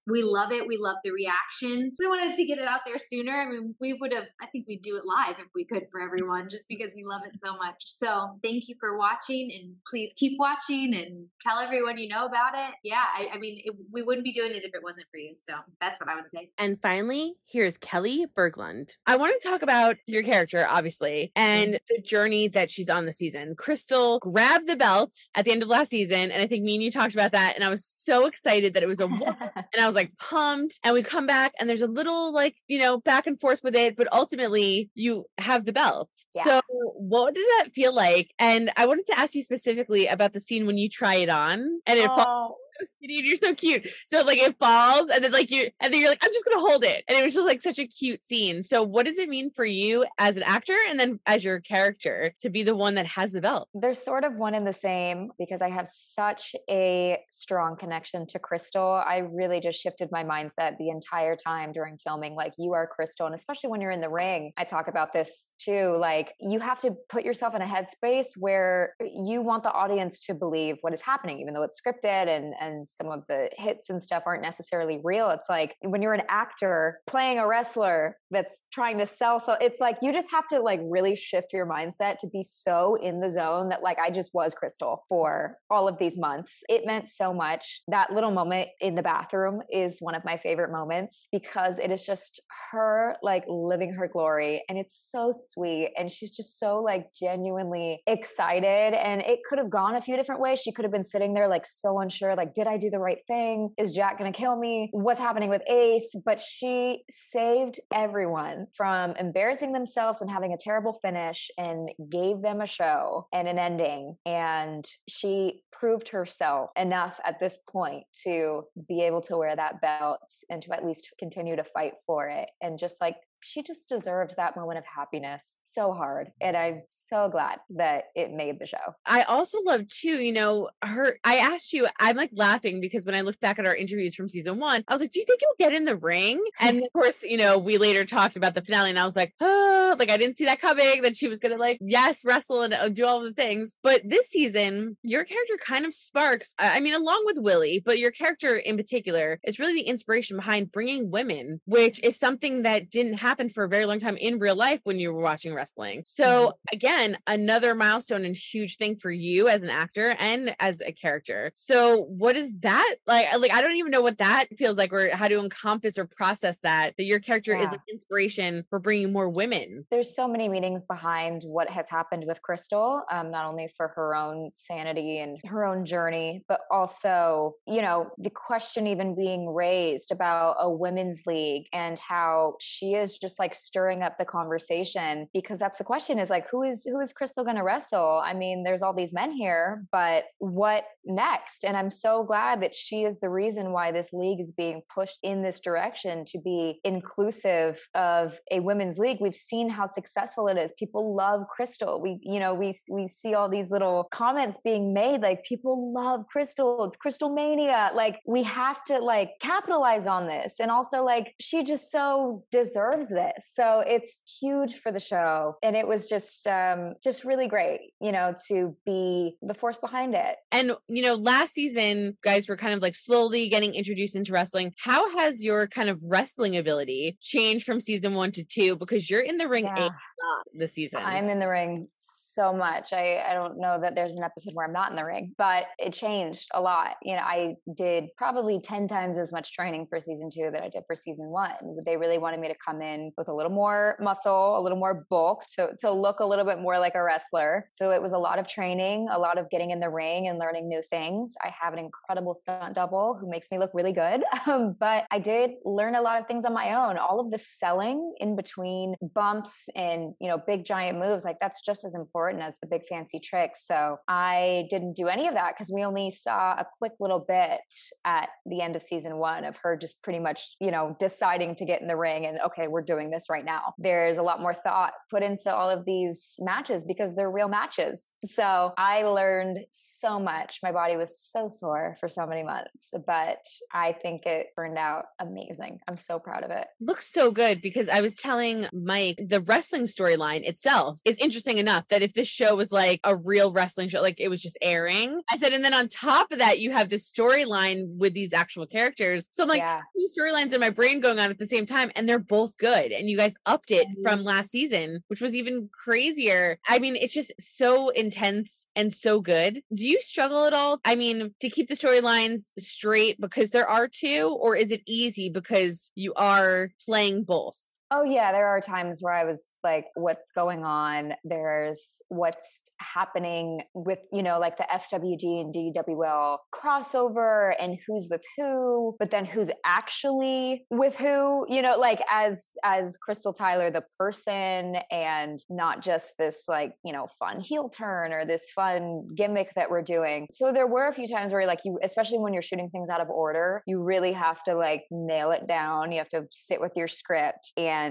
we 0.07 0.21
love 0.21 0.51
it. 0.51 0.67
We 0.67 0.77
love 0.77 0.97
the 1.03 1.11
reactions. 1.11 1.97
We 1.99 2.07
wanted 2.07 2.33
to 2.35 2.45
get 2.45 2.57
it 2.57 2.67
out 2.67 2.81
there 2.85 2.99
sooner. 2.99 3.31
I 3.31 3.49
mean, 3.49 3.75
we 3.79 3.93
would 3.93 4.13
have, 4.13 4.25
I 4.41 4.47
think 4.47 4.65
we'd 4.67 4.81
do 4.81 4.97
it 4.97 5.03
live 5.05 5.37
if 5.39 5.47
we 5.55 5.65
could 5.65 5.87
for 5.91 6.01
everyone 6.01 6.49
just 6.49 6.67
because 6.67 6.93
we 6.95 7.03
love 7.05 7.21
it 7.25 7.39
so 7.43 7.55
much. 7.57 7.77
So 7.79 8.39
thank 8.43 8.67
you 8.67 8.75
for 8.79 8.97
watching 8.97 9.49
and 9.53 9.75
please 9.89 10.13
keep 10.17 10.37
watching 10.37 10.93
and 10.93 11.27
tell 11.41 11.59
everyone 11.59 11.97
you 11.97 12.09
know 12.09 12.25
about 12.25 12.53
it. 12.55 12.73
Yeah, 12.83 13.03
I, 13.17 13.35
I 13.35 13.37
mean, 13.37 13.61
it, 13.63 13.73
we 13.91 14.01
wouldn't 14.01 14.25
be 14.25 14.33
doing 14.33 14.51
it 14.51 14.63
if 14.63 14.73
it 14.73 14.83
wasn't 14.83 15.07
for 15.11 15.17
you. 15.17 15.33
So 15.35 15.53
that's 15.79 15.99
what 15.99 16.09
I 16.09 16.15
would 16.15 16.29
say. 16.29 16.49
And 16.57 16.81
finally, 16.81 17.35
here's 17.45 17.77
Kelli 17.77 18.25
Berglund. 18.35 18.91
I 19.05 19.15
want 19.15 19.39
to 19.39 19.47
talk 19.47 19.61
about 19.61 19.97
your 20.05 20.23
character, 20.23 20.65
obviously, 20.69 21.31
and 21.35 21.75
mm-hmm. 21.75 21.95
the 21.95 22.01
journey 22.01 22.47
that 22.49 22.71
she's 22.71 22.89
on 22.89 23.05
the 23.05 23.13
season. 23.13 23.55
Crystal 23.55 24.19
grabbed 24.19 24.67
the 24.67 24.75
belt 24.75 25.13
at 25.35 25.45
the 25.45 25.51
end 25.51 25.63
of 25.63 25.69
last 25.69 25.89
season, 25.89 26.31
and 26.31 26.41
I 26.41 26.47
think 26.47 26.63
me 26.63 26.75
and 26.75 26.83
you 26.83 26.91
talked 26.91 27.13
about 27.13 27.31
that, 27.31 27.53
and 27.55 27.63
I 27.63 27.69
was 27.69 27.85
so 27.85 28.25
excited 28.25 28.73
that 28.73 28.83
it 28.83 28.87
was 28.87 28.99
a 28.99 29.07
woman 29.07 29.35
and 29.55 29.81
I 29.81 29.85
was 29.85 29.95
like 29.95 30.17
pumped. 30.17 30.79
And 30.83 30.93
we 30.93 31.03
come 31.03 31.25
back 31.27 31.53
and 31.59 31.69
there's 31.69 31.81
a 31.81 31.87
little 31.87 32.33
like, 32.33 32.57
you 32.67 32.79
know, 32.79 32.99
back 32.99 33.27
and 33.27 33.39
forth 33.39 33.61
with 33.63 33.75
it, 33.75 33.95
but 33.95 34.11
ultimately 34.13 34.89
you 34.95 35.25
have 35.37 35.65
the 35.65 35.73
belt. 35.73 36.09
Yeah. 36.35 36.43
So 36.43 36.61
what 36.95 37.35
did 37.35 37.45
that 37.59 37.73
feel 37.73 37.93
like? 37.93 38.33
And 38.39 38.71
I 38.77 38.85
wanted 38.85 39.05
to 39.07 39.19
ask 39.19 39.35
you 39.35 39.43
specifically 39.43 40.07
about 40.07 40.33
the 40.33 40.39
scene 40.39 40.65
when 40.65 40.77
you 40.77 40.89
try 40.89 41.15
it 41.15 41.29
on 41.29 41.81
and 41.85 41.99
it 41.99 42.07
falls 42.07 42.23
Oh, 42.25 42.57
so 42.75 42.85
skinny 42.85 43.19
and 43.19 43.27
you're 43.27 43.37
so 43.37 43.53
cute. 43.53 43.87
So 44.05 44.23
like 44.23 44.39
it 44.39 44.57
falls 44.59 45.09
and 45.09 45.23
then 45.23 45.31
like 45.31 45.51
you 45.51 45.69
and 45.81 45.93
then 45.93 45.99
you're 45.99 46.09
like, 46.09 46.23
I'm 46.23 46.31
just 46.31 46.45
gonna 46.45 46.61
hold 46.61 46.83
it. 46.83 47.03
And 47.07 47.17
it 47.17 47.23
was 47.23 47.33
just 47.33 47.47
like 47.47 47.61
such 47.61 47.79
a 47.79 47.85
cute 47.85 48.23
scene. 48.23 48.63
So 48.63 48.83
what 48.83 49.05
does 49.05 49.17
it 49.17 49.29
mean 49.29 49.51
for 49.51 49.65
you 49.65 50.05
as 50.17 50.37
an 50.37 50.43
actor 50.43 50.75
and 50.89 50.99
then 50.99 51.19
as 51.25 51.43
your 51.43 51.59
character 51.59 52.33
to 52.39 52.49
be 52.49 52.63
the 52.63 52.75
one 52.75 52.95
that 52.95 53.05
has 53.05 53.31
the 53.33 53.41
belt? 53.41 53.69
they're 53.83 53.93
sort 53.93 54.23
of 54.23 54.35
one 54.35 54.55
and 54.55 54.65
the 54.65 54.73
same 54.73 55.31
because 55.37 55.61
I 55.61 55.69
have 55.69 55.89
such 55.89 56.55
a 56.69 57.19
strong 57.29 57.75
connection 57.75 58.25
to 58.27 58.39
Crystal. 58.39 59.03
I 59.05 59.17
really 59.17 59.59
just 59.59 59.81
shifted 59.81 60.09
my 60.09 60.23
mindset 60.23 60.77
the 60.77 60.89
entire 60.89 61.35
time 61.35 61.73
during 61.73 61.97
filming. 61.97 62.33
Like, 62.33 62.53
you 62.57 62.71
are 62.73 62.87
Crystal. 62.87 63.25
And 63.25 63.35
especially 63.35 63.71
when 63.71 63.81
you're 63.81 63.91
in 63.91 63.99
the 63.99 64.09
ring, 64.09 64.53
I 64.55 64.63
talk 64.63 64.87
about 64.87 65.11
this 65.11 65.53
too. 65.57 65.97
Like, 65.99 66.31
you 66.39 66.59
have 66.59 66.77
to 66.79 66.95
put 67.09 67.25
yourself 67.25 67.55
in 67.55 67.61
a 67.61 67.65
headspace 67.65 68.37
where 68.37 68.93
you 69.01 69.41
want 69.41 69.63
the 69.63 69.71
audience 69.71 70.25
to 70.27 70.33
believe 70.33 70.77
what 70.79 70.93
is 70.93 71.01
happening, 71.01 71.39
even 71.39 71.53
though 71.53 71.63
it's 71.63 71.81
scripted 71.81 72.27
and, 72.29 72.53
and 72.63 72.87
some 72.87 73.09
of 73.09 73.23
the 73.27 73.49
hits 73.57 73.89
and 73.89 74.01
stuff 74.01 74.23
aren't 74.25 74.41
necessarily 74.41 74.99
real. 75.03 75.29
It's 75.29 75.49
like 75.49 75.75
when 75.81 76.01
you're 76.01 76.13
an 76.13 76.23
actor 76.29 76.99
playing 77.07 77.39
a 77.39 77.47
wrestler 77.47 78.17
that's 78.31 78.63
trying 78.71 78.97
to 78.99 79.05
sell. 79.05 79.39
So 79.39 79.55
it's 79.59 79.79
like 79.79 79.97
you 80.01 80.11
just 80.13 80.31
have 80.31 80.47
to 80.47 80.59
like 80.59 80.79
really 80.83 81.15
shift 81.15 81.53
your 81.53 81.65
mindset 81.65 82.17
to 82.19 82.27
be 82.27 82.41
so 82.41 82.95
in 82.95 83.19
the 83.19 83.29
zone 83.29 83.69
that 83.69 83.83
like 83.83 83.99
I 83.99 84.09
just 84.09 84.33
was 84.33 84.53
Crystal 84.53 85.03
for 85.07 85.57
all 85.69 85.87
of 85.87 85.97
these 85.97 86.17
months. 86.17 86.63
It 86.69 86.85
meant 86.85 87.09
so 87.09 87.33
much. 87.33 87.81
That 87.87 88.11
little 88.11 88.31
moment 88.31 88.69
in 88.79 88.95
the 88.95 89.03
bathroom 89.03 89.61
is 89.71 89.99
one 89.99 90.15
of 90.15 90.25
my 90.25 90.37
favorite 90.37 90.71
moments 90.71 91.27
because 91.31 91.79
it 91.79 91.91
is 91.91 92.05
just 92.05 92.41
her 92.71 93.15
like 93.21 93.43
living 93.47 93.93
her 93.93 94.07
glory 94.07 94.63
and 94.69 94.77
it's 94.77 95.09
so 95.11 95.33
sweet 95.33 95.93
and 95.97 96.11
she's 96.11 96.31
just 96.31 96.59
so 96.59 96.81
like 96.81 97.07
genuinely 97.13 98.01
excited 98.07 98.93
and 98.93 99.21
it 99.21 99.39
could 99.47 99.59
have 99.59 99.69
gone 99.69 99.95
a 99.95 100.01
few 100.01 100.15
different 100.15 100.41
ways. 100.41 100.59
She 100.59 100.71
could 100.71 100.85
have 100.85 100.91
been 100.91 101.03
sitting 101.03 101.33
there 101.33 101.47
like 101.47 101.65
so 101.65 101.99
unsure 101.99 102.35
like 102.35 102.52
did 102.53 102.67
I 102.67 102.77
do 102.77 102.89
the 102.89 102.99
right 102.99 103.19
thing? 103.27 103.73
Is 103.77 103.93
Jack 103.93 104.17
going 104.17 104.31
to 104.31 104.37
kill 104.37 104.57
me? 104.57 104.89
What's 104.91 105.19
happening 105.19 105.49
with 105.49 105.61
Ace? 105.67 106.15
But 106.25 106.41
she 106.41 107.03
saved 107.09 107.79
everyone 107.93 108.67
from 108.75 109.11
embarrassing 109.11 109.73
themselves 109.73 110.21
and 110.21 110.29
having 110.29 110.53
a 110.53 110.57
terrible 110.57 110.93
finish 111.01 111.49
and 111.57 111.89
gave 112.09 112.41
them 112.41 112.61
a 112.61 112.67
show 112.67 113.27
and 113.33 113.47
an 113.47 113.59
ending. 113.59 114.17
And 114.25 114.85
she 115.07 115.61
proved 115.71 116.09
herself 116.09 116.69
enough 116.77 117.19
at 117.25 117.39
this 117.39 117.57
point 117.69 118.05
to 118.23 118.63
be 118.87 119.01
able 119.01 119.21
to 119.21 119.37
wear 119.37 119.55
that 119.55 119.81
belt 119.81 120.19
and 120.49 120.61
to 120.63 120.73
at 120.73 120.85
least 120.85 121.13
continue 121.19 121.55
to 121.55 121.63
fight 121.63 121.93
for 122.05 122.27
it. 122.29 122.49
And 122.61 122.77
just 122.77 123.01
like 123.01 123.17
she 123.43 123.63
just 123.63 123.89
deserved 123.89 124.35
that 124.37 124.55
moment 124.55 124.77
of 124.77 124.85
happiness 124.85 125.59
so 125.63 125.93
hard. 125.93 126.31
And 126.41 126.55
I'm 126.55 126.83
so 126.87 127.29
glad 127.29 127.59
that 127.71 128.05
it 128.15 128.31
made 128.31 128.59
the 128.59 128.67
show. 128.67 128.77
I 129.05 129.23
also 129.23 129.59
love 129.63 129.87
too, 129.87 130.19
you 130.19 130.31
know, 130.31 130.69
her. 130.83 131.17
I 131.23 131.37
asked 131.37 131.73
you, 131.73 131.87
I'm 131.99 132.17
like 132.17 132.31
laughing 132.33 132.81
because 132.81 133.05
when 133.05 133.15
I 133.15 133.21
look 133.21 133.39
back 133.39 133.59
at 133.59 133.65
our 133.65 133.75
interviews 133.75 134.15
from 134.15 134.29
season 134.29 134.59
one, 134.59 134.83
I 134.87 134.93
was 134.93 135.01
like, 135.01 135.11
do 135.11 135.19
you 135.19 135.25
think 135.25 135.41
you'll 135.41 135.69
get 135.69 135.75
in 135.75 135.85
the 135.85 135.95
ring? 135.95 136.43
And 136.59 136.83
of 136.83 136.93
course, 136.93 137.23
you 137.23 137.37
know, 137.37 137.57
we 137.57 137.77
later 137.77 138.05
talked 138.05 138.35
about 138.35 138.55
the 138.55 138.61
finale 138.61 138.89
and 138.89 138.99
I 138.99 139.05
was 139.05 139.15
like, 139.15 139.33
oh, 139.39 139.95
like 139.97 140.09
I 140.09 140.17
didn't 140.17 140.37
see 140.37 140.45
that 140.45 140.61
coming, 140.61 141.01
that 141.01 141.15
she 141.15 141.27
was 141.27 141.39
to 141.39 141.57
like, 141.57 141.77
yes, 141.81 142.25
wrestle 142.25 142.61
and 142.61 142.73
uh, 142.73 142.89
do 142.89 143.05
all 143.05 143.21
the 143.21 143.33
things. 143.33 143.77
But 143.83 144.01
this 144.05 144.27
season, 144.27 144.97
your 145.03 145.23
character 145.23 145.55
kind 145.59 145.85
of 145.85 145.93
sparks, 145.93 146.55
I 146.59 146.73
I 146.73 146.79
mean, 146.79 146.95
along 146.95 147.23
with 147.25 147.37
Willie, 147.39 147.81
but 147.85 147.99
your 147.99 148.11
character 148.11 148.55
in 148.55 148.77
particular 148.77 149.39
is 149.43 149.59
really 149.59 149.75
the 149.75 149.87
inspiration 149.87 150.37
behind 150.37 150.71
bringing 150.71 151.11
women, 151.11 151.61
which 151.65 152.03
is 152.03 152.17
something 152.17 152.63
that 152.63 152.89
didn't 152.89 153.13
happen 153.13 153.32
for 153.51 153.63
a 153.63 153.69
very 153.69 153.85
long 153.85 153.99
time 153.99 154.17
in 154.17 154.39
real 154.39 154.55
life 154.55 154.79
when 154.83 154.99
you 154.99 155.13
were 155.13 155.21
watching 155.21 155.53
wrestling. 155.53 156.03
So 156.05 156.53
again, 156.71 157.17
another 157.27 157.75
milestone 157.75 158.25
and 158.25 158.35
huge 158.35 158.77
thing 158.77 158.95
for 158.95 159.11
you 159.11 159.47
as 159.47 159.63
an 159.63 159.69
actor 159.69 160.15
and 160.19 160.55
as 160.59 160.81
a 160.81 160.91
character. 160.91 161.51
So 161.55 162.03
what 162.03 162.35
is 162.35 162.53
that 162.59 162.95
like? 163.07 163.27
Like 163.37 163.53
I 163.53 163.61
don't 163.61 163.75
even 163.75 163.91
know 163.91 164.01
what 164.01 164.17
that 164.19 164.45
feels 164.57 164.77
like 164.77 164.93
or 164.93 165.15
how 165.15 165.27
to 165.27 165.39
encompass 165.39 165.97
or 165.97 166.05
process 166.05 166.59
that. 166.59 166.93
That 166.97 167.05
your 167.05 167.19
character 167.19 167.55
is 167.55 167.69
an 167.69 167.79
inspiration 167.91 168.65
for 168.69 168.79
bringing 168.79 169.11
more 169.11 169.29
women. 169.29 169.85
there's 169.89 170.15
so 170.15 170.27
many 170.27 170.47
meanings 170.49 170.83
behind 170.83 171.43
what 171.43 171.69
has 171.69 171.89
happened 171.89 172.23
with 172.27 172.41
Crystal, 172.41 173.03
um, 173.11 173.31
not 173.31 173.45
only 173.45 173.67
for 173.67 173.89
her 173.89 174.15
own 174.15 174.51
sanity 174.53 175.19
and 175.19 175.39
her 175.45 175.65
own 175.65 175.85
journey, 175.85 176.43
but 176.47 176.61
also, 176.71 177.55
you 177.67 177.81
know, 177.81 178.11
the 178.17 178.29
question 178.29 178.87
even 178.87 179.15
being 179.15 179.49
raised 179.49 180.11
about 180.11 180.55
a 180.59 180.69
women's 180.69 181.25
league 181.25 181.67
and 181.73 181.97
how 181.99 182.55
she 182.59 182.93
is 182.93 183.17
just 183.23 183.39
like 183.39 183.55
stirring 183.55 184.03
up 184.03 184.17
the 184.17 184.25
conversation 184.25 185.27
because 185.33 185.57
that's 185.57 185.77
the 185.77 185.83
question 185.83 186.19
is 186.19 186.29
like, 186.29 186.47
who 186.49 186.61
is 186.61 186.83
who 186.83 186.99
is 186.99 187.13
Crystal 187.13 187.43
going 187.43 187.55
to 187.55 187.63
wrestle? 187.63 188.21
I 188.23 188.33
mean, 188.33 188.63
there's 188.63 188.81
all 188.81 188.93
these 188.93 189.13
men 189.13 189.31
here, 189.31 189.85
but 189.91 190.25
what 190.39 190.83
next? 191.05 191.63
And 191.63 191.77
I'm 191.77 191.89
so 191.89 192.23
glad 192.23 192.61
that 192.61 192.75
she 192.75 193.03
is 193.03 193.19
the 193.19 193.29
reason 193.29 193.71
why 193.71 193.91
this 193.91 194.11
league 194.11 194.41
is 194.41 194.51
being 194.51 194.81
pushed 194.93 195.19
in 195.23 195.41
this 195.41 195.61
direction 195.61 196.25
to 196.25 196.39
be 196.39 196.81
inclusive 196.83 197.87
of 197.95 198.37
a 198.51 198.59
women's 198.59 198.99
league. 198.99 199.17
We've 199.21 199.35
seen 199.35 199.69
how 199.69 199.85
successful 199.85 200.49
it 200.49 200.57
is. 200.57 200.73
People 200.77 201.15
love 201.15 201.47
Crystal. 201.47 202.01
We, 202.01 202.19
you 202.21 202.39
know, 202.39 202.53
we 202.53 202.77
we 202.89 203.07
see 203.07 203.33
all 203.33 203.47
these 203.47 203.71
little 203.71 204.09
comments 204.11 204.57
being 204.63 204.93
made 204.93 205.21
like 205.21 205.45
people 205.45 205.93
love 205.93 206.25
Crystal. 206.27 206.83
It's 206.83 206.97
Crystal 206.97 207.29
mania. 207.33 207.91
Like 207.95 208.19
we 208.27 208.43
have 208.43 208.83
to 208.85 208.99
like 208.99 209.39
capitalize 209.39 210.07
on 210.07 210.27
this. 210.27 210.59
And 210.59 210.69
also 210.69 211.03
like 211.03 211.35
she 211.39 211.63
just 211.63 211.89
so 211.89 212.43
deserves 212.51 213.02
this. 213.09 213.51
So 213.53 213.83
it's 213.85 214.37
huge 214.41 214.75
for 214.75 214.91
the 214.91 214.99
show. 214.99 215.55
And 215.63 215.75
it 215.75 215.87
was 215.87 216.07
just 216.09 216.47
um 216.47 216.93
just 217.03 217.23
really 217.23 217.47
great, 217.47 217.79
you 218.01 218.11
know, 218.11 218.35
to 218.47 218.75
be 218.85 219.37
the 219.41 219.53
force 219.53 219.77
behind 219.77 220.15
it. 220.15 220.35
And 220.51 220.73
you 220.87 221.03
know, 221.03 221.15
last 221.15 221.53
season, 221.53 222.17
guys 222.23 222.47
were 222.49 222.57
kind 222.57 222.73
of 222.73 222.81
like 222.81 222.95
slowly 222.95 223.49
getting 223.49 223.73
introduced 223.73 224.15
into 224.15 224.31
wrestling. 224.33 224.73
How 224.79 225.17
has 225.17 225.43
your 225.43 225.67
kind 225.67 225.89
of 225.89 225.99
wrestling 226.03 226.57
ability 226.57 227.17
changed 227.21 227.65
from 227.65 227.79
season 227.79 228.13
one 228.13 228.31
to 228.33 228.43
two? 228.43 228.75
Because 228.75 229.09
you're 229.09 229.21
in 229.21 229.37
the 229.37 229.47
ring 229.47 229.65
a 229.65 229.69
Yeah. 229.75 229.83
lot 229.85 230.43
this 230.53 230.73
season. 230.73 230.99
I'm 231.03 231.29
in 231.29 231.39
the 231.39 231.47
ring 231.47 231.85
so 231.97 232.53
much. 232.53 232.93
I, 232.93 233.19
I 233.29 233.33
don't 233.33 233.59
know 233.59 233.79
that 233.81 233.95
there's 233.95 234.13
an 234.15 234.23
episode 234.23 234.53
where 234.53 234.65
I'm 234.65 234.73
not 234.73 234.89
in 234.89 234.95
the 234.95 235.05
ring, 235.05 235.33
but 235.37 235.65
it 235.79 235.93
changed 235.93 236.47
a 236.53 236.61
lot. 236.61 236.95
You 237.03 237.15
know, 237.15 237.21
I 237.21 237.55
did 237.75 238.05
probably 238.17 238.59
10 238.61 238.87
times 238.87 239.17
as 239.17 239.31
much 239.31 239.53
training 239.53 239.87
for 239.89 239.99
season 239.99 240.29
two 240.33 240.49
that 240.51 240.63
I 240.63 240.69
did 240.69 240.83
for 240.87 240.95
season 240.95 241.27
one. 241.29 241.51
They 241.85 241.97
really 241.97 242.17
wanted 242.17 242.39
me 242.39 242.47
to 242.47 242.55
come 242.63 242.81
in 242.81 242.92
with 243.17 243.27
a 243.27 243.33
little 243.33 243.51
more 243.51 243.97
muscle, 243.99 244.57
a 244.57 244.61
little 244.61 244.77
more 244.77 245.05
bulk 245.09 245.43
to, 245.55 245.71
to 245.79 245.91
look 245.91 246.19
a 246.19 246.25
little 246.25 246.45
bit 246.45 246.59
more 246.59 246.79
like 246.79 246.95
a 246.95 247.03
wrestler. 247.03 247.67
So 247.71 247.91
it 247.91 248.01
was 248.01 248.11
a 248.11 248.17
lot 248.17 248.39
of 248.39 248.47
training, 248.47 249.07
a 249.11 249.19
lot 249.19 249.37
of 249.37 249.49
getting 249.49 249.71
in 249.71 249.79
the 249.79 249.89
ring 249.89 250.27
and 250.27 250.39
learning 250.39 250.67
new 250.67 250.81
things. 250.89 251.35
I 251.43 251.51
have 251.59 251.73
an 251.73 251.79
incredible 251.79 252.35
stunt 252.35 252.75
double 252.75 253.17
who 253.19 253.29
makes 253.29 253.49
me 253.51 253.57
look 253.57 253.71
really 253.73 253.93
good. 253.93 254.23
Um, 254.45 254.75
but 254.77 255.05
I 255.09 255.19
did 255.19 255.51
learn 255.63 255.95
a 255.95 256.01
lot 256.01 256.19
of 256.19 256.27
things 256.27 256.43
on 256.43 256.53
my 256.53 256.73
own. 256.73 256.97
All 256.97 257.21
of 257.21 257.31
the 257.31 257.37
selling 257.37 258.13
in 258.19 258.35
between 258.35 258.95
bumps 259.01 259.69
and, 259.73 260.13
you 260.19 260.27
know, 260.27 260.37
big 260.37 260.65
giant 260.65 260.99
moves, 260.99 261.23
like 261.23 261.37
that's 261.39 261.61
just 261.61 261.85
as 261.85 261.95
important 261.95 262.43
as 262.43 262.53
the 262.61 262.67
big 262.67 262.85
fancy 262.85 263.19
tricks. 263.19 263.65
So 263.65 263.97
I 264.09 264.67
didn't 264.69 264.97
do 264.97 265.07
any 265.07 265.27
of 265.27 265.33
that 265.35 265.53
because 265.53 265.71
we 265.73 265.85
only 265.85 266.11
saw 266.11 266.53
a 266.53 266.65
quick 266.77 266.91
little 266.99 267.23
bit 267.25 267.61
at 268.03 268.29
the 268.45 268.61
end 268.61 268.75
of 268.75 268.81
season 268.81 269.17
one 269.17 269.45
of 269.45 269.57
her 269.63 269.77
just 269.77 270.03
pretty 270.03 270.19
much, 270.19 270.55
you 270.59 270.71
know, 270.71 270.95
deciding 270.99 271.55
to 271.55 271.65
get 271.65 271.81
in 271.81 271.87
the 271.87 271.95
ring 271.95 272.25
and, 272.25 272.39
okay, 272.41 272.67
we're 272.67 272.82
doing 272.85 273.09
this 273.09 273.29
right 273.29 273.45
now. 273.45 273.73
There's 273.77 274.17
a 274.17 274.23
lot 274.23 274.41
more 274.41 274.53
thought 274.53 274.93
put 275.09 275.23
into 275.23 275.53
all 275.53 275.69
of 275.69 275.85
these 275.85 276.35
matches 276.39 276.83
because 276.83 277.15
they're 277.15 277.31
real 277.31 277.49
matches. 277.49 278.09
So 278.25 278.73
I 278.77 279.03
learned 279.03 279.59
so 279.71 280.19
much. 280.19 280.59
My 280.63 280.71
body 280.71 280.97
was 280.97 281.19
so 281.19 281.49
sore 281.49 281.95
for 281.99 282.09
so 282.09 282.25
many 282.25 282.43
months, 282.43 282.91
but 283.05 283.45
I 283.71 283.93
think 283.93 284.25
it 284.25 284.47
turned 284.55 284.77
out 284.77 285.05
amazing. 285.19 285.79
I'm 285.87 285.97
so 285.97 286.19
proud 286.19 286.43
of 286.43 286.51
it. 286.51 286.67
looks 286.79 287.11
so 287.11 287.31
good 287.31 287.61
because 287.61 287.89
I 287.89 288.01
was 288.01 288.15
telling 288.15 288.67
Mike 288.73 289.19
the 289.25 289.41
wrestling 289.41 289.83
storyline 289.83 290.43
itself 290.43 290.99
is 291.05 291.17
interesting 291.17 291.57
enough 291.57 291.87
that 291.89 292.01
if 292.01 292.13
this 292.13 292.27
show 292.27 292.55
was 292.55 292.71
like 292.71 292.99
a 293.03 293.15
real 293.15 293.51
wrestling 293.51 293.89
show, 293.89 294.01
like 294.01 294.19
it 294.19 294.29
was 294.29 294.41
just 294.41 294.57
airing, 294.61 295.21
I 295.31 295.37
said, 295.37 295.53
and 295.53 295.63
then 295.63 295.73
on 295.73 295.87
top 295.87 296.31
of 296.31 296.39
that, 296.39 296.59
you 296.59 296.71
have 296.71 296.89
this 296.89 297.11
storyline 297.11 297.97
with 297.97 298.13
these 298.13 298.33
actual 298.33 298.65
characters. 298.65 299.27
So 299.31 299.43
I'm 299.43 299.49
like, 299.49 299.59
yeah. 299.59 299.81
two 299.95 300.07
storylines 300.17 300.53
in 300.53 300.59
my 300.59 300.69
brain 300.69 300.99
going 300.99 301.19
on 301.19 301.29
at 301.29 301.37
the 301.37 301.47
same 301.47 301.65
time, 301.65 301.91
and 301.95 302.07
they're 302.07 302.19
both 302.19 302.57
good. 302.57 302.72
And 302.73 303.09
you 303.09 303.17
guys 303.17 303.35
upped 303.45 303.71
it 303.71 303.87
mm-hmm. 303.87 304.01
from 304.01 304.23
last 304.23 304.51
season, 304.51 305.03
which 305.07 305.21
was 305.21 305.35
even 305.35 305.69
crazier. 305.71 306.59
I 306.67 306.79
mean, 306.79 306.95
it's 306.95 307.13
just 307.13 307.31
so 307.39 307.89
intense 307.89 308.67
and 308.75 308.91
so 308.91 309.21
good. 309.21 309.61
Do 309.73 309.87
you 309.87 309.99
struggle 310.01 310.45
at 310.45 310.53
all? 310.53 310.79
I 310.85 310.95
mean, 310.95 311.33
to 311.39 311.49
keep 311.49 311.67
the 311.67 311.75
storylines 311.75 312.51
straight 312.57 313.19
because 313.19 313.51
there 313.51 313.67
are 313.67 313.87
two, 313.87 314.37
or 314.41 314.55
is 314.55 314.71
it 314.71 314.81
easy 314.87 315.29
because 315.29 315.91
you 315.95 316.13
are 316.15 316.69
playing 316.85 317.23
both? 317.23 317.61
Oh 317.95 318.01
yeah, 318.01 318.31
there 318.31 318.47
are 318.47 318.59
times 318.59 319.01
where 319.01 319.13
I 319.13 319.23
was 319.23 319.53
like, 319.63 319.85
what's 319.93 320.31
going 320.33 320.65
on? 320.65 321.13
There's 321.23 322.01
what's 322.09 322.61
happening 322.79 323.61
with, 323.75 323.99
you 324.11 324.23
know, 324.23 324.39
like 324.39 324.57
the 324.57 324.65
FWG 324.73 325.41
and 325.41 325.53
DWL 325.53 326.37
crossover 326.51 327.53
and 327.59 327.77
who's 327.85 328.07
with 328.09 328.23
who, 328.35 328.95
but 328.97 329.11
then 329.11 329.25
who's 329.25 329.51
actually 329.63 330.65
with 330.71 330.97
who, 330.97 331.45
you 331.47 331.61
know, 331.61 331.77
like 331.77 332.01
as 332.09 332.53
as 332.63 332.97
Crystal 332.97 333.31
Tyler 333.31 333.69
the 333.69 333.83
person 333.99 334.77
and 334.89 335.37
not 335.51 335.83
just 335.83 336.13
this 336.17 336.45
like, 336.47 336.73
you 336.83 336.93
know, 336.93 337.05
fun 337.19 337.41
heel 337.41 337.69
turn 337.69 338.11
or 338.11 338.25
this 338.25 338.49
fun 338.55 339.07
gimmick 339.15 339.53
that 339.55 339.69
we're 339.69 339.83
doing. 339.83 340.25
So 340.31 340.51
there 340.51 340.65
were 340.65 340.87
a 340.87 340.93
few 340.93 341.07
times 341.07 341.31
where 341.31 341.45
like 341.45 341.59
you 341.63 341.77
especially 341.83 342.17
when 342.17 342.33
you're 342.33 342.41
shooting 342.41 342.71
things 342.71 342.89
out 342.89 343.01
of 343.01 343.09
order, 343.11 343.61
you 343.67 343.83
really 343.83 344.13
have 344.13 344.43
to 344.45 344.55
like 344.55 344.85
nail 344.89 345.29
it 345.29 345.47
down. 345.47 345.91
You 345.91 345.99
have 345.99 346.09
to 346.09 346.23
sit 346.31 346.59
with 346.59 346.71
your 346.75 346.87
script 346.87 347.51
and 347.55 347.82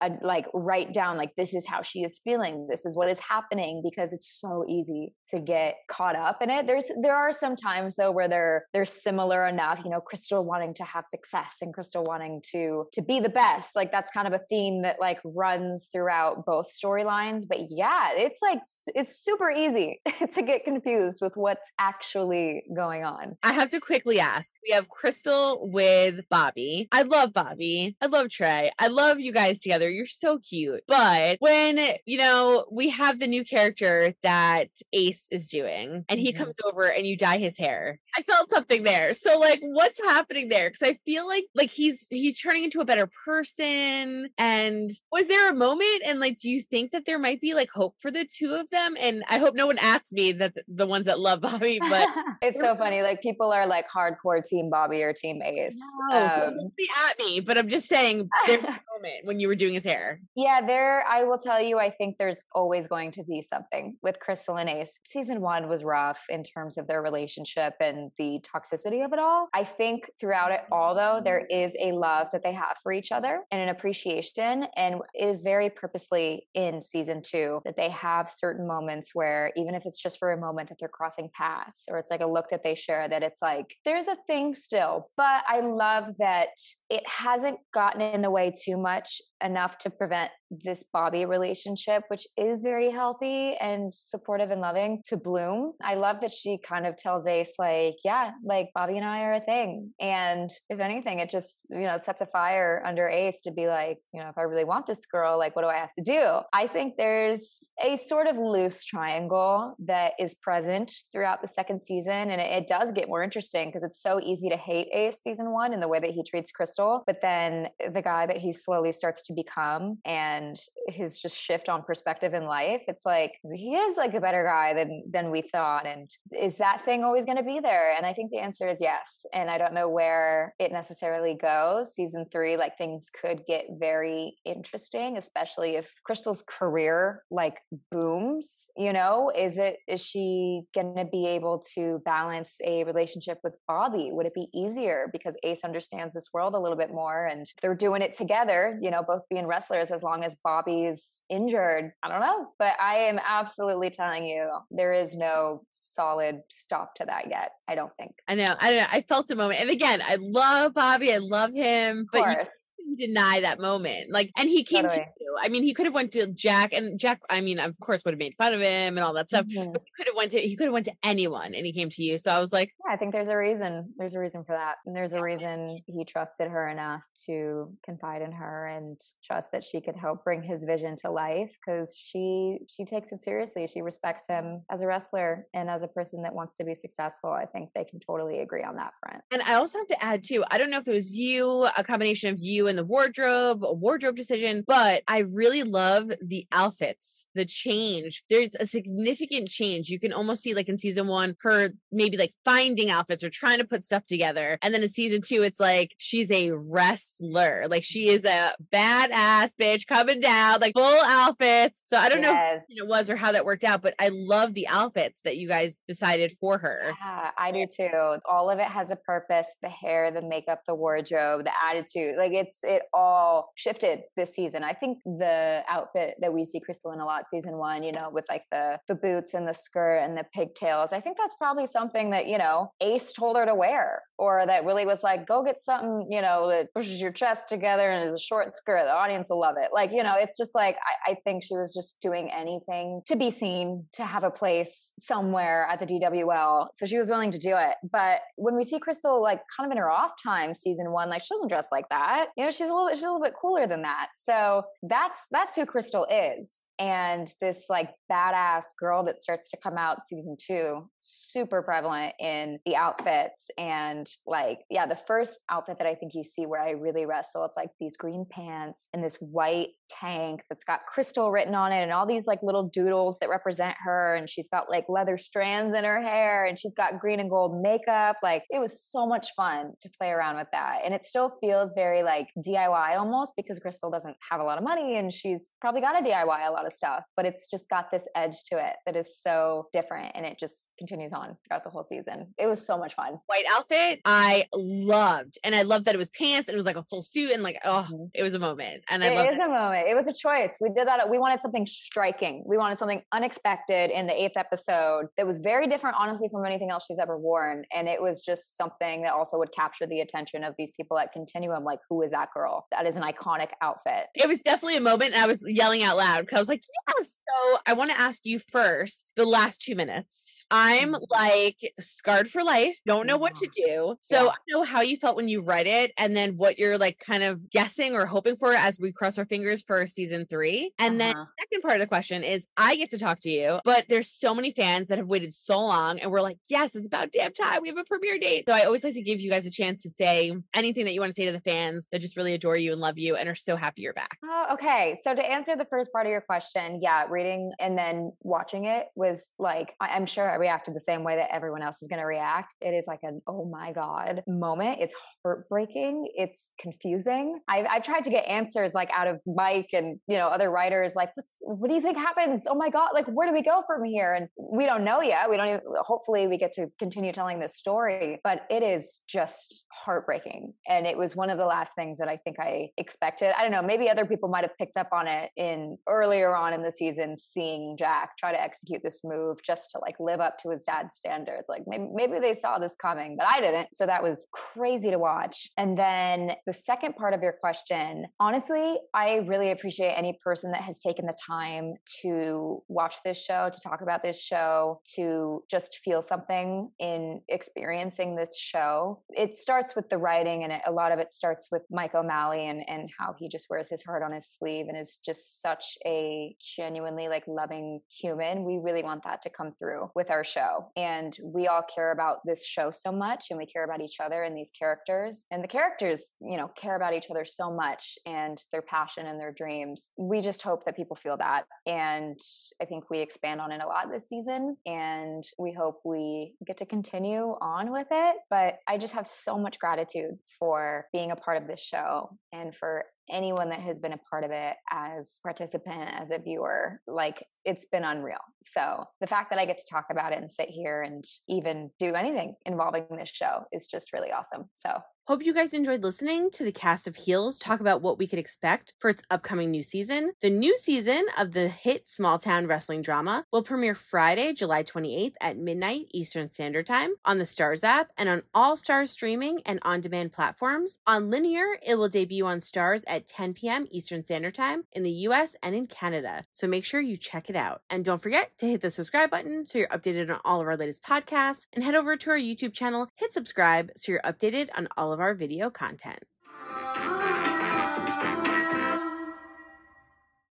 uh, 0.00 0.10
like 0.22 0.46
write 0.52 0.92
down 0.92 1.16
like 1.16 1.34
this 1.36 1.54
is 1.54 1.66
how 1.66 1.82
she 1.82 2.02
is 2.02 2.20
feeling. 2.22 2.66
This 2.68 2.84
is 2.84 2.96
what 2.96 3.08
is 3.08 3.20
happening 3.20 3.80
because 3.82 4.12
it's 4.12 4.38
so 4.40 4.64
easy 4.68 5.14
to 5.30 5.40
get 5.40 5.76
caught 5.88 6.16
up 6.16 6.42
in 6.42 6.50
it. 6.50 6.66
There's 6.66 6.84
there 7.02 7.16
are 7.16 7.32
some 7.32 7.56
times 7.56 7.96
though 7.96 8.10
where 8.10 8.28
they're 8.28 8.66
they're 8.72 8.84
similar 8.84 9.46
enough, 9.46 9.82
you 9.84 9.90
know, 9.90 10.00
Crystal 10.00 10.44
wanting 10.44 10.74
to 10.74 10.84
have 10.84 11.06
success 11.06 11.58
and 11.62 11.72
Crystal 11.72 12.04
wanting 12.04 12.42
to 12.52 12.86
to 12.92 13.02
be 13.02 13.20
the 13.20 13.28
best. 13.28 13.76
Like 13.76 13.92
that's 13.92 14.10
kind 14.10 14.26
of 14.26 14.32
a 14.32 14.40
theme 14.48 14.82
that 14.82 14.96
like 15.00 15.20
runs 15.24 15.88
throughout 15.92 16.44
both 16.44 16.66
storylines, 16.68 17.44
but 17.48 17.58
yeah, 17.70 18.10
it's 18.14 18.40
like 18.42 18.60
it's 18.94 19.16
super 19.16 19.50
easy 19.50 20.00
to 20.32 20.42
get 20.42 20.64
confused 20.64 21.18
with 21.20 21.36
what's 21.36 21.72
actually 21.78 22.64
going 22.74 23.04
on. 23.04 23.36
I 23.42 23.52
have 23.52 23.70
to 23.70 23.80
quickly 23.80 24.20
ask. 24.20 24.54
We 24.66 24.74
have 24.74 24.88
Crystal 24.88 25.68
with 25.70 26.20
Bobby. 26.28 26.88
I 26.92 27.02
love 27.02 27.32
Bobby. 27.32 27.96
I 28.00 28.06
love 28.06 28.28
Trey. 28.28 28.70
I 28.78 28.88
love 28.88 29.20
you 29.20 29.32
guys 29.36 29.60
together. 29.60 29.90
You're 29.90 30.06
so 30.06 30.38
cute. 30.38 30.80
But 30.88 31.36
when, 31.40 31.78
you 32.06 32.18
know, 32.18 32.66
we 32.72 32.88
have 32.88 33.20
the 33.20 33.26
new 33.26 33.44
character 33.44 34.14
that 34.22 34.68
Ace 34.92 35.28
is 35.30 35.48
doing 35.48 36.04
and 36.08 36.18
he 36.18 36.32
mm-hmm. 36.32 36.42
comes 36.42 36.56
over 36.64 36.90
and 36.90 37.06
you 37.06 37.16
dye 37.16 37.36
his 37.38 37.58
hair. 37.58 38.00
I 38.16 38.22
felt 38.22 38.50
something 38.50 38.82
there. 38.82 39.12
So 39.12 39.38
like 39.38 39.60
what's 39.62 40.02
happening 40.02 40.48
there? 40.48 40.70
Cuz 40.70 40.82
I 40.82 40.94
feel 41.04 41.26
like 41.26 41.44
like 41.54 41.70
he's 41.70 42.06
he's 42.10 42.40
turning 42.40 42.64
into 42.64 42.80
a 42.80 42.84
better 42.84 43.10
person 43.24 44.30
and 44.38 44.88
was 45.12 45.26
there 45.26 45.50
a 45.50 45.54
moment 45.54 46.02
and 46.06 46.18
like 46.18 46.38
do 46.38 46.50
you 46.50 46.62
think 46.62 46.92
that 46.92 47.04
there 47.04 47.18
might 47.18 47.40
be 47.40 47.52
like 47.52 47.68
hope 47.70 47.94
for 47.98 48.10
the 48.10 48.24
two 48.24 48.54
of 48.54 48.70
them 48.70 48.96
and 48.98 49.22
I 49.28 49.38
hope 49.38 49.54
no 49.54 49.66
one 49.66 49.78
asks 49.78 50.12
me 50.12 50.32
that 50.32 50.54
the, 50.54 50.62
the 50.66 50.86
ones 50.86 51.04
that 51.06 51.20
love 51.20 51.42
Bobby 51.42 51.78
but 51.90 52.08
it's 52.40 52.60
so 52.60 52.74
funny 52.76 53.02
like 53.02 53.20
people 53.20 53.52
are 53.52 53.66
like 53.66 53.86
hardcore 53.88 54.42
team 54.42 54.70
Bobby 54.70 55.02
or 55.02 55.12
team 55.12 55.42
Ace. 55.42 55.80
No, 56.10 56.16
um, 56.16 56.70
at 57.08 57.18
me, 57.18 57.40
but 57.40 57.58
I'm 57.58 57.68
just 57.68 57.88
saying 57.88 58.28
there's 58.46 58.62
a 58.64 58.66
moment 58.66 59.15
when 59.24 59.40
you 59.40 59.48
were 59.48 59.54
doing 59.54 59.74
his 59.74 59.84
hair. 59.84 60.20
Yeah, 60.34 60.60
there 60.60 61.04
I 61.08 61.24
will 61.24 61.38
tell 61.38 61.62
you 61.62 61.78
I 61.78 61.90
think 61.90 62.16
there's 62.18 62.40
always 62.52 62.88
going 62.88 63.10
to 63.12 63.24
be 63.24 63.42
something 63.42 63.96
with 64.02 64.18
Crystal 64.18 64.56
and 64.56 64.68
Ace. 64.68 64.98
Season 65.06 65.40
1 65.40 65.68
was 65.68 65.84
rough 65.84 66.24
in 66.28 66.42
terms 66.42 66.78
of 66.78 66.86
their 66.86 67.02
relationship 67.02 67.74
and 67.80 68.10
the 68.18 68.40
toxicity 68.42 69.04
of 69.04 69.12
it 69.12 69.18
all. 69.18 69.48
I 69.54 69.64
think 69.64 70.10
throughout 70.18 70.52
it 70.52 70.62
all 70.70 70.94
though 70.94 71.20
there 71.22 71.46
is 71.50 71.76
a 71.80 71.92
love 71.92 72.28
that 72.32 72.42
they 72.42 72.52
have 72.52 72.76
for 72.82 72.92
each 72.92 73.12
other 73.12 73.42
and 73.50 73.60
an 73.60 73.68
appreciation 73.68 74.66
and 74.76 75.00
it 75.14 75.28
is 75.28 75.42
very 75.42 75.70
purposely 75.70 76.46
in 76.54 76.80
season 76.80 77.22
2 77.22 77.60
that 77.64 77.76
they 77.76 77.90
have 77.90 78.30
certain 78.30 78.66
moments 78.66 79.14
where 79.14 79.52
even 79.56 79.74
if 79.74 79.86
it's 79.86 80.00
just 80.00 80.18
for 80.18 80.32
a 80.32 80.36
moment 80.36 80.68
that 80.68 80.78
they're 80.78 80.88
crossing 80.88 81.30
paths 81.34 81.86
or 81.90 81.98
it's 81.98 82.10
like 82.10 82.20
a 82.20 82.26
look 82.26 82.48
that 82.50 82.62
they 82.62 82.74
share 82.74 83.08
that 83.08 83.22
it's 83.22 83.42
like 83.42 83.76
there's 83.84 84.08
a 84.08 84.16
thing 84.26 84.54
still 84.54 85.08
but 85.16 85.42
I 85.48 85.60
love 85.60 86.16
that 86.18 86.48
it 86.90 87.02
hasn't 87.08 87.58
gotten 87.72 88.00
in 88.00 88.22
the 88.22 88.30
way 88.30 88.52
too 88.56 88.76
much 88.76 89.05
much 89.06 89.22
enough 89.44 89.78
to 89.78 89.90
prevent 89.90 90.30
this 90.50 90.84
Bobby 90.92 91.24
relationship, 91.24 92.04
which 92.08 92.26
is 92.36 92.62
very 92.62 92.90
healthy 92.90 93.56
and 93.60 93.92
supportive 93.92 94.50
and 94.50 94.60
loving, 94.60 95.02
to 95.06 95.16
bloom. 95.16 95.72
I 95.82 95.94
love 95.94 96.20
that 96.20 96.30
she 96.30 96.58
kind 96.58 96.86
of 96.86 96.96
tells 96.96 97.26
Ace, 97.26 97.54
like, 97.58 97.96
yeah, 98.04 98.30
like 98.44 98.68
Bobby 98.74 98.96
and 98.96 99.06
I 99.06 99.22
are 99.22 99.34
a 99.34 99.40
thing. 99.40 99.92
And 100.00 100.48
if 100.70 100.78
anything, 100.78 101.18
it 101.18 101.30
just, 101.30 101.66
you 101.70 101.86
know, 101.86 101.96
sets 101.96 102.20
a 102.20 102.26
fire 102.26 102.82
under 102.86 103.08
Ace 103.08 103.40
to 103.42 103.50
be 103.50 103.66
like, 103.66 103.98
you 104.12 104.22
know, 104.22 104.28
if 104.28 104.38
I 104.38 104.42
really 104.42 104.64
want 104.64 104.86
this 104.86 105.04
girl, 105.06 105.38
like, 105.38 105.56
what 105.56 105.62
do 105.62 105.68
I 105.68 105.76
have 105.76 105.92
to 105.94 106.02
do? 106.02 106.40
I 106.52 106.66
think 106.66 106.94
there's 106.96 107.72
a 107.84 107.96
sort 107.96 108.26
of 108.26 108.36
loose 108.36 108.84
triangle 108.84 109.74
that 109.86 110.12
is 110.18 110.34
present 110.34 110.92
throughout 111.12 111.42
the 111.42 111.48
second 111.48 111.82
season. 111.82 112.30
And 112.30 112.40
it, 112.40 112.62
it 112.62 112.66
does 112.66 112.92
get 112.92 113.08
more 113.08 113.22
interesting 113.22 113.68
because 113.68 113.82
it's 113.82 114.00
so 114.00 114.20
easy 114.20 114.48
to 114.48 114.56
hate 114.56 114.88
Ace 114.92 115.22
season 115.22 115.52
one 115.52 115.72
in 115.72 115.80
the 115.80 115.88
way 115.88 115.98
that 115.98 116.10
he 116.10 116.22
treats 116.22 116.52
Crystal. 116.52 117.02
But 117.06 117.20
then 117.20 117.68
the 117.92 118.02
guy 118.02 118.26
that 118.26 118.36
he 118.36 118.52
slowly 118.52 118.92
starts 118.92 119.25
to 119.26 119.32
become 119.32 119.98
and 120.04 120.56
his 120.88 121.18
just 121.18 121.36
shift 121.36 121.68
on 121.68 121.82
perspective 121.82 122.34
in 122.34 122.44
life 122.44 122.82
it's 122.88 123.04
like 123.04 123.32
he 123.52 123.74
is 123.74 123.96
like 123.96 124.14
a 124.14 124.20
better 124.20 124.44
guy 124.44 124.74
than 124.74 125.02
than 125.10 125.30
we 125.30 125.42
thought 125.42 125.86
and 125.86 126.10
is 126.32 126.56
that 126.56 126.82
thing 126.84 127.04
always 127.04 127.24
going 127.24 127.36
to 127.36 127.42
be 127.42 127.60
there? 127.60 127.94
And 127.96 128.06
i 128.06 128.12
think 128.12 128.30
the 128.30 128.38
answer 128.38 128.68
is 128.68 128.80
yes 128.80 129.26
and 129.32 129.50
i 129.50 129.58
don't 129.58 129.74
know 129.74 129.88
where 129.88 130.54
it 130.58 130.72
necessarily 130.72 131.34
goes. 131.34 131.94
Season 131.94 132.26
3 132.30 132.56
like 132.56 132.76
things 132.78 133.10
could 133.10 133.42
get 133.46 133.66
very 133.78 134.36
interesting 134.44 135.16
especially 135.16 135.76
if 135.76 135.92
crystal's 136.04 136.42
career 136.46 137.22
like 137.30 137.60
booms 137.90 138.66
you 138.76 138.92
know? 138.92 139.32
Is 139.34 139.58
it 139.58 139.78
is 139.88 140.04
she 140.04 140.62
going 140.74 140.96
to 140.96 141.04
be 141.04 141.26
able 141.26 141.62
to 141.74 142.02
balance 142.04 142.58
a 142.64 142.84
relationship 142.84 143.38
with 143.42 143.54
bobby? 143.66 144.10
Would 144.12 144.26
it 144.26 144.34
be 144.34 144.48
easier 144.54 145.08
because 145.12 145.36
ace 145.42 145.64
understands 145.64 146.14
this 146.14 146.28
world 146.32 146.54
a 146.54 146.58
little 146.58 146.76
bit 146.76 146.90
more 146.90 147.26
and 147.26 147.46
they're 147.62 147.74
doing 147.74 148.02
it 148.02 148.14
together 148.14 148.78
you 148.82 148.90
know 148.90 149.02
both 149.02 149.15
being 149.30 149.46
wrestlers 149.46 149.90
as 149.90 150.02
long 150.02 150.24
as 150.24 150.36
Bobby's 150.36 151.22
injured. 151.28 151.92
I 152.02 152.08
don't 152.08 152.20
know, 152.20 152.48
but 152.58 152.74
I 152.80 152.96
am 152.96 153.18
absolutely 153.26 153.90
telling 153.90 154.24
you 154.26 154.48
there 154.70 154.92
is 154.92 155.16
no 155.16 155.62
solid 155.70 156.40
stop 156.50 156.94
to 156.96 157.06
that 157.06 157.28
yet. 157.30 157.52
I 157.68 157.74
don't 157.74 157.92
think. 157.96 158.12
I 158.28 158.34
know. 158.34 158.54
I 158.58 158.70
don't 158.70 158.78
know. 158.78 158.88
I 158.90 159.02
felt 159.02 159.30
a 159.30 159.36
moment. 159.36 159.60
And 159.60 159.70
again, 159.70 160.02
I 160.06 160.16
love 160.16 160.74
Bobby. 160.74 161.12
I 161.12 161.18
love 161.18 161.54
him. 161.54 162.06
But 162.12 162.46
you, 162.75 162.75
deny 162.94 163.40
that 163.40 163.60
moment. 163.60 164.10
Like, 164.10 164.30
and 164.36 164.48
he 164.48 164.62
came 164.62 164.82
totally. 164.82 165.00
to 165.00 165.10
you. 165.20 165.36
I 165.40 165.48
mean, 165.48 165.62
he 165.62 165.74
could 165.74 165.86
have 165.86 165.94
went 165.94 166.12
to 166.12 166.26
Jack, 166.28 166.72
and 166.72 166.98
Jack. 166.98 167.20
I 167.30 167.40
mean, 167.40 167.58
of 167.58 167.78
course, 167.80 168.04
would 168.04 168.12
have 168.12 168.18
made 168.18 168.34
fun 168.36 168.54
of 168.54 168.60
him 168.60 168.96
and 168.96 169.00
all 169.00 169.14
that 169.14 169.28
stuff. 169.28 169.46
Mm-hmm. 169.46 169.72
But 169.72 169.82
he 169.84 169.92
could 169.96 170.06
have 170.08 170.16
went 170.16 170.30
to. 170.32 170.38
He 170.38 170.56
could 170.56 170.64
have 170.64 170.72
went 170.72 170.86
to 170.86 170.94
anyone, 171.02 171.54
and 171.54 171.66
he 171.66 171.72
came 171.72 171.88
to 171.90 172.02
you. 172.02 172.18
So 172.18 172.30
I 172.30 172.38
was 172.38 172.52
like, 172.52 172.72
yeah, 172.86 172.94
I 172.94 172.96
think 172.96 173.12
there's 173.12 173.28
a 173.28 173.36
reason. 173.36 173.92
There's 173.96 174.14
a 174.14 174.20
reason 174.20 174.44
for 174.44 174.52
that, 174.52 174.76
and 174.86 174.94
there's 174.94 175.12
a 175.12 175.20
reason 175.20 175.80
he 175.86 176.04
trusted 176.04 176.48
her 176.48 176.68
enough 176.68 177.04
to 177.26 177.72
confide 177.84 178.22
in 178.22 178.32
her 178.32 178.66
and 178.66 178.98
trust 179.24 179.52
that 179.52 179.64
she 179.64 179.80
could 179.80 179.96
help 179.96 180.24
bring 180.24 180.42
his 180.42 180.64
vision 180.64 180.96
to 180.96 181.10
life 181.10 181.56
because 181.64 181.96
she 181.96 182.58
she 182.68 182.84
takes 182.84 183.12
it 183.12 183.22
seriously. 183.22 183.66
She 183.66 183.82
respects 183.82 184.24
him 184.28 184.62
as 184.70 184.82
a 184.82 184.86
wrestler 184.86 185.46
and 185.54 185.68
as 185.70 185.82
a 185.82 185.88
person 185.88 186.22
that 186.22 186.34
wants 186.34 186.56
to 186.56 186.64
be 186.64 186.74
successful. 186.74 187.30
I 187.30 187.46
think 187.46 187.70
they 187.74 187.84
can 187.84 188.00
totally 188.00 188.40
agree 188.40 188.62
on 188.62 188.76
that 188.76 188.92
front. 189.00 189.22
And 189.32 189.42
I 189.42 189.54
also 189.54 189.78
have 189.78 189.86
to 189.88 190.04
add 190.04 190.24
too. 190.24 190.44
I 190.50 190.58
don't 190.58 190.70
know 190.70 190.78
if 190.78 190.88
it 190.88 190.94
was 190.94 191.12
you, 191.12 191.68
a 191.76 191.84
combination 191.84 192.32
of 192.32 192.38
you 192.40 192.68
and 192.68 192.75
the 192.76 192.84
wardrobe, 192.84 193.64
a 193.64 193.72
wardrobe 193.72 194.16
decision, 194.16 194.64
but 194.66 195.02
I 195.08 195.18
really 195.18 195.62
love 195.62 196.12
the 196.22 196.46
outfits, 196.52 197.28
the 197.34 197.44
change. 197.44 198.22
There's 198.30 198.54
a 198.54 198.66
significant 198.66 199.48
change. 199.48 199.88
You 199.88 199.98
can 199.98 200.12
almost 200.12 200.42
see, 200.42 200.54
like 200.54 200.68
in 200.68 200.78
season 200.78 201.06
one, 201.06 201.34
her 201.42 201.70
maybe 201.92 202.16
like 202.16 202.32
finding 202.44 202.90
outfits 202.90 203.24
or 203.24 203.30
trying 203.30 203.58
to 203.58 203.64
put 203.64 203.84
stuff 203.84 204.04
together. 204.06 204.58
And 204.62 204.72
then 204.72 204.82
in 204.82 204.88
season 204.88 205.20
two, 205.26 205.42
it's 205.42 205.60
like 205.60 205.94
she's 205.98 206.30
a 206.30 206.50
wrestler. 206.52 207.66
Like 207.68 207.84
she 207.84 208.08
is 208.08 208.24
a 208.24 208.54
badass 208.72 209.52
bitch 209.60 209.86
coming 209.86 210.20
down, 210.20 210.60
like 210.60 210.74
full 210.74 211.00
outfits. 211.04 211.82
So 211.84 211.96
I 211.96 212.08
don't 212.08 212.22
yes. 212.22 212.60
know 212.68 212.84
it 212.84 212.88
was 212.88 213.10
or 213.10 213.16
how 213.16 213.32
that 213.32 213.44
worked 213.44 213.64
out, 213.64 213.82
but 213.82 213.94
I 213.98 214.10
love 214.12 214.54
the 214.54 214.68
outfits 214.68 215.20
that 215.22 215.36
you 215.36 215.48
guys 215.48 215.82
decided 215.86 216.32
for 216.32 216.58
her. 216.58 216.92
Yeah, 217.00 217.30
I 217.36 217.52
do 217.52 217.66
too. 217.66 218.16
All 218.28 218.50
of 218.50 218.58
it 218.58 218.66
has 218.66 218.90
a 218.90 218.96
purpose 218.96 219.56
the 219.62 219.68
hair, 219.68 220.10
the 220.10 220.22
makeup, 220.22 220.60
the 220.66 220.74
wardrobe, 220.74 221.44
the 221.44 221.52
attitude. 221.64 222.16
Like 222.16 222.32
it's, 222.32 222.62
it 222.66 222.82
all 222.92 223.52
shifted 223.54 224.00
this 224.16 224.34
season. 224.34 224.64
I 224.64 224.72
think 224.72 224.98
the 225.04 225.62
outfit 225.68 226.14
that 226.20 226.32
we 226.32 226.44
see 226.44 226.60
Crystal 226.60 226.92
in 226.92 227.00
a 227.00 227.04
lot 227.04 227.28
season 227.28 227.56
one, 227.56 227.82
you 227.82 227.92
know, 227.92 228.10
with 228.12 228.26
like 228.28 228.44
the 228.50 228.78
the 228.88 228.94
boots 228.94 229.34
and 229.34 229.46
the 229.46 229.52
skirt 229.54 229.98
and 229.98 230.16
the 230.16 230.24
pigtails, 230.34 230.92
I 230.92 231.00
think 231.00 231.16
that's 231.16 231.34
probably 231.36 231.66
something 231.66 232.10
that, 232.10 232.26
you 232.26 232.38
know, 232.38 232.72
Ace 232.80 233.12
told 233.12 233.36
her 233.36 233.46
to 233.46 233.54
wear 233.54 234.02
or 234.18 234.44
that 234.46 234.64
really 234.64 234.86
was 234.86 235.02
like, 235.02 235.26
go 235.26 235.42
get 235.44 235.60
something, 235.60 236.06
you 236.10 236.22
know, 236.22 236.48
that 236.48 236.72
pushes 236.74 237.00
your 237.00 237.12
chest 237.12 237.48
together 237.48 237.90
and 237.90 238.04
is 238.04 238.14
a 238.14 238.18
short 238.18 238.54
skirt. 238.54 238.84
The 238.84 238.92
audience 238.92 239.28
will 239.30 239.40
love 239.40 239.56
it. 239.58 239.70
Like, 239.72 239.92
you 239.92 240.02
know, 240.02 240.14
it's 240.18 240.36
just 240.36 240.54
like 240.54 240.76
I, 241.06 241.12
I 241.12 241.16
think 241.24 241.42
she 241.42 241.54
was 241.54 241.74
just 241.74 242.00
doing 242.00 242.30
anything 242.36 243.02
to 243.06 243.16
be 243.16 243.30
seen, 243.30 243.86
to 243.92 244.04
have 244.04 244.24
a 244.24 244.30
place 244.30 244.92
somewhere 244.98 245.66
at 245.70 245.78
the 245.78 245.86
DWL. 245.86 246.68
So 246.74 246.86
she 246.86 246.98
was 246.98 247.10
willing 247.10 247.30
to 247.32 247.38
do 247.38 247.56
it. 247.56 247.76
But 247.90 248.20
when 248.36 248.56
we 248.56 248.64
see 248.64 248.78
Crystal 248.78 249.22
like 249.22 249.40
kind 249.56 249.70
of 249.70 249.72
in 249.72 249.78
her 249.78 249.90
off 249.90 250.12
time 250.22 250.54
season 250.54 250.92
one, 250.92 251.08
like 251.10 251.22
she 251.22 251.34
doesn't 251.34 251.48
dress 251.48 251.68
like 251.70 251.88
that. 251.90 252.26
You 252.36 252.44
know, 252.44 252.50
she's 252.56 252.68
a 252.68 252.74
little 252.74 252.88
she's 252.90 253.02
a 253.02 253.06
little 253.06 253.20
bit 253.20 253.34
cooler 253.34 253.66
than 253.66 253.82
that. 253.82 254.08
So 254.14 254.64
that's 254.82 255.26
that's 255.30 255.54
who 255.56 255.66
Crystal 255.66 256.06
is. 256.10 256.62
And 256.78 257.32
this 257.40 257.66
like 257.68 257.90
badass 258.10 258.64
girl 258.78 259.02
that 259.04 259.18
starts 259.18 259.50
to 259.50 259.56
come 259.62 259.78
out 259.78 260.04
season 260.04 260.36
two, 260.38 260.88
super 260.98 261.62
prevalent 261.62 262.12
in 262.20 262.58
the 262.66 262.76
outfits. 262.76 263.50
And 263.56 264.06
like, 264.26 264.60
yeah, 264.70 264.86
the 264.86 264.96
first 264.96 265.40
outfit 265.50 265.78
that 265.78 265.86
I 265.86 265.94
think 265.94 266.12
you 266.14 266.22
see 266.22 266.44
where 266.44 266.62
I 266.62 266.70
really 266.70 267.06
wrestle, 267.06 267.44
it's 267.44 267.56
like 267.56 267.70
these 267.80 267.96
green 267.96 268.26
pants 268.30 268.88
and 268.92 269.02
this 269.02 269.16
white 269.16 269.70
tank 269.88 270.42
that's 270.48 270.64
got 270.64 270.86
crystal 270.86 271.30
written 271.30 271.54
on 271.54 271.72
it 271.72 271.82
and 271.82 271.92
all 271.92 272.06
these 272.06 272.26
like 272.26 272.40
little 272.42 272.68
doodles 272.68 273.18
that 273.20 273.28
represent 273.28 273.74
her. 273.84 274.14
And 274.14 274.28
she's 274.28 274.48
got 274.48 274.68
like 274.68 274.84
leather 274.88 275.16
strands 275.16 275.74
in 275.74 275.84
her 275.84 276.02
hair 276.02 276.44
and 276.44 276.58
she's 276.58 276.74
got 276.74 276.98
green 276.98 277.20
and 277.20 277.30
gold 277.30 277.60
makeup. 277.62 278.16
Like, 278.22 278.42
it 278.50 278.58
was 278.58 278.82
so 278.82 279.06
much 279.06 279.28
fun 279.36 279.72
to 279.80 279.90
play 279.98 280.10
around 280.10 280.36
with 280.36 280.48
that. 280.52 280.80
And 280.84 280.92
it 280.92 281.04
still 281.04 281.32
feels 281.40 281.72
very 281.74 282.02
like 282.02 282.28
DIY 282.46 282.98
almost 282.98 283.32
because 283.36 283.58
Crystal 283.58 283.90
doesn't 283.90 284.16
have 284.30 284.40
a 284.40 284.44
lot 284.44 284.58
of 284.58 284.64
money 284.64 284.96
and 284.96 285.12
she's 285.12 285.50
probably 285.60 285.80
got 285.80 285.98
a 285.98 286.04
DIY 286.04 286.48
a 286.48 286.52
lot 286.52 286.65
of 286.66 286.72
stuff, 286.72 287.04
but 287.16 287.24
it's 287.26 287.48
just 287.50 287.68
got 287.70 287.90
this 287.90 288.06
edge 288.14 288.42
to 288.50 288.56
it 288.58 288.74
that 288.86 288.96
is 288.96 289.16
so 289.18 289.68
different 289.72 290.12
and 290.14 290.26
it 290.26 290.38
just 290.38 290.70
continues 290.78 291.12
on 291.12 291.36
throughout 291.46 291.64
the 291.64 291.70
whole 291.70 291.84
season. 291.84 292.34
It 292.38 292.46
was 292.46 292.64
so 292.64 292.76
much 292.76 292.94
fun. 292.94 293.18
White 293.26 293.44
outfit, 293.50 294.00
I 294.04 294.46
loved. 294.54 295.38
And 295.44 295.54
I 295.54 295.62
loved 295.62 295.84
that 295.86 295.94
it 295.94 295.98
was 295.98 296.10
pants 296.10 296.48
and 296.48 296.54
it 296.54 296.58
was 296.58 296.66
like 296.66 296.76
a 296.76 296.82
full 296.82 297.02
suit 297.02 297.30
and 297.32 297.42
like, 297.42 297.58
oh, 297.64 297.86
Mhm. 297.90 298.10
it 298.14 298.22
was 298.22 298.34
a 298.34 298.38
moment. 298.38 298.82
And 298.90 299.02
I 299.02 299.08
It 299.08 299.14
loved 299.16 299.32
is 299.32 299.38
a 299.38 299.48
moment. 299.48 299.88
It 299.88 299.94
was 299.94 300.06
a 300.06 300.12
choice. 300.12 300.56
We 300.60 300.70
did 300.70 300.86
that. 300.88 301.08
We 301.08 301.18
wanted 301.18 301.40
something 301.40 301.66
striking. 301.66 302.42
We 302.46 302.56
wanted 302.56 302.78
something 302.78 303.02
unexpected 303.12 303.90
in 303.90 304.06
the 304.06 304.12
eighth 304.22 304.36
episode 304.36 305.06
that 305.16 305.26
was 305.26 305.38
very 305.38 305.66
different, 305.66 305.96
honestly, 305.98 306.28
from 306.28 306.44
anything 306.44 306.70
else 306.70 306.84
she's 306.86 306.98
ever 306.98 307.16
worn. 307.16 307.64
And 307.74 307.88
it 307.88 308.00
was 308.00 308.24
just 308.24 308.56
something 308.56 309.02
that 309.02 309.12
also 309.12 309.38
would 309.38 309.52
capture 309.52 309.86
the 309.86 310.00
attention 310.00 310.44
of 310.44 310.54
these 310.58 310.72
people 310.76 310.98
at 310.98 311.12
Continuum. 311.12 311.64
Like, 311.64 311.80
who 311.88 312.02
is 312.02 312.10
that 312.10 312.28
girl? 312.34 312.66
That 312.70 312.86
is 312.86 312.96
an 312.96 313.02
iconic 313.02 313.50
outfit. 313.60 314.06
it 314.14 314.28
was 314.28 314.40
definitely 314.42 314.76
a 314.76 314.80
moment 314.80 315.12
and 315.14 315.22
I 315.22 315.26
was 315.26 315.44
yelling 315.46 315.82
out 315.82 315.96
loud 315.96 316.20
because 316.22 316.36
I 316.36 316.40
was 316.40 316.48
like, 316.48 316.55
yes. 316.98 317.20
So 317.28 317.58
I 317.66 317.72
want 317.72 317.90
to 317.90 318.00
ask 318.00 318.24
you 318.24 318.38
first 318.38 319.12
the 319.16 319.24
last 319.26 319.60
two 319.62 319.74
minutes. 319.74 320.44
I'm 320.50 320.92
Mhm. 320.94 321.00
like 321.10 321.74
scarred 321.80 322.28
for 322.28 322.42
life, 322.44 322.78
don't 322.86 323.06
know 323.06 323.16
what 323.16 323.34
to 323.36 323.48
do. 323.48 323.96
So 324.00 324.24
Yeah. 324.24 324.30
I 324.30 324.34
know 324.48 324.62
how 324.62 324.80
you 324.80 324.96
felt 324.96 325.16
when 325.16 325.28
you 325.28 325.40
read 325.42 325.66
it 325.66 325.92
and 325.98 326.16
then 326.16 326.36
what 326.36 326.58
you're 326.58 326.78
like 326.78 326.98
kind 326.98 327.22
of 327.24 327.50
guessing 327.50 327.94
or 327.94 328.06
hoping 328.06 328.36
for 328.36 328.52
as 328.52 328.78
we 328.78 328.92
cross 328.92 329.18
our 329.18 329.26
fingers 329.26 329.62
for 329.62 329.86
season 329.86 330.26
three. 330.26 330.72
And 330.78 331.00
then 331.00 331.16
Uh-huh. 331.16 331.26
second 331.40 331.62
part 331.62 331.74
of 331.74 331.80
the 331.80 331.86
question 331.88 332.22
is 332.22 332.48
I 332.56 332.76
get 332.76 332.90
to 332.90 332.98
talk 332.98 333.20
to 333.20 333.30
you, 333.30 333.60
but 333.64 333.86
there's 333.88 334.08
so 334.08 334.34
many 334.34 334.50
fans 334.52 334.88
that 334.88 334.98
have 334.98 335.08
waited 335.08 335.34
so 335.34 335.58
long 335.60 335.98
and 336.00 336.10
we're 336.10 336.20
like, 336.20 336.38
yes, 336.48 336.74
it's 336.76 336.86
about 336.86 337.12
damn 337.12 337.32
time. 337.32 337.60
We 337.62 337.68
have 337.68 337.78
a 337.78 337.84
premiere 337.84 338.18
date. 338.18 338.44
So 338.48 338.54
I 338.54 338.60
always 338.64 338.84
like 338.84 338.94
to 338.94 339.02
give 339.02 339.20
you 339.20 339.30
guys 339.30 339.46
a 339.46 339.50
chance 339.50 339.82
to 339.82 339.90
say 339.90 340.32
anything 340.54 340.84
that 340.84 340.92
you 340.94 341.00
want 341.00 341.10
to 341.10 341.14
say 341.20 341.26
to 341.26 341.32
the 341.32 341.40
fans 341.40 341.88
that 341.90 342.00
just 342.00 342.16
really 342.16 342.34
adore 342.34 342.56
you 342.56 342.72
and 342.72 342.80
love 342.80 342.98
you 342.98 343.16
and 343.16 343.28
are 343.28 343.34
so 343.34 343.56
happy 343.56 343.82
you're 343.82 343.92
back. 343.92 344.18
Oh, 344.24 344.46
okay. 344.54 344.96
So 345.02 345.14
to 345.14 345.22
answer 345.22 345.56
the 345.56 345.64
first 345.64 345.92
part 345.92 346.06
of 346.06 346.10
your 346.10 346.20
question, 346.20 346.45
yeah, 346.54 347.04
reading 347.08 347.52
and 347.58 347.76
then 347.76 348.12
watching 348.22 348.64
it 348.64 348.86
was 348.94 349.32
like 349.38 349.74
I- 349.80 349.88
I'm 349.88 350.06
sure 350.06 350.30
I 350.30 350.36
reacted 350.36 350.74
the 350.74 350.80
same 350.80 351.04
way 351.04 351.16
that 351.16 351.34
everyone 351.34 351.62
else 351.62 351.82
is 351.82 351.88
going 351.88 352.00
to 352.00 352.06
react. 352.06 352.54
It 352.60 352.70
is 352.70 352.86
like 352.86 353.00
an 353.02 353.22
oh 353.26 353.44
my 353.46 353.72
god 353.72 354.22
moment. 354.26 354.78
It's 354.80 354.94
heartbreaking. 355.24 356.08
It's 356.14 356.52
confusing. 356.58 357.40
I've, 357.48 357.66
I've 357.70 357.82
tried 357.82 358.04
to 358.04 358.10
get 358.10 358.26
answers 358.26 358.74
like 358.74 358.90
out 358.92 359.08
of 359.08 359.20
Mike 359.26 359.70
and 359.72 359.98
you 360.06 360.16
know 360.16 360.28
other 360.28 360.50
writers. 360.50 360.94
Like, 360.94 361.10
what 361.42 361.68
do 361.68 361.74
you 361.74 361.80
think 361.80 361.96
happens? 361.96 362.46
Oh 362.48 362.54
my 362.54 362.70
god! 362.70 362.90
Like, 362.94 363.06
where 363.06 363.26
do 363.26 363.34
we 363.34 363.42
go 363.42 363.62
from 363.66 363.84
here? 363.84 364.14
And 364.14 364.28
we 364.36 364.66
don't 364.66 364.84
know 364.84 365.00
yet. 365.00 365.28
We 365.30 365.36
don't 365.36 365.48
even. 365.48 365.60
Hopefully, 365.80 366.26
we 366.28 366.38
get 366.38 366.52
to 366.52 366.66
continue 366.78 367.12
telling 367.12 367.40
this 367.40 367.56
story. 367.56 368.20
But 368.22 368.42
it 368.50 368.62
is 368.62 369.02
just 369.08 369.66
heartbreaking, 369.72 370.52
and 370.68 370.86
it 370.86 370.96
was 370.96 371.16
one 371.16 371.30
of 371.30 371.38
the 371.38 371.46
last 371.46 371.74
things 371.74 371.98
that 371.98 372.08
I 372.08 372.16
think 372.18 372.38
I 372.38 372.70
expected. 372.76 373.32
I 373.36 373.42
don't 373.42 373.52
know. 373.52 373.62
Maybe 373.62 373.88
other 373.88 374.06
people 374.06 374.28
might 374.28 374.44
have 374.44 374.56
picked 374.58 374.76
up 374.76 374.88
on 374.92 375.06
it 375.06 375.30
in 375.36 375.78
earlier 375.88 376.35
on 376.36 376.52
in 376.52 376.62
the 376.62 376.70
season, 376.70 377.16
seeing 377.16 377.76
Jack 377.78 378.16
try 378.16 378.32
to 378.32 378.40
execute 378.40 378.82
this 378.82 379.02
move 379.04 379.42
just 379.42 379.70
to 379.72 379.78
like 379.78 379.96
live 379.98 380.20
up 380.20 380.38
to 380.38 380.50
his 380.50 380.64
dad's 380.64 380.96
standards. 380.96 381.48
Like 381.48 381.62
maybe 381.66 381.86
maybe 381.92 382.18
they 382.20 382.34
saw 382.34 382.58
this 382.58 382.76
coming, 382.80 383.16
but 383.18 383.26
I 383.28 383.40
didn't. 383.40 383.74
So 383.74 383.86
that 383.86 384.02
was 384.02 384.28
crazy 384.32 384.90
to 384.90 384.98
watch. 384.98 385.48
And 385.56 385.76
then 385.76 386.32
the 386.46 386.52
second 386.52 386.96
part 386.96 387.14
of 387.14 387.22
your 387.22 387.32
question, 387.32 388.06
honestly, 388.20 388.76
I 388.94 389.16
really 389.26 389.50
appreciate 389.50 389.92
any 389.92 390.18
person 390.22 390.52
that 390.52 390.62
has 390.62 390.80
taken 390.80 391.06
the 391.06 391.16
time 391.26 391.74
to 392.02 392.62
watch 392.68 392.96
this 393.04 393.22
show, 393.22 393.50
to 393.52 393.60
talk 393.60 393.80
about 393.82 394.02
this 394.02 394.20
show, 394.20 394.80
to 394.96 395.42
just 395.50 395.78
feel 395.84 396.02
something 396.02 396.70
in 396.78 397.20
experiencing 397.28 398.16
this 398.16 398.38
show. 398.38 399.02
It 399.10 399.36
starts 399.36 399.74
with 399.74 399.88
the 399.88 399.98
writing, 399.98 400.44
and 400.44 400.52
a 400.66 400.72
lot 400.72 400.92
of 400.92 400.98
it 400.98 401.10
starts 401.10 401.48
with 401.50 401.62
Mike 401.70 401.94
O'Malley 401.94 402.48
and 402.48 402.62
and 402.68 402.90
how 402.98 403.14
he 403.18 403.28
just 403.28 403.46
wears 403.50 403.70
his 403.70 403.82
heart 403.82 404.02
on 404.02 404.12
his 404.12 404.26
sleeve 404.26 404.66
and 404.68 404.76
is 404.76 404.98
just 405.04 405.40
such 405.40 405.78
a 405.86 406.15
genuinely 406.40 407.08
like 407.08 407.24
loving 407.26 407.80
human. 407.90 408.44
We 408.44 408.58
really 408.62 408.82
want 408.82 409.04
that 409.04 409.22
to 409.22 409.30
come 409.30 409.52
through 409.58 409.90
with 409.94 410.10
our 410.10 410.24
show, 410.24 410.70
and 410.76 411.16
we 411.22 411.46
all 411.46 411.62
care 411.62 411.92
about 411.92 412.18
this 412.24 412.46
show 412.46 412.70
so 412.70 412.92
much, 412.92 413.26
and 413.30 413.38
we 413.38 413.46
care 413.46 413.64
about 413.64 413.80
each 413.80 413.98
other 414.00 414.22
and 414.22 414.36
these 414.36 414.50
characters, 414.58 415.26
and 415.30 415.42
the 415.42 415.48
characters, 415.48 416.14
you 416.20 416.36
know, 416.36 416.48
care 416.56 416.76
about 416.76 416.94
each 416.94 417.10
other 417.10 417.24
so 417.24 417.50
much 417.50 417.98
and 418.06 418.38
their 418.52 418.62
passion 418.62 419.06
and 419.06 419.20
their 419.20 419.32
dreams. 419.32 419.90
We 419.96 420.20
just 420.20 420.42
hope 420.42 420.64
that 420.64 420.76
people 420.76 420.96
feel 420.96 421.16
that, 421.18 421.44
and 421.66 422.18
I 422.60 422.64
think 422.64 422.90
we 422.90 423.00
expand 423.00 423.40
on 423.40 423.52
it 423.52 423.62
a 423.62 423.66
lot 423.66 423.90
this 423.90 424.08
season, 424.08 424.56
and 424.66 425.22
we 425.38 425.52
hope 425.52 425.80
we 425.84 426.34
get 426.46 426.58
to 426.58 426.66
continue 426.66 427.36
on 427.40 427.70
with 427.70 427.88
it. 427.90 428.16
But 428.30 428.58
I 428.66 428.78
just 428.78 428.94
have 428.94 429.06
so 429.06 429.38
much 429.38 429.58
gratitude 429.58 430.18
for 430.38 430.86
being 430.92 431.10
a 431.10 431.16
part 431.16 431.40
of 431.40 431.46
this 431.46 431.60
show 431.60 432.10
and 432.32 432.54
for 432.54 432.84
anyone 433.10 433.48
that 433.50 433.60
has 433.60 433.78
been 433.78 433.92
a 433.92 434.00
part 434.10 434.24
of 434.24 434.30
it 434.30 434.56
as 434.70 435.20
participant 435.22 435.90
as 435.92 436.10
a 436.10 436.18
viewer 436.18 436.80
like 436.86 437.24
it's 437.44 437.66
been 437.66 437.84
unreal. 437.84 438.18
So 438.42 438.84
the 439.00 439.06
fact 439.06 439.30
that 439.30 439.38
i 439.38 439.46
get 439.46 439.58
to 439.58 439.64
talk 439.70 439.86
about 439.90 440.12
it 440.12 440.18
and 440.18 440.30
sit 440.30 440.48
here 440.48 440.82
and 440.82 441.04
even 441.28 441.70
do 441.78 441.94
anything 441.94 442.34
involving 442.44 442.86
this 442.90 443.10
show 443.10 443.44
is 443.52 443.66
just 443.66 443.92
really 443.92 444.12
awesome. 444.12 444.44
So 444.54 444.78
Hope 445.08 445.24
you 445.24 445.32
guys 445.32 445.54
enjoyed 445.54 445.84
listening 445.84 446.32
to 446.32 446.42
the 446.42 446.50
cast 446.50 446.88
of 446.88 446.96
Heels 446.96 447.38
talk 447.38 447.60
about 447.60 447.80
what 447.80 447.96
we 447.96 448.08
could 448.08 448.18
expect 448.18 448.74
for 448.80 448.90
its 448.90 449.04
upcoming 449.08 449.52
new 449.52 449.62
season. 449.62 450.14
The 450.20 450.30
new 450.30 450.56
season 450.56 451.06
of 451.16 451.30
the 451.30 451.46
hit 451.46 451.88
small 451.88 452.18
town 452.18 452.48
wrestling 452.48 452.82
drama 452.82 453.24
will 453.30 453.44
premiere 453.44 453.76
Friday, 453.76 454.32
July 454.32 454.64
28th 454.64 455.12
at 455.20 455.38
midnight 455.38 455.86
Eastern 455.94 456.28
Standard 456.28 456.66
Time 456.66 456.94
on 457.04 457.18
the 457.18 457.24
Starz 457.24 457.62
app 457.62 457.90
and 457.96 458.08
on 458.08 458.24
all 458.34 458.56
Starz 458.56 458.88
streaming 458.88 459.42
and 459.46 459.60
on 459.62 459.80
demand 459.80 460.12
platforms. 460.12 460.80
On 460.88 461.08
linear, 461.08 461.56
it 461.64 461.76
will 461.76 461.88
debut 461.88 462.26
on 462.26 462.38
Starz 462.38 462.82
at 462.88 463.06
10 463.06 463.34
p.m. 463.34 463.68
Eastern 463.70 464.04
Standard 464.04 464.34
Time 464.34 464.64
in 464.72 464.82
the 464.82 464.90
US 464.90 465.36
and 465.40 465.54
in 465.54 465.68
Canada. 465.68 466.24
So 466.32 466.48
make 466.48 466.64
sure 466.64 466.80
you 466.80 466.96
check 466.96 467.30
it 467.30 467.36
out. 467.36 467.62
And 467.70 467.84
don't 467.84 468.02
forget 468.02 468.36
to 468.38 468.48
hit 468.48 468.60
the 468.60 468.72
subscribe 468.72 469.10
button 469.10 469.46
so 469.46 469.58
you're 469.58 469.68
updated 469.68 470.10
on 470.10 470.18
all 470.24 470.40
of 470.40 470.48
our 470.48 470.56
latest 470.56 470.82
podcasts 470.82 471.46
and 471.52 471.62
head 471.62 471.76
over 471.76 471.96
to 471.96 472.10
our 472.10 472.18
YouTube 472.18 472.54
channel, 472.54 472.88
hit 472.96 473.14
subscribe 473.14 473.70
so 473.76 473.92
you're 473.92 474.00
updated 474.00 474.48
on 474.56 474.66
all 474.76 474.95
of 474.96 475.00
our 475.00 475.14
video 475.14 475.50
content. 475.50 476.02